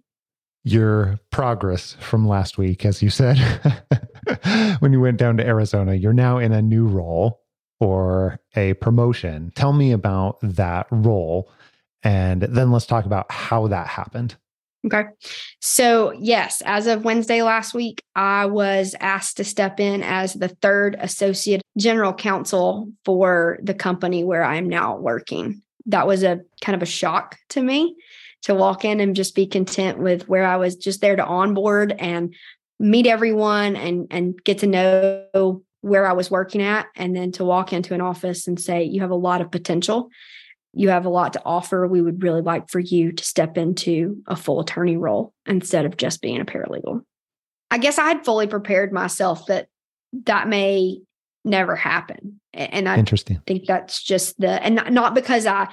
Your 0.65 1.19
progress 1.31 1.97
from 2.01 2.29
last 2.29 2.57
week, 2.57 2.85
as 2.85 3.03
you 3.03 3.11
said, 3.11 3.37
when 4.79 4.93
you 4.93 5.01
went 5.01 5.17
down 5.17 5.37
to 5.39 5.47
Arizona, 5.47 5.95
you're 5.95 6.13
now 6.13 6.39
in 6.39 6.53
a 6.53 6.63
new 6.63 6.87
role 6.87 7.41
or 7.81 8.39
a 8.55 8.75
promotion. 8.75 9.51
Tell 9.57 9.73
me 9.73 9.91
about 9.91 10.39
that 10.43 10.87
role. 10.93 11.51
And 12.05 12.43
then 12.43 12.71
let's 12.71 12.87
talk 12.87 13.07
about 13.07 13.31
how 13.31 13.67
that 13.69 13.89
happened. 13.89 14.37
Okay. 14.85 15.05
So, 15.61 16.13
yes, 16.19 16.61
as 16.65 16.89
of 16.89 17.05
Wednesday 17.05 17.43
last 17.43 17.73
week, 17.73 18.03
I 18.17 18.47
was 18.47 18.97
asked 18.99 19.37
to 19.37 19.45
step 19.45 19.79
in 19.79 20.03
as 20.03 20.35
the 20.35 20.49
third 20.49 20.97
associate 20.99 21.63
general 21.79 22.13
counsel 22.13 22.89
for 23.05 23.59
the 23.63 23.75
company 23.75 24.25
where 24.25 24.43
I'm 24.43 24.69
now 24.69 24.97
working. 24.97 25.63
That 25.87 26.07
was 26.07 26.25
a 26.25 26.41
kind 26.61 26.75
of 26.75 26.83
a 26.83 26.87
shock 26.87 27.37
to 27.51 27.63
me 27.63 27.95
to 28.43 28.55
walk 28.55 28.85
in 28.85 28.99
and 28.99 29.15
just 29.15 29.37
be 29.37 29.47
content 29.47 29.99
with 29.99 30.29
where 30.29 30.45
I 30.45 30.57
was 30.57 30.75
just 30.75 31.01
there 31.01 31.17
to 31.17 31.25
onboard 31.25 31.95
and 31.99 32.35
meet 32.81 33.07
everyone 33.07 33.77
and 33.77 34.09
and 34.11 34.43
get 34.43 34.59
to 34.59 34.67
know 34.67 35.63
where 35.81 36.07
I 36.07 36.13
was 36.13 36.31
working 36.31 36.63
at 36.63 36.87
and 36.97 37.15
then 37.15 37.33
to 37.33 37.45
walk 37.45 37.73
into 37.73 37.95
an 37.95 38.01
office 38.01 38.47
and 38.49 38.59
say 38.59 38.85
you 38.85 39.01
have 39.01 39.11
a 39.11 39.17
lot 39.17 39.41
of 39.41 39.51
potential 39.51 40.11
you 40.75 40.89
have 40.89 41.05
a 41.05 41.11
lot 41.11 41.35
to 41.35 41.43
offer. 41.45 41.87
We 41.87 42.01
would 42.01 42.23
really 42.23 42.41
like 42.41 42.71
for 42.71 42.81
you 42.81 43.13
to 43.13 43.25
step 43.25 43.59
into 43.59 44.23
a 44.27 44.37
full 44.37 44.61
attorney 44.61 44.97
role 44.97 45.33
instead 45.47 45.85
of 45.85 45.97
just 45.97 46.23
being 46.23 46.41
a 46.41 46.45
paralegal. 46.45 47.03
I 47.71 47.79
guess 47.79 47.99
I 47.99 48.09
had 48.09 48.25
fully 48.25 48.47
prepared 48.47 48.93
myself 48.93 49.47
that 49.47 49.69
that 50.25 50.49
may 50.49 50.99
never 51.45 51.75
happen. 51.75 52.41
And 52.55 52.89
I 52.89 52.99
Interesting. 52.99 53.41
think 53.47 53.67
that's 53.67 54.03
just 54.03 54.39
the 54.39 54.63
and 54.63 54.81
not 54.91 55.15
because 55.15 55.47
I 55.47 55.69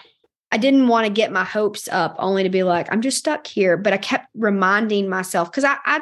I 0.51 0.57
didn't 0.57 0.87
want 0.87 1.05
to 1.05 1.13
get 1.13 1.31
my 1.31 1.43
hopes 1.43 1.87
up 1.91 2.15
only 2.17 2.43
to 2.43 2.49
be 2.49 2.63
like, 2.63 2.91
I'm 2.91 3.01
just 3.01 3.17
stuck 3.17 3.45
here. 3.45 3.77
But 3.77 3.93
I 3.93 3.97
kept 3.97 4.27
reminding 4.33 5.07
myself 5.07 5.51
because 5.51 5.63
I, 5.63 5.77
I 5.85 6.01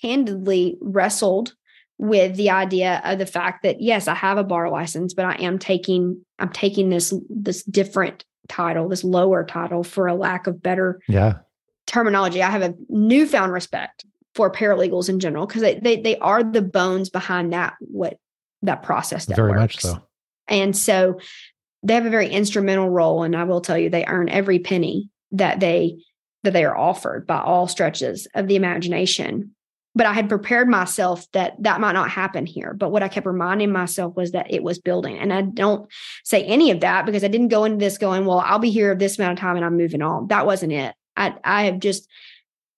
candidly 0.00 0.78
wrestled 0.80 1.54
with 1.98 2.36
the 2.36 2.50
idea 2.50 3.02
of 3.04 3.18
the 3.18 3.26
fact 3.26 3.62
that 3.62 3.80
yes, 3.80 4.08
I 4.08 4.14
have 4.14 4.38
a 4.38 4.44
bar 4.44 4.70
license, 4.70 5.12
but 5.12 5.24
I 5.24 5.34
am 5.34 5.58
taking 5.58 6.24
I'm 6.38 6.50
taking 6.50 6.90
this 6.90 7.12
this 7.28 7.62
different 7.64 8.24
title, 8.50 8.88
this 8.88 9.04
lower 9.04 9.44
title, 9.44 9.82
for 9.82 10.06
a 10.06 10.14
lack 10.14 10.46
of 10.46 10.62
better 10.62 11.00
yeah. 11.08 11.38
terminology. 11.86 12.42
I 12.42 12.50
have 12.50 12.62
a 12.62 12.74
newfound 12.88 13.52
respect 13.52 14.04
for 14.34 14.52
paralegals 14.52 15.08
in 15.08 15.20
general 15.20 15.46
because 15.46 15.62
they, 15.62 15.78
they 15.78 16.00
they 16.00 16.18
are 16.18 16.42
the 16.42 16.62
bones 16.62 17.08
behind 17.08 17.52
that 17.52 17.74
what 17.80 18.18
that 18.62 18.82
process 18.82 19.26
that 19.26 19.36
very 19.36 19.52
works. 19.52 19.60
much 19.60 19.80
so. 19.80 20.02
And 20.48 20.76
so 20.76 21.20
they 21.82 21.94
have 21.94 22.06
a 22.06 22.10
very 22.10 22.28
instrumental 22.28 22.90
role, 22.90 23.22
and 23.22 23.34
I 23.34 23.44
will 23.44 23.60
tell 23.60 23.78
you, 23.78 23.88
they 23.88 24.04
earn 24.04 24.28
every 24.28 24.58
penny 24.58 25.08
that 25.32 25.60
they 25.60 25.98
that 26.42 26.52
they 26.52 26.64
are 26.64 26.76
offered 26.76 27.26
by 27.26 27.40
all 27.40 27.68
stretches 27.68 28.26
of 28.34 28.48
the 28.48 28.56
imagination 28.56 29.54
but 29.94 30.06
I 30.06 30.12
had 30.12 30.28
prepared 30.28 30.68
myself 30.68 31.26
that 31.32 31.60
that 31.62 31.80
might 31.80 31.92
not 31.92 32.10
happen 32.10 32.46
here. 32.46 32.72
But 32.74 32.90
what 32.90 33.02
I 33.02 33.08
kept 33.08 33.26
reminding 33.26 33.72
myself 33.72 34.14
was 34.14 34.32
that 34.32 34.52
it 34.52 34.62
was 34.62 34.78
building. 34.78 35.18
And 35.18 35.32
I 35.32 35.42
don't 35.42 35.90
say 36.24 36.44
any 36.44 36.70
of 36.70 36.80
that 36.80 37.06
because 37.06 37.24
I 37.24 37.28
didn't 37.28 37.48
go 37.48 37.64
into 37.64 37.78
this 37.78 37.98
going, 37.98 38.24
well, 38.24 38.38
I'll 38.38 38.60
be 38.60 38.70
here 38.70 38.94
this 38.94 39.18
amount 39.18 39.32
of 39.32 39.40
time 39.40 39.56
and 39.56 39.64
I'm 39.64 39.76
moving 39.76 40.02
on. 40.02 40.28
That 40.28 40.46
wasn't 40.46 40.72
it. 40.72 40.94
I, 41.16 41.34
I 41.42 41.64
have 41.64 41.80
just, 41.80 42.08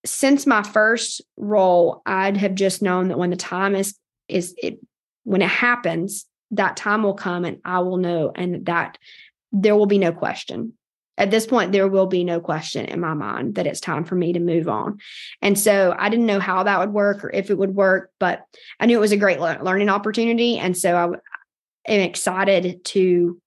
since 0.07 0.47
my 0.47 0.63
first 0.63 1.21
role, 1.37 2.01
I'd 2.07 2.39
have 2.39 2.55
just 2.55 2.83
known 2.83 3.09
that 3.09 3.19
when 3.19 3.31
the 3.31 3.37
time 3.37 3.75
is, 3.75 3.95
is 4.29 4.55
it, 4.63 4.79
when 5.25 5.43
it 5.43 5.51
happens, 5.51 6.25
that 6.53 6.77
time 6.77 7.03
will 7.03 7.15
come 7.15 7.45
and 7.45 7.59
I 7.65 7.81
will 7.81 7.99
know 7.99 8.33
and 8.35 8.67
that 8.67 8.97
there 9.53 9.77
will 9.77 9.87
be 9.87 9.99
no 9.99 10.13
question 10.13 10.73
at 11.19 11.31
this 11.31 11.47
point 11.47 11.73
there 11.73 11.89
will 11.89 12.07
be 12.07 12.25
no 12.25 12.41
question 12.41 12.87
in 12.87 13.01
my 13.01 13.15
mind 13.15 13.55
that 13.57 13.67
it's 13.67 13.81
time 13.81 14.05
for 14.05 14.15
me 14.15 14.33
to 14.33 14.41
move 14.41 14.69
on. 14.69 14.99
And 15.41 15.59
so 15.59 15.95
i 15.99 16.09
didn't 16.09 16.27
know 16.27 16.41
how 16.41 16.63
that 16.63 16.81
would 16.81 16.93
work 16.93 17.25
or 17.25 17.31
if 17.31 17.51
it 17.51 17.59
would 17.59 17.75
work 17.75 18.11
but 18.19 18.45
i 18.81 18.87
knew 18.87 18.97
it 18.97 19.01
was 19.01 19.13
a 19.13 19.17
great 19.17 19.41
learning 19.41 19.89
opportunity. 19.89 20.59
And 20.59 20.77
so 20.77 20.97
i 20.97 21.93
am 21.93 22.01
excited 22.01 22.85
to 22.87 23.41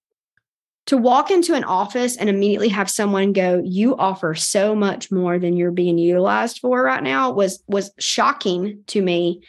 to 0.88 0.97
walk 0.97 1.32
into 1.32 1.56
an 1.56 1.63
office 1.63 2.15
and 2.15 2.30
immediately 2.30 2.69
have 2.69 2.89
someone 2.89 3.34
go 3.34 3.62
you 3.65 3.95
offer 3.97 4.36
so 4.36 4.75
much 4.75 5.12
more 5.12 5.39
than 5.39 5.58
you're 5.58 5.71
being 5.71 5.97
utilized 5.97 6.60
for 6.60 6.84
right 6.84 7.04
now 7.04 7.32
was 7.32 7.63
was 7.67 7.91
shocking 7.99 8.84
to 8.88 9.01
me. 9.01 9.41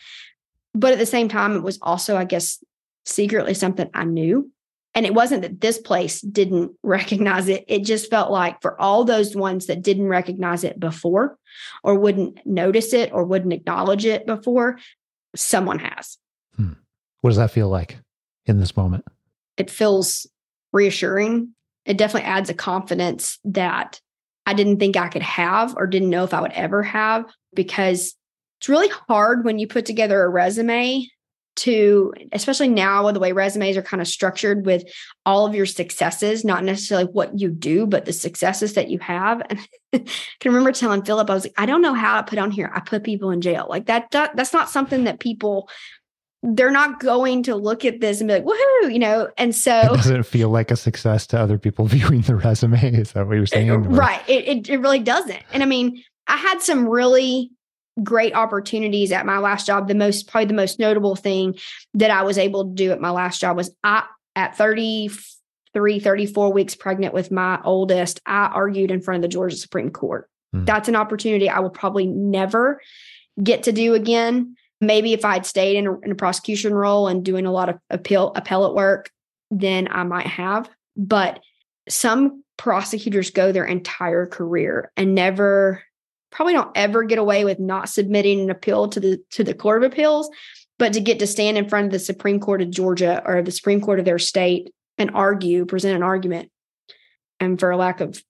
But 0.74 0.92
at 0.92 0.98
the 0.98 1.06
same 1.06 1.28
time 1.28 1.56
it 1.56 1.62
was 1.62 1.78
also 1.82 2.16
i 2.16 2.24
guess 2.24 2.62
secretly 3.04 3.54
something 3.54 3.88
i 3.94 4.04
knew 4.04 4.50
and 4.96 5.04
it 5.04 5.12
wasn't 5.12 5.42
that 5.42 5.60
this 5.60 5.78
place 5.78 6.22
didn't 6.22 6.72
recognize 6.82 7.48
it. 7.48 7.66
It 7.68 7.84
just 7.84 8.10
felt 8.10 8.32
like 8.32 8.62
for 8.62 8.80
all 8.80 9.04
those 9.04 9.36
ones 9.36 9.66
that 9.66 9.82
didn't 9.82 10.08
recognize 10.08 10.64
it 10.64 10.80
before 10.80 11.38
or 11.84 11.96
wouldn't 11.96 12.38
notice 12.46 12.94
it 12.94 13.12
or 13.12 13.24
wouldn't 13.24 13.52
acknowledge 13.52 14.06
it 14.06 14.26
before, 14.26 14.78
someone 15.36 15.78
has. 15.80 16.16
Hmm. 16.56 16.72
What 17.20 17.30
does 17.30 17.36
that 17.36 17.50
feel 17.50 17.68
like 17.68 17.98
in 18.46 18.58
this 18.58 18.74
moment? 18.74 19.04
It 19.58 19.70
feels 19.70 20.26
reassuring. 20.72 21.54
It 21.84 21.98
definitely 21.98 22.28
adds 22.28 22.48
a 22.48 22.54
confidence 22.54 23.38
that 23.44 24.00
I 24.46 24.54
didn't 24.54 24.78
think 24.78 24.96
I 24.96 25.08
could 25.08 25.22
have 25.22 25.76
or 25.76 25.86
didn't 25.86 26.10
know 26.10 26.24
if 26.24 26.32
I 26.32 26.40
would 26.40 26.52
ever 26.52 26.82
have 26.82 27.26
because 27.54 28.14
it's 28.60 28.68
really 28.70 28.88
hard 28.88 29.44
when 29.44 29.58
you 29.58 29.66
put 29.66 29.84
together 29.84 30.22
a 30.22 30.28
resume 30.28 31.06
to 31.56 32.12
especially 32.32 32.68
now 32.68 33.04
with 33.04 33.14
the 33.14 33.20
way 33.20 33.32
resumes 33.32 33.76
are 33.76 33.82
kind 33.82 34.00
of 34.00 34.06
structured 34.06 34.66
with 34.66 34.84
all 35.24 35.46
of 35.46 35.54
your 35.54 35.66
successes 35.66 36.44
not 36.44 36.62
necessarily 36.62 37.06
what 37.06 37.38
you 37.38 37.50
do 37.50 37.86
but 37.86 38.04
the 38.04 38.12
successes 38.12 38.74
that 38.74 38.88
you 38.88 38.98
have 38.98 39.42
and 39.50 39.58
I 39.92 39.98
can 40.40 40.52
remember 40.52 40.72
telling 40.72 41.02
philip 41.02 41.30
i 41.30 41.34
was 41.34 41.44
like 41.44 41.54
i 41.56 41.66
don't 41.66 41.82
know 41.82 41.94
how 41.94 42.20
to 42.20 42.28
put 42.28 42.38
on 42.38 42.50
here 42.50 42.70
i 42.74 42.80
put 42.80 43.04
people 43.04 43.30
in 43.30 43.40
jail 43.40 43.66
like 43.68 43.86
that, 43.86 44.10
that 44.12 44.36
that's 44.36 44.52
not 44.52 44.68
something 44.68 45.04
that 45.04 45.20
people 45.20 45.68
they're 46.42 46.70
not 46.70 47.00
going 47.00 47.42
to 47.44 47.56
look 47.56 47.84
at 47.84 48.00
this 48.00 48.20
and 48.20 48.28
be 48.28 48.34
like, 48.34 48.44
woohoo, 48.44 48.92
you 48.92 48.98
know? 48.98 49.28
And 49.36 49.54
so 49.54 49.94
It 49.94 49.96
doesn't 49.96 50.24
feel 50.24 50.50
like 50.50 50.70
a 50.70 50.76
success 50.76 51.26
to 51.28 51.40
other 51.40 51.58
people 51.58 51.86
viewing 51.88 52.20
the 52.20 52.36
resume. 52.36 52.94
Is 52.94 53.12
that 53.12 53.26
what 53.26 53.34
you're 53.34 53.46
saying? 53.46 53.72
Right. 53.84 54.22
It, 54.28 54.46
it, 54.46 54.70
it 54.70 54.78
really 54.78 55.00
doesn't. 55.00 55.42
And 55.52 55.62
I 55.62 55.66
mean, 55.66 56.02
I 56.28 56.36
had 56.36 56.60
some 56.60 56.88
really 56.88 57.50
great 58.02 58.34
opportunities 58.34 59.12
at 59.12 59.26
my 59.26 59.38
last 59.38 59.66
job. 59.66 59.88
The 59.88 59.94
most, 59.94 60.28
probably 60.28 60.46
the 60.46 60.54
most 60.54 60.78
notable 60.78 61.16
thing 61.16 61.56
that 61.94 62.10
I 62.10 62.22
was 62.22 62.38
able 62.38 62.64
to 62.64 62.74
do 62.74 62.92
at 62.92 63.00
my 63.00 63.10
last 63.10 63.40
job 63.40 63.56
was 63.56 63.74
I, 63.82 64.04
at 64.34 64.56
33, 64.56 66.00
34 66.00 66.52
weeks 66.52 66.74
pregnant 66.74 67.14
with 67.14 67.30
my 67.30 67.60
oldest, 67.64 68.20
I 68.26 68.46
argued 68.46 68.90
in 68.90 69.00
front 69.00 69.16
of 69.16 69.22
the 69.22 69.34
Georgia 69.34 69.56
Supreme 69.56 69.90
Court. 69.90 70.28
Hmm. 70.52 70.64
That's 70.64 70.88
an 70.88 70.96
opportunity 70.96 71.48
I 71.48 71.60
will 71.60 71.70
probably 71.70 72.06
never 72.06 72.80
get 73.42 73.64
to 73.64 73.72
do 73.72 73.94
again. 73.94 74.56
Maybe 74.80 75.14
if 75.14 75.24
I'd 75.24 75.46
stayed 75.46 75.76
in 75.76 75.86
a, 75.86 75.98
in 76.00 76.12
a 76.12 76.16
prosecution 76.16 76.74
role 76.74 77.08
and 77.08 77.24
doing 77.24 77.46
a 77.46 77.52
lot 77.52 77.70
of 77.70 77.78
appeal 77.88 78.32
appellate 78.36 78.74
work, 78.74 79.10
then 79.50 79.88
I 79.90 80.04
might 80.04 80.26
have. 80.26 80.68
But 80.96 81.40
some 81.88 82.42
prosecutors 82.56 83.30
go 83.30 83.52
their 83.52 83.64
entire 83.64 84.26
career 84.26 84.90
and 84.96 85.14
never 85.14 85.82
probably 86.30 86.52
don't 86.54 86.70
ever 86.76 87.04
get 87.04 87.18
away 87.18 87.44
with 87.44 87.58
not 87.58 87.88
submitting 87.88 88.40
an 88.40 88.50
appeal 88.50 88.88
to 88.88 89.00
the 89.00 89.18
to 89.30 89.44
the 89.44 89.54
court 89.54 89.82
of 89.82 89.90
appeals 89.92 90.28
but 90.78 90.92
to 90.92 91.00
get 91.00 91.18
to 91.18 91.26
stand 91.26 91.56
in 91.56 91.68
front 91.68 91.86
of 91.86 91.92
the 91.92 91.98
supreme 91.98 92.40
court 92.40 92.60
of 92.62 92.70
georgia 92.70 93.22
or 93.24 93.42
the 93.42 93.50
supreme 93.50 93.80
court 93.80 93.98
of 93.98 94.04
their 94.04 94.18
state 94.18 94.70
and 94.98 95.10
argue 95.14 95.64
present 95.64 95.94
an 95.94 96.02
argument 96.02 96.50
and 97.40 97.58
for 97.60 97.70
a 97.70 97.76
lack 97.76 98.00
of 98.00 98.22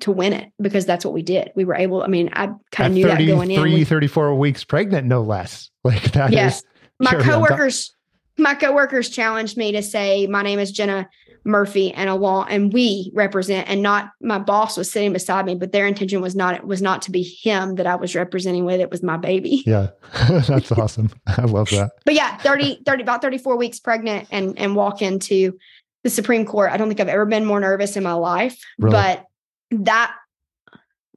to 0.00 0.10
win 0.10 0.32
it 0.32 0.50
because 0.60 0.86
that's 0.86 1.04
what 1.04 1.14
we 1.14 1.22
did 1.22 1.50
we 1.54 1.64
were 1.64 1.74
able 1.74 2.02
i 2.02 2.06
mean 2.06 2.30
i 2.32 2.46
kind 2.70 2.88
of 2.88 2.92
knew 2.92 3.06
that 3.06 3.18
going 3.18 3.50
in 3.50 3.56
33, 3.56 3.74
We- 3.74 3.84
34 3.84 4.34
weeks 4.36 4.64
pregnant, 4.64 5.06
no 5.06 5.22
less. 5.22 5.70
Like 5.84 6.12
that 6.12 6.30
is 6.30 6.34
Yes. 6.34 6.62
my 7.00 7.10
yeah, 7.10 7.18
I'm 7.18 7.24
ta- 7.24 7.30
coworkers 7.32 7.94
my 8.38 8.54
coworkers 8.54 9.08
challenged 9.10 9.56
me 9.56 9.72
to 9.72 9.82
say 9.82 10.26
my 10.26 10.42
name 10.42 10.58
is 10.58 10.70
jenna 10.72 11.08
murphy 11.44 11.92
and 11.92 12.08
along 12.08 12.46
and 12.50 12.72
we 12.72 13.10
represent 13.14 13.68
and 13.68 13.82
not 13.82 14.10
my 14.20 14.38
boss 14.38 14.76
was 14.76 14.90
sitting 14.90 15.12
beside 15.12 15.44
me 15.44 15.54
but 15.56 15.72
their 15.72 15.86
intention 15.88 16.20
was 16.20 16.36
not 16.36 16.54
it 16.54 16.64
was 16.64 16.80
not 16.80 17.02
to 17.02 17.10
be 17.10 17.22
him 17.22 17.74
that 17.74 17.86
i 17.86 17.96
was 17.96 18.14
representing 18.14 18.64
with 18.64 18.80
it 18.80 18.90
was 18.90 19.02
my 19.02 19.16
baby 19.16 19.62
Yeah, 19.66 19.88
that's 20.46 20.70
awesome. 20.72 21.10
I 21.26 21.42
love 21.42 21.68
that. 21.70 21.90
but 22.04 22.14
yeah 22.14 22.36
30 22.38 22.82
30 22.86 23.02
about 23.02 23.22
34 23.22 23.56
weeks 23.56 23.80
pregnant 23.80 24.28
and 24.30 24.56
and 24.58 24.76
walk 24.76 25.02
into 25.02 25.58
the 26.04 26.10
supreme 26.10 26.46
court 26.46 26.70
i 26.70 26.76
don't 26.76 26.86
think 26.88 27.00
i've 27.00 27.08
ever 27.08 27.26
been 27.26 27.44
more 27.44 27.58
nervous 27.60 27.96
in 27.96 28.04
my 28.04 28.12
life 28.14 28.58
Really? 28.78 28.92
but 28.92 29.24
that 29.70 30.14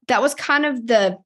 that 0.07 0.21
was 0.23 0.33
kind 0.35 0.65
of 0.65 0.87
the 0.87 1.17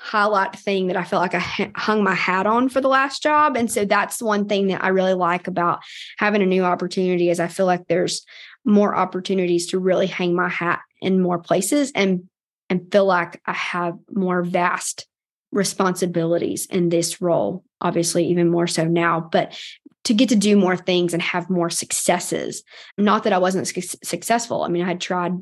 highlight 0.00 0.54
thing 0.56 0.86
that 0.86 0.96
i 0.96 1.02
felt 1.02 1.22
like 1.22 1.34
i 1.34 1.72
hung 1.76 2.04
my 2.04 2.14
hat 2.14 2.46
on 2.46 2.68
for 2.68 2.80
the 2.80 2.88
last 2.88 3.20
job. 3.20 3.56
And 3.56 3.70
so 3.70 3.84
that's 3.84 4.22
one 4.22 4.46
thing 4.46 4.68
that 4.68 4.82
i 4.82 4.88
really 4.88 5.14
like 5.14 5.48
about 5.48 5.80
having 6.18 6.40
a 6.40 6.46
new 6.46 6.64
opportunity 6.64 7.30
is 7.30 7.40
i 7.40 7.48
feel 7.48 7.66
like 7.66 7.86
there's 7.88 8.24
more 8.64 8.94
opportunities 8.94 9.66
to 9.68 9.78
really 9.78 10.06
hang 10.06 10.34
my 10.34 10.48
hat 10.48 10.80
in 11.00 11.20
more 11.20 11.38
places 11.38 11.90
and 11.94 12.28
and 12.70 12.92
feel 12.92 13.06
like 13.06 13.40
i 13.44 13.52
have 13.52 13.94
more 14.10 14.42
vast 14.42 15.06
responsibilities 15.50 16.66
in 16.66 16.90
this 16.90 17.20
role 17.20 17.64
obviously 17.80 18.26
even 18.26 18.50
more 18.50 18.66
so 18.66 18.84
now. 18.84 19.20
But 19.20 19.58
to 20.04 20.14
get 20.14 20.28
to 20.30 20.36
do 20.36 20.56
more 20.56 20.76
things 20.76 21.12
and 21.12 21.22
have 21.22 21.50
more 21.50 21.70
successes 21.70 22.62
not 22.96 23.24
that 23.24 23.32
i 23.32 23.38
wasn't 23.38 23.66
su- 23.66 23.98
successful. 24.04 24.62
I 24.62 24.68
mean 24.68 24.82
i 24.82 24.86
had 24.86 25.00
tried 25.00 25.32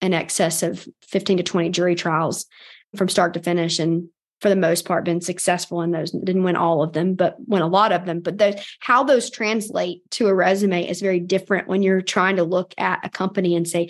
in 0.00 0.12
excess 0.14 0.62
of 0.62 0.86
15 1.08 1.38
to 1.38 1.42
20 1.42 1.70
jury 1.70 1.94
trials 1.94 2.46
from 2.94 3.08
start 3.08 3.34
to 3.34 3.40
finish 3.40 3.78
and 3.78 4.08
for 4.40 4.48
the 4.50 4.56
most 4.56 4.84
part 4.84 5.04
been 5.04 5.20
successful 5.20 5.80
in 5.80 5.92
those 5.92 6.10
didn't 6.10 6.42
win 6.42 6.56
all 6.56 6.82
of 6.82 6.92
them 6.92 7.14
but 7.14 7.36
won 7.46 7.62
a 7.62 7.66
lot 7.66 7.92
of 7.92 8.04
them. 8.04 8.20
But 8.20 8.38
those, 8.38 8.54
how 8.80 9.02
those 9.02 9.30
translate 9.30 10.02
to 10.12 10.28
a 10.28 10.34
resume 10.34 10.86
is 10.86 11.00
very 11.00 11.20
different 11.20 11.68
when 11.68 11.82
you're 11.82 12.02
trying 12.02 12.36
to 12.36 12.44
look 12.44 12.74
at 12.76 13.04
a 13.04 13.08
company 13.08 13.56
and 13.56 13.66
say 13.66 13.88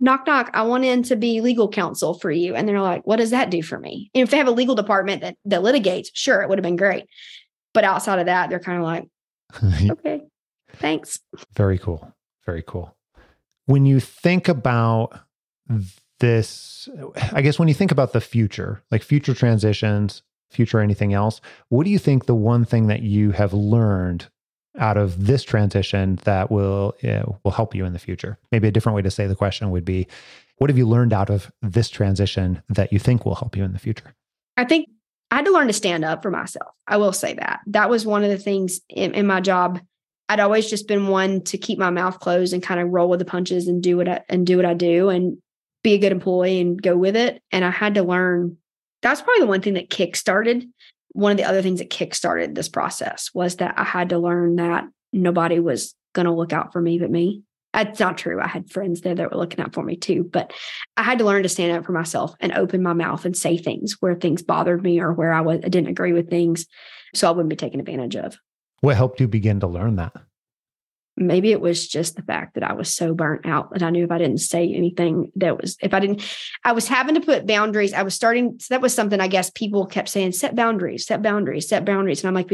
knock 0.00 0.26
knock 0.26 0.50
i 0.54 0.62
want 0.62 0.84
in 0.84 1.04
to 1.04 1.14
be 1.14 1.40
legal 1.40 1.68
counsel 1.68 2.14
for 2.14 2.30
you. 2.30 2.54
And 2.54 2.68
they're 2.68 2.80
like 2.80 3.06
what 3.06 3.16
does 3.16 3.30
that 3.30 3.50
do 3.50 3.62
for 3.62 3.78
me? 3.78 4.10
And 4.14 4.22
if 4.22 4.30
they 4.30 4.38
have 4.38 4.48
a 4.48 4.52
legal 4.52 4.74
department 4.74 5.22
that, 5.22 5.36
that 5.44 5.62
litigates 5.62 6.08
sure 6.12 6.42
it 6.42 6.48
would 6.48 6.58
have 6.58 6.64
been 6.64 6.76
great. 6.76 7.04
But 7.72 7.84
outside 7.84 8.18
of 8.18 8.26
that 8.26 8.50
they're 8.50 8.60
kind 8.60 8.78
of 8.78 8.84
like 8.84 9.90
okay 9.92 10.22
thanks. 10.76 11.20
Very 11.54 11.78
cool. 11.78 12.12
Very 12.44 12.62
cool. 12.66 12.96
When 13.66 13.86
you 13.86 14.00
think 14.00 14.48
about 14.48 15.18
this, 16.24 16.88
I 17.32 17.42
guess 17.42 17.58
when 17.58 17.68
you 17.68 17.74
think 17.74 17.92
about 17.92 18.12
the 18.12 18.20
future, 18.20 18.82
like 18.90 19.02
future 19.02 19.34
transitions, 19.34 20.22
future 20.50 20.80
anything 20.80 21.12
else, 21.12 21.40
what 21.68 21.84
do 21.84 21.90
you 21.90 21.98
think 21.98 22.24
the 22.24 22.34
one 22.34 22.64
thing 22.64 22.86
that 22.86 23.02
you 23.02 23.32
have 23.32 23.52
learned 23.52 24.28
out 24.78 24.96
of 24.96 25.26
this 25.26 25.44
transition 25.44 26.18
that 26.24 26.50
will 26.50 26.94
uh, 27.04 27.24
will 27.42 27.52
help 27.52 27.74
you 27.74 27.84
in 27.84 27.92
the 27.92 27.98
future? 27.98 28.38
Maybe 28.50 28.68
a 28.68 28.70
different 28.70 28.96
way 28.96 29.02
to 29.02 29.10
say 29.10 29.26
the 29.26 29.36
question 29.36 29.70
would 29.70 29.84
be, 29.84 30.06
what 30.56 30.70
have 30.70 30.78
you 30.78 30.88
learned 30.88 31.12
out 31.12 31.30
of 31.30 31.52
this 31.60 31.90
transition 31.90 32.62
that 32.68 32.92
you 32.92 32.98
think 32.98 33.24
will 33.24 33.34
help 33.34 33.56
you 33.56 33.64
in 33.64 33.72
the 33.72 33.78
future? 33.78 34.14
I 34.56 34.64
think 34.64 34.88
I 35.30 35.36
had 35.36 35.44
to 35.44 35.52
learn 35.52 35.66
to 35.66 35.72
stand 35.72 36.04
up 36.04 36.22
for 36.22 36.30
myself. 36.30 36.72
I 36.86 36.96
will 36.96 37.12
say 37.12 37.34
that. 37.34 37.60
That 37.66 37.90
was 37.90 38.06
one 38.06 38.24
of 38.24 38.30
the 38.30 38.38
things 38.38 38.80
in, 38.88 39.14
in 39.14 39.26
my 39.26 39.40
job. 39.40 39.80
I'd 40.28 40.40
always 40.40 40.70
just 40.70 40.88
been 40.88 41.08
one 41.08 41.42
to 41.44 41.58
keep 41.58 41.78
my 41.78 41.90
mouth 41.90 42.18
closed 42.18 42.54
and 42.54 42.62
kind 42.62 42.80
of 42.80 42.88
roll 42.88 43.10
with 43.10 43.18
the 43.18 43.26
punches 43.26 43.68
and 43.68 43.82
do 43.82 43.98
what 43.98 44.08
I 44.08 44.22
and 44.30 44.46
do 44.46 44.56
what 44.56 44.64
I 44.64 44.72
do 44.72 45.10
and 45.10 45.36
be 45.84 45.92
a 45.92 45.98
good 45.98 46.10
employee 46.10 46.60
and 46.60 46.82
go 46.82 46.96
with 46.96 47.14
it. 47.14 47.40
And 47.52 47.64
I 47.64 47.70
had 47.70 47.94
to 47.94 48.02
learn 48.02 48.56
that's 49.02 49.20
probably 49.20 49.42
the 49.42 49.46
one 49.46 49.60
thing 49.60 49.74
that 49.74 49.90
kick-started. 49.90 50.66
One 51.12 51.32
of 51.32 51.36
the 51.36 51.44
other 51.44 51.62
things 51.62 51.78
that 51.78 51.90
kick-started 51.90 52.54
this 52.54 52.70
process 52.70 53.30
was 53.34 53.56
that 53.56 53.78
I 53.78 53.84
had 53.84 54.08
to 54.08 54.18
learn 54.18 54.56
that 54.56 54.84
nobody 55.12 55.60
was 55.60 55.94
going 56.14 56.24
to 56.26 56.32
look 56.32 56.52
out 56.52 56.72
for 56.72 56.80
me 56.80 56.98
but 56.98 57.10
me. 57.10 57.42
That's 57.74 58.00
not 58.00 58.16
true. 58.16 58.40
I 58.40 58.46
had 58.46 58.70
friends 58.70 59.00
there 59.00 59.14
that 59.14 59.30
were 59.30 59.36
looking 59.36 59.60
out 59.60 59.74
for 59.74 59.82
me 59.82 59.96
too, 59.96 60.24
but 60.24 60.52
I 60.96 61.02
had 61.02 61.18
to 61.18 61.24
learn 61.24 61.42
to 61.42 61.48
stand 61.48 61.76
up 61.76 61.84
for 61.84 61.92
myself 61.92 62.34
and 62.40 62.52
open 62.52 62.82
my 62.82 62.92
mouth 62.92 63.24
and 63.24 63.36
say 63.36 63.58
things 63.58 63.96
where 64.00 64.14
things 64.14 64.42
bothered 64.42 64.82
me 64.82 65.00
or 65.00 65.12
where 65.12 65.32
I 65.32 65.40
was 65.40 65.60
I 65.64 65.68
didn't 65.68 65.88
agree 65.88 66.12
with 66.12 66.30
things, 66.30 66.66
so 67.14 67.28
I 67.28 67.32
wouldn't 67.32 67.50
be 67.50 67.56
taken 67.56 67.80
advantage 67.80 68.16
of. 68.16 68.38
What 68.80 68.96
helped 68.96 69.20
you 69.20 69.28
begin 69.28 69.60
to 69.60 69.66
learn 69.66 69.96
that? 69.96 70.14
Maybe 71.16 71.52
it 71.52 71.60
was 71.60 71.86
just 71.86 72.16
the 72.16 72.22
fact 72.22 72.54
that 72.54 72.64
I 72.64 72.72
was 72.72 72.94
so 72.94 73.14
burnt 73.14 73.46
out 73.46 73.70
that 73.72 73.82
I 73.82 73.90
knew 73.90 74.04
if 74.04 74.10
I 74.10 74.18
didn't 74.18 74.38
say 74.38 74.72
anything, 74.74 75.30
that 75.36 75.60
was 75.60 75.76
if 75.80 75.94
I 75.94 76.00
didn't, 76.00 76.22
I 76.64 76.72
was 76.72 76.88
having 76.88 77.14
to 77.14 77.20
put 77.20 77.46
boundaries. 77.46 77.92
I 77.92 78.02
was 78.02 78.14
starting. 78.14 78.58
So 78.58 78.74
that 78.74 78.82
was 78.82 78.94
something 78.94 79.20
I 79.20 79.28
guess 79.28 79.50
people 79.50 79.86
kept 79.86 80.08
saying: 80.08 80.32
set 80.32 80.56
boundaries, 80.56 81.06
set 81.06 81.22
boundaries, 81.22 81.68
set 81.68 81.84
boundaries. 81.84 82.22
And 82.22 82.28
I'm 82.28 82.34
like, 82.34 82.50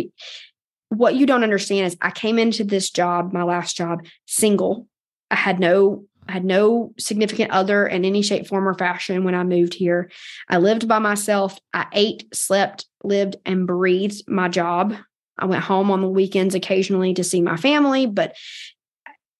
what 0.90 1.14
you 1.14 1.24
don't 1.24 1.44
understand 1.44 1.86
is 1.86 1.96
I 2.02 2.10
came 2.10 2.38
into 2.38 2.64
this 2.64 2.90
job, 2.90 3.32
my 3.32 3.44
last 3.44 3.76
job, 3.76 4.04
single. 4.26 4.86
I 5.30 5.36
had 5.36 5.58
no 5.58 6.04
I 6.28 6.32
had 6.32 6.44
no 6.44 6.92
significant 6.98 7.50
other 7.50 7.86
in 7.86 8.04
any 8.04 8.22
shape, 8.22 8.46
form, 8.46 8.68
or 8.68 8.74
fashion 8.74 9.24
when 9.24 9.34
I 9.34 9.42
moved 9.42 9.74
here. 9.74 10.10
I 10.48 10.58
lived 10.58 10.86
by 10.86 11.00
myself. 11.00 11.58
I 11.72 11.86
ate, 11.92 12.32
slept, 12.32 12.86
lived, 13.02 13.36
and 13.44 13.66
breathed 13.66 14.28
my 14.28 14.48
job. 14.48 14.94
I 15.40 15.46
went 15.46 15.64
home 15.64 15.90
on 15.90 16.00
the 16.00 16.08
weekends 16.08 16.54
occasionally 16.54 17.14
to 17.14 17.24
see 17.24 17.40
my 17.40 17.56
family, 17.56 18.06
but 18.06 18.36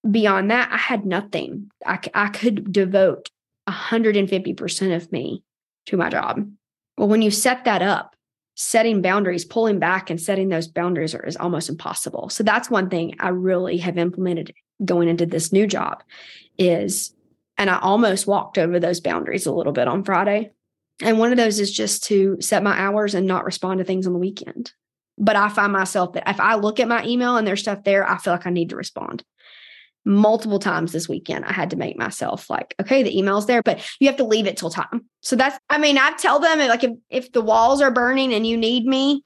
beyond 0.09 0.51
that, 0.51 0.71
I 0.73 0.79
had 0.79 1.05
nothing. 1.05 1.71
I, 1.85 1.99
I 2.15 2.29
could 2.29 2.73
devote 2.73 3.31
150% 3.69 4.97
of 4.97 5.13
me 5.13 5.43
to 5.87 5.97
my 5.97 6.09
job. 6.09 6.51
Well, 6.97 7.09
when 7.09 7.23
you 7.23 7.31
set 7.31 7.65
that 7.65 7.83
up, 7.83 8.17
setting 8.57 9.01
boundaries, 9.03 9.45
pulling 9.45 9.79
back 9.79 10.11
and 10.11 10.21
setting 10.21 10.49
those 10.49 10.69
boundaries 10.69 11.15
are, 11.15 11.25
is 11.25 11.37
almost 11.37 11.69
impossible. 11.69 12.29
So 12.29 12.43
that's 12.43 12.71
one 12.71 12.91
thing 12.91 13.17
I 13.19 13.29
really 13.29 13.79
have 13.79 13.97
implemented 13.97 14.53
going 14.85 15.09
into 15.09 15.27
this 15.27 15.53
new 15.53 15.67
job 15.67 16.03
is, 16.59 17.15
and 17.57 17.71
I 17.71 17.79
almost 17.79 18.27
walked 18.27 18.59
over 18.59 18.79
those 18.79 19.01
boundaries 19.01 19.47
a 19.47 19.53
little 19.53 19.73
bit 19.73 19.89
on 19.89 20.05
Friday. 20.05 20.51
And 21.03 21.19
one 21.19 21.31
of 21.31 21.39
those 21.39 21.61
is 21.61 21.73
just 21.73 22.05
to 22.05 22.37
set 22.41 22.63
my 22.63 22.79
hours 22.79 23.15
and 23.15 23.27
not 23.27 23.45
respond 23.45 23.79
to 23.79 23.85
things 23.85 24.07
on 24.07 24.13
the 24.13 24.19
weekend. 24.19 24.73
But 25.23 25.37
I 25.37 25.51
find 25.51 25.73
myself 25.73 26.15
that 26.15 26.29
if 26.29 26.41
I 26.41 26.55
look 26.55 26.81
at 26.81 26.89
my 26.89 27.05
email 27.05 27.37
and 27.37 27.47
there's 27.47 27.61
stuff 27.61 27.85
there, 27.85 28.09
I 28.09 28.17
feel 28.17 28.33
like 28.33 28.47
I 28.47 28.51
need 28.51 28.71
to 28.71 28.77
respond. 28.77 29.23
Multiple 30.07 30.59
times 30.59 30.93
this 30.93 31.11
weekend, 31.11 31.45
I 31.45 31.53
had 31.53 31.71
to 31.71 31.77
make 31.77 31.99
myself 31.99 32.49
like, 32.49 32.75
okay, 32.81 33.03
the 33.03 33.17
email's 33.17 33.47
there, 33.47 33.63
but 33.63 33.87
you 34.01 34.09
have 34.09 34.17
to 34.17 34.25
leave 34.25 34.47
it 34.47 34.57
till 34.57 34.71
time. 34.71 35.05
So 35.21 35.37
that's, 35.37 35.59
I 35.69 35.77
mean, 35.77 35.99
I 35.99 36.13
tell 36.13 36.41
them 36.41 36.59
like 36.61 36.85
if, 36.85 36.93
if 37.11 37.33
the 37.33 37.43
walls 37.43 37.83
are 37.83 37.91
burning 37.91 38.33
and 38.33 38.47
you 38.47 38.57
need 38.57 38.87
me, 38.87 39.23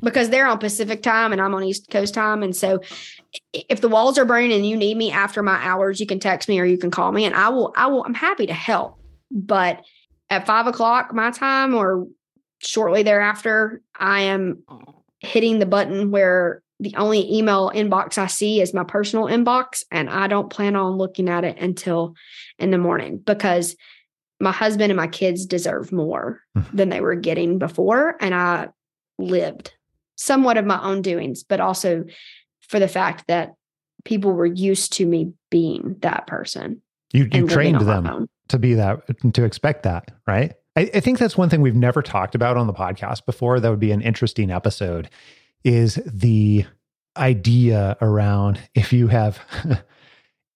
because 0.00 0.30
they're 0.30 0.46
on 0.46 0.58
Pacific 0.58 1.02
time 1.02 1.32
and 1.32 1.40
I'm 1.40 1.54
on 1.54 1.64
East 1.64 1.90
Coast 1.90 2.14
time. 2.14 2.42
And 2.42 2.54
so 2.54 2.80
if 3.52 3.80
the 3.80 3.88
walls 3.88 4.18
are 4.18 4.24
burning 4.24 4.52
and 4.52 4.66
you 4.66 4.76
need 4.76 4.96
me 4.96 5.10
after 5.10 5.42
my 5.42 5.56
hours, 5.56 5.98
you 5.98 6.06
can 6.06 6.20
text 6.20 6.48
me 6.48 6.60
or 6.60 6.64
you 6.64 6.78
can 6.78 6.90
call 6.90 7.10
me 7.10 7.24
and 7.24 7.34
I 7.34 7.48
will, 7.48 7.72
I 7.76 7.86
will, 7.86 8.04
I'm 8.04 8.14
happy 8.14 8.46
to 8.46 8.52
help. 8.52 9.00
But 9.30 9.82
at 10.30 10.46
five 10.46 10.66
o'clock 10.66 11.12
my 11.12 11.30
time 11.30 11.74
or 11.74 12.06
shortly 12.60 13.02
thereafter, 13.02 13.80
I 13.98 14.20
am 14.22 14.62
hitting 15.24 15.58
the 15.58 15.66
button 15.66 16.10
where 16.10 16.62
the 16.80 16.94
only 16.96 17.32
email 17.32 17.70
inbox 17.74 18.18
I 18.18 18.26
see 18.26 18.60
is 18.60 18.74
my 18.74 18.84
personal 18.84 19.26
inbox. 19.26 19.84
And 19.90 20.10
I 20.10 20.26
don't 20.26 20.50
plan 20.50 20.76
on 20.76 20.98
looking 20.98 21.28
at 21.28 21.44
it 21.44 21.58
until 21.58 22.14
in 22.58 22.70
the 22.70 22.78
morning 22.78 23.18
because 23.18 23.76
my 24.40 24.52
husband 24.52 24.90
and 24.90 24.96
my 24.96 25.06
kids 25.06 25.46
deserve 25.46 25.92
more 25.92 26.40
Mhm. 26.56 26.76
than 26.76 26.88
they 26.88 27.00
were 27.00 27.14
getting 27.14 27.58
before. 27.58 28.16
And 28.20 28.34
I 28.34 28.68
lived 29.18 29.72
somewhat 30.16 30.56
of 30.56 30.64
my 30.64 30.82
own 30.82 31.02
doings, 31.02 31.44
but 31.44 31.60
also 31.60 32.04
for 32.68 32.78
the 32.80 32.88
fact 32.88 33.24
that 33.28 33.54
people 34.04 34.32
were 34.32 34.46
used 34.46 34.92
to 34.94 35.06
me 35.06 35.32
being 35.50 35.96
that 36.00 36.26
person. 36.26 36.82
You, 37.12 37.28
you 37.32 37.46
trained 37.46 37.80
them 37.80 38.26
to 38.48 38.58
be 38.58 38.74
that, 38.74 39.00
to 39.34 39.44
expect 39.44 39.84
that, 39.84 40.10
right? 40.26 40.54
I, 40.76 40.90
I 40.94 41.00
think 41.00 41.18
that's 41.18 41.36
one 41.36 41.48
thing 41.48 41.60
we've 41.60 41.74
never 41.74 42.02
talked 42.02 42.34
about 42.34 42.56
on 42.56 42.66
the 42.66 42.72
podcast 42.72 43.26
before. 43.26 43.60
That 43.60 43.70
would 43.70 43.80
be 43.80 43.92
an 43.92 44.02
interesting 44.02 44.50
episode 44.50 45.08
is 45.62 46.00
the 46.06 46.66
idea 47.16 47.96
around 48.00 48.60
if 48.74 48.92
you 48.92 49.08
have 49.08 49.40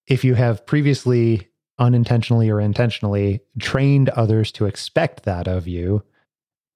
if 0.07 0.23
you 0.23 0.35
have 0.35 0.65
previously 0.65 1.47
unintentionally 1.77 2.49
or 2.49 2.59
intentionally 2.59 3.39
trained 3.59 4.09
others 4.09 4.51
to 4.51 4.65
expect 4.65 5.23
that 5.23 5.47
of 5.47 5.67
you 5.67 6.03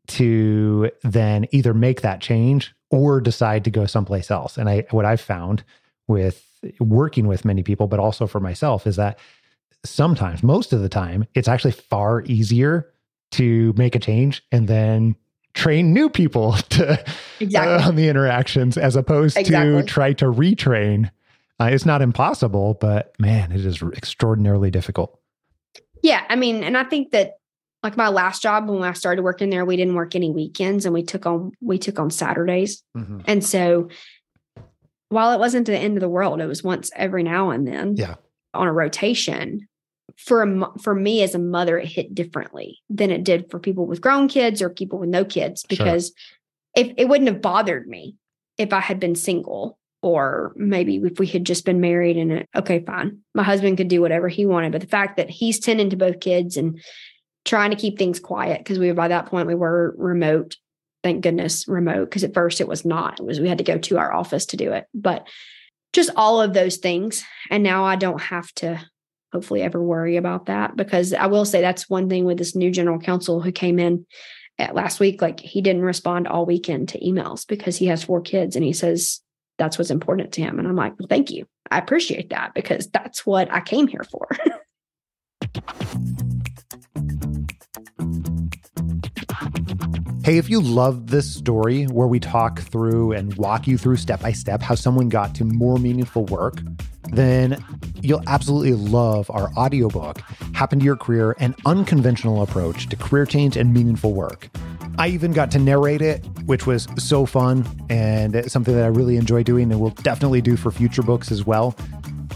to 0.07 0.89
then 1.03 1.45
either 1.51 1.73
make 1.73 2.01
that 2.01 2.21
change 2.21 2.73
or 2.89 3.19
decide 3.19 3.63
to 3.65 3.71
go 3.71 3.85
someplace 3.85 4.31
else 4.31 4.57
and 4.57 4.69
i 4.69 4.85
what 4.91 5.03
i've 5.03 5.19
found 5.19 5.63
with 6.07 6.45
working 6.79 7.27
with 7.27 7.43
many 7.43 7.61
people 7.61 7.87
but 7.87 7.99
also 7.99 8.25
for 8.25 8.39
myself 8.39 8.87
is 8.87 8.95
that 8.95 9.19
sometimes 9.83 10.41
most 10.41 10.71
of 10.71 10.81
the 10.81 10.87
time 10.87 11.25
it's 11.35 11.49
actually 11.49 11.71
far 11.71 12.21
easier 12.23 12.92
to 13.34 13.73
make 13.77 13.95
a 13.95 13.99
change 13.99 14.43
and 14.51 14.67
then 14.67 15.15
train 15.53 15.93
new 15.93 16.09
people 16.09 16.53
to 16.69 17.03
Exactly. 17.39 17.73
uh, 17.73 17.88
on 17.88 17.95
the 17.95 18.07
interactions 18.09 18.77
as 18.77 18.95
opposed 18.95 19.38
Exactly. 19.38 19.81
to 19.81 19.84
try 19.88 20.13
to 20.13 20.25
retrain. 20.25 21.11
Uh, 21.59 21.65
it's 21.65 21.86
not 21.86 22.01
impossible, 22.01 22.75
but 22.81 23.13
man, 23.19 23.51
it 23.51 23.63
is 23.65 23.81
extraordinarily 23.95 24.71
difficult. 24.71 25.19
Yeah, 26.01 26.23
I 26.27 26.36
mean, 26.36 26.63
and 26.63 26.75
I 26.77 26.84
think 26.84 27.11
that 27.11 27.36
like 27.84 27.95
my 27.97 28.09
last 28.09 28.41
job 28.41 28.69
when 28.69 28.81
I 28.84 28.93
started 28.93 29.21
working 29.23 29.49
there, 29.49 29.63
we 29.65 29.77
didn't 29.77 29.95
work 29.95 30.15
any 30.15 30.31
weekends 30.31 30.86
and 30.86 30.93
we 30.93 31.03
took 31.03 31.25
on 31.25 31.51
we 31.61 31.77
took 31.77 31.99
on 31.99 32.09
Saturdays. 32.09 32.81
And 33.25 33.43
so 33.43 33.89
while 35.09 35.31
it 35.34 35.39
wasn't 35.39 35.67
the 35.67 35.77
end 35.77 35.97
of 35.97 36.01
the 36.01 36.09
world, 36.09 36.41
it 36.41 36.47
was 36.47 36.63
once 36.63 36.89
every 36.95 37.23
now 37.23 37.51
and 37.51 37.67
then. 37.67 37.95
Yeah. 37.97 38.15
On 38.53 38.67
a 38.67 38.73
rotation. 38.73 39.67
For 40.17 40.43
a, 40.43 40.79
for 40.79 40.93
me 40.93 41.23
as 41.23 41.33
a 41.33 41.39
mother, 41.39 41.77
it 41.77 41.87
hit 41.87 42.13
differently 42.13 42.79
than 42.89 43.09
it 43.09 43.23
did 43.23 43.49
for 43.49 43.59
people 43.59 43.85
with 43.85 44.01
grown 44.01 44.27
kids 44.27 44.61
or 44.61 44.69
people 44.69 44.99
with 44.99 45.09
no 45.09 45.23
kids 45.25 45.65
Sure. 45.69 45.77
because 45.77 46.13
if 46.75 46.93
it 46.97 47.07
wouldn't 47.07 47.29
have 47.29 47.41
bothered 47.41 47.87
me 47.87 48.15
if 48.57 48.73
I 48.73 48.79
had 48.79 48.99
been 48.99 49.15
single 49.15 49.77
or 50.01 50.53
maybe 50.55 50.97
if 50.97 51.17
we 51.19 51.27
had 51.27 51.45
just 51.45 51.65
been 51.65 51.79
married 51.79 52.17
and 52.17 52.31
it, 52.31 52.49
okay, 52.55 52.83
fine, 52.85 53.19
my 53.33 53.43
husband 53.43 53.77
could 53.77 53.87
do 53.87 54.01
whatever 54.01 54.27
he 54.27 54.45
wanted. 54.45 54.71
But 54.73 54.81
the 54.81 54.87
fact 54.87 55.17
that 55.17 55.29
he's 55.29 55.59
tending 55.59 55.89
to 55.91 55.95
both 55.95 56.19
kids 56.19 56.57
and 56.57 56.79
trying 57.45 57.71
to 57.71 57.77
keep 57.77 57.97
things 57.97 58.19
quiet 58.19 58.59
because 58.59 58.79
we 58.79 58.87
were 58.87 58.93
by 58.93 59.07
that 59.09 59.25
point 59.25 59.47
we 59.47 59.55
were 59.55 59.93
remote 59.97 60.55
thank 61.03 61.21
goodness 61.21 61.67
remote 61.67 62.05
because 62.05 62.23
at 62.23 62.33
first 62.33 62.61
it 62.61 62.67
was 62.67 62.85
not 62.85 63.19
it 63.19 63.25
was 63.25 63.39
we 63.39 63.49
had 63.49 63.57
to 63.57 63.63
go 63.65 63.77
to 63.77 63.97
our 63.97 64.13
office 64.13 64.45
to 64.45 64.57
do 64.57 64.71
it 64.71 64.85
but 64.93 65.27
just 65.91 66.09
all 66.15 66.41
of 66.41 66.53
those 66.53 66.77
things 66.77 67.23
and 67.49 67.61
now 67.61 67.83
i 67.83 67.95
don't 67.97 68.21
have 68.21 68.49
to 68.53 68.79
hopefully 69.34 69.63
ever 69.63 69.81
worry 69.84 70.15
about 70.15 70.45
that. 70.45 70.77
Because 70.77 71.11
i 71.13 71.25
will 71.25 71.43
say 71.43 71.59
that's 71.59 71.89
one 71.89 72.07
thing 72.07 72.23
with 72.23 72.38
this 72.38 72.55
new 72.55 72.71
general 72.71 72.99
counsel 72.99 73.41
who 73.41 73.51
came 73.51 73.79
in 73.79 74.05
at 74.59 74.75
last 74.75 74.99
week 74.99 75.21
like 75.21 75.39
he 75.39 75.61
didn't 75.61 75.81
respond 75.81 76.27
all 76.27 76.45
weekend 76.45 76.89
to 76.89 76.99
emails 76.99 77.45
because 77.47 77.75
he 77.75 77.88
has 77.88 78.03
four 78.03 78.21
kids 78.21 78.55
and 78.55 78.63
he 78.63 78.71
says 78.71 79.19
that's 79.57 79.77
what's 79.77 79.91
important 79.91 80.31
to 80.34 80.41
him. 80.41 80.59
And 80.59 80.67
i'm 80.67 80.75
like 80.75 80.97
well 80.99 81.07
thank 81.09 81.31
you. 81.31 81.45
I 81.71 81.79
appreciate 81.79 82.29
that 82.29 82.53
because 82.53 82.88
that's 82.88 83.25
what 83.25 83.51
i 83.51 83.59
came 83.59 83.88
here 83.88 84.05
for. 84.09 84.27
Hey, 90.23 90.38
if 90.38 90.49
you 90.49 90.61
love 90.61 91.07
this 91.07 91.36
story 91.36 91.84
where 91.84 92.07
we 92.07 92.17
talk 92.17 92.61
through 92.61 93.11
and 93.11 93.36
walk 93.36 93.67
you 93.67 93.77
through 93.77 93.97
step 93.97 94.21
by 94.21 94.31
step 94.31 94.61
how 94.61 94.73
someone 94.73 95.09
got 95.09 95.36
to 95.36 95.43
more 95.43 95.77
meaningful 95.77 96.23
work, 96.27 96.61
then 97.11 97.61
you'll 98.03 98.21
absolutely 98.27 98.73
love 98.73 99.31
our 99.31 99.51
audiobook, 99.55 100.19
Happen 100.53 100.79
to 100.79 100.85
Your 100.85 100.97
Career 100.97 101.35
An 101.39 101.55
Unconventional 101.65 102.43
Approach 102.43 102.89
to 102.89 102.95
Career 102.95 103.25
Change 103.25 103.57
and 103.57 103.73
Meaningful 103.73 104.13
Work. 104.13 104.49
I 104.97 105.07
even 105.07 105.31
got 105.31 105.49
to 105.51 105.59
narrate 105.59 106.01
it, 106.01 106.23
which 106.45 106.67
was 106.67 106.87
so 106.97 107.25
fun 107.25 107.65
and 107.89 108.51
something 108.51 108.75
that 108.75 108.83
I 108.83 108.87
really 108.87 109.15
enjoy 109.15 109.41
doing 109.41 109.71
and 109.71 109.81
will 109.81 109.89
definitely 109.89 110.41
do 110.41 110.55
for 110.55 110.69
future 110.69 111.01
books 111.01 111.31
as 111.31 111.45
well. 111.45 111.75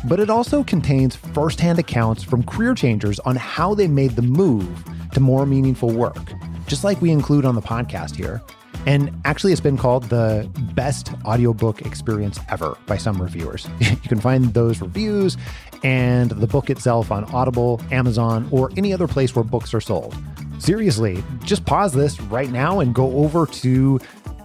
But 0.05 0.19
it 0.19 0.29
also 0.29 0.63
contains 0.63 1.15
firsthand 1.15 1.79
accounts 1.79 2.23
from 2.23 2.43
career 2.43 2.73
changers 2.73 3.19
on 3.19 3.35
how 3.35 3.75
they 3.75 3.87
made 3.87 4.11
the 4.11 4.21
move 4.21 4.83
to 5.13 5.19
more 5.19 5.45
meaningful 5.45 5.89
work, 5.89 6.33
just 6.67 6.83
like 6.83 7.01
we 7.01 7.11
include 7.11 7.45
on 7.45 7.55
the 7.55 7.61
podcast 7.61 8.15
here. 8.15 8.41
And 8.85 9.11
actually, 9.25 9.51
it's 9.51 9.61
been 9.61 9.77
called 9.77 10.03
the 10.05 10.49
best 10.73 11.11
audiobook 11.25 11.81
experience 11.81 12.39
ever 12.49 12.77
by 12.85 12.97
some 12.97 13.21
reviewers. 13.21 13.67
you 13.79 13.95
can 13.97 14.19
find 14.19 14.53
those 14.53 14.81
reviews 14.81 15.37
and 15.83 16.31
the 16.31 16.47
book 16.47 16.69
itself 16.69 17.11
on 17.11 17.25
Audible, 17.25 17.81
Amazon, 17.91 18.47
or 18.51 18.71
any 18.77 18.93
other 18.93 19.07
place 19.07 19.35
where 19.35 19.43
books 19.43 19.73
are 19.73 19.81
sold. 19.81 20.15
Seriously, 20.59 21.23
just 21.43 21.65
pause 21.65 21.93
this 21.93 22.19
right 22.21 22.49
now 22.49 22.79
and 22.79 22.95
go 22.95 23.17
over 23.17 23.45
to 23.45 23.99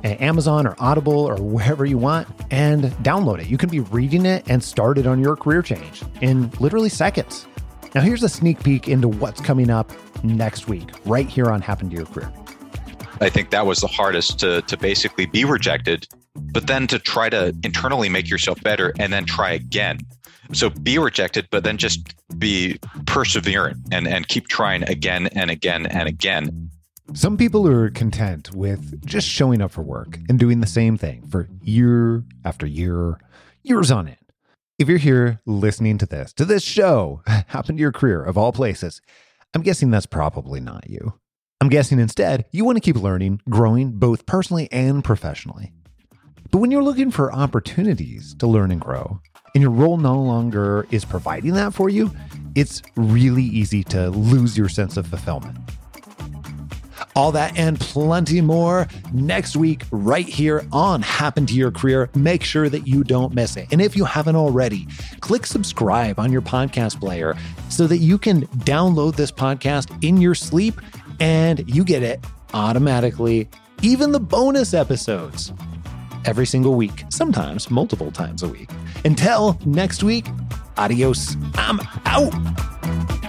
uh, 0.04 0.08
Amazon 0.20 0.66
or 0.66 0.74
Audible 0.78 1.14
or 1.26 1.36
wherever 1.36 1.86
you 1.86 1.96
want 1.96 2.28
and 2.50 2.84
download 3.02 3.40
it. 3.40 3.46
You 3.46 3.56
can 3.56 3.70
be 3.70 3.80
reading 3.80 4.26
it 4.26 4.44
and 4.48 4.62
start 4.62 4.98
it 4.98 5.06
on 5.06 5.20
your 5.20 5.36
career 5.36 5.62
change 5.62 6.02
in 6.20 6.50
literally 6.60 6.88
seconds. 6.88 7.46
Now, 7.94 8.00
here's 8.00 8.22
a 8.22 8.28
sneak 8.28 8.62
peek 8.62 8.88
into 8.88 9.08
what's 9.08 9.40
coming 9.40 9.70
up 9.70 9.92
next 10.24 10.68
week, 10.68 10.88
right 11.04 11.28
here 11.28 11.50
on 11.50 11.60
Happen 11.60 11.90
to 11.90 11.96
Your 11.96 12.06
Career. 12.06 12.32
I 13.22 13.30
think 13.30 13.50
that 13.50 13.66
was 13.66 13.78
the 13.78 13.86
hardest 13.86 14.40
to 14.40 14.62
to 14.62 14.76
basically 14.76 15.26
be 15.26 15.44
rejected, 15.44 16.08
but 16.34 16.66
then 16.66 16.88
to 16.88 16.98
try 16.98 17.30
to 17.30 17.56
internally 17.62 18.08
make 18.08 18.28
yourself 18.28 18.60
better 18.64 18.92
and 18.98 19.12
then 19.12 19.26
try 19.26 19.52
again. 19.52 20.00
So 20.52 20.70
be 20.70 20.98
rejected, 20.98 21.46
but 21.52 21.62
then 21.62 21.78
just 21.78 22.14
be 22.36 22.80
perseverant 23.04 23.76
and, 23.92 24.08
and 24.08 24.26
keep 24.26 24.48
trying 24.48 24.82
again 24.82 25.28
and 25.28 25.52
again 25.52 25.86
and 25.86 26.08
again. 26.08 26.68
Some 27.14 27.36
people 27.36 27.68
are 27.68 27.90
content 27.90 28.54
with 28.56 29.06
just 29.06 29.28
showing 29.28 29.62
up 29.62 29.70
for 29.70 29.82
work 29.82 30.18
and 30.28 30.36
doing 30.36 30.60
the 30.60 30.66
same 30.66 30.98
thing 30.98 31.24
for 31.28 31.48
year 31.62 32.24
after 32.44 32.66
year, 32.66 33.18
years 33.62 33.92
on 33.92 34.08
end. 34.08 34.16
If 34.80 34.88
you're 34.88 34.98
here 34.98 35.40
listening 35.46 35.96
to 35.98 36.06
this, 36.06 36.32
to 36.32 36.44
this 36.44 36.64
show, 36.64 37.22
happen 37.26 37.76
to 37.76 37.80
your 37.80 37.92
career 37.92 38.24
of 38.24 38.36
all 38.36 38.52
places, 38.52 39.00
I'm 39.54 39.62
guessing 39.62 39.92
that's 39.92 40.06
probably 40.06 40.58
not 40.58 40.90
you. 40.90 41.14
I'm 41.62 41.68
guessing 41.68 42.00
instead 42.00 42.46
you 42.50 42.64
want 42.64 42.74
to 42.74 42.80
keep 42.80 42.96
learning, 42.96 43.40
growing 43.48 43.92
both 43.92 44.26
personally 44.26 44.68
and 44.72 45.04
professionally. 45.04 45.70
But 46.50 46.58
when 46.58 46.72
you're 46.72 46.82
looking 46.82 47.12
for 47.12 47.32
opportunities 47.32 48.34
to 48.40 48.48
learn 48.48 48.72
and 48.72 48.80
grow, 48.80 49.20
and 49.54 49.62
your 49.62 49.70
role 49.70 49.96
no 49.96 50.20
longer 50.20 50.88
is 50.90 51.04
providing 51.04 51.52
that 51.52 51.72
for 51.72 51.88
you, 51.88 52.10
it's 52.56 52.82
really 52.96 53.44
easy 53.44 53.84
to 53.84 54.10
lose 54.10 54.58
your 54.58 54.68
sense 54.68 54.96
of 54.96 55.06
fulfillment. 55.06 55.56
All 57.14 57.30
that 57.30 57.56
and 57.56 57.78
plenty 57.78 58.40
more 58.40 58.88
next 59.12 59.54
week, 59.54 59.84
right 59.92 60.26
here 60.26 60.66
on 60.72 61.00
Happen 61.00 61.46
to 61.46 61.54
Your 61.54 61.70
Career. 61.70 62.10
Make 62.16 62.42
sure 62.42 62.70
that 62.70 62.88
you 62.88 63.04
don't 63.04 63.34
miss 63.34 63.56
it. 63.56 63.68
And 63.70 63.80
if 63.80 63.94
you 63.94 64.04
haven't 64.04 64.34
already, 64.34 64.88
click 65.20 65.46
subscribe 65.46 66.18
on 66.18 66.32
your 66.32 66.42
podcast 66.42 66.98
player 66.98 67.36
so 67.68 67.86
that 67.86 67.98
you 67.98 68.18
can 68.18 68.48
download 68.64 69.14
this 69.14 69.30
podcast 69.30 70.02
in 70.02 70.20
your 70.20 70.34
sleep 70.34 70.80
and 71.22 71.72
you 71.72 71.84
get 71.84 72.02
it 72.02 72.18
automatically, 72.52 73.48
even 73.80 74.10
the 74.10 74.18
bonus 74.18 74.74
episodes 74.74 75.52
every 76.24 76.44
single 76.44 76.74
week, 76.74 77.04
sometimes 77.10 77.70
multiple 77.70 78.10
times 78.10 78.42
a 78.42 78.48
week. 78.48 78.68
Until 79.04 79.56
next 79.64 80.02
week, 80.02 80.26
adios. 80.76 81.36
I'm 81.54 81.78
out. 82.06 83.21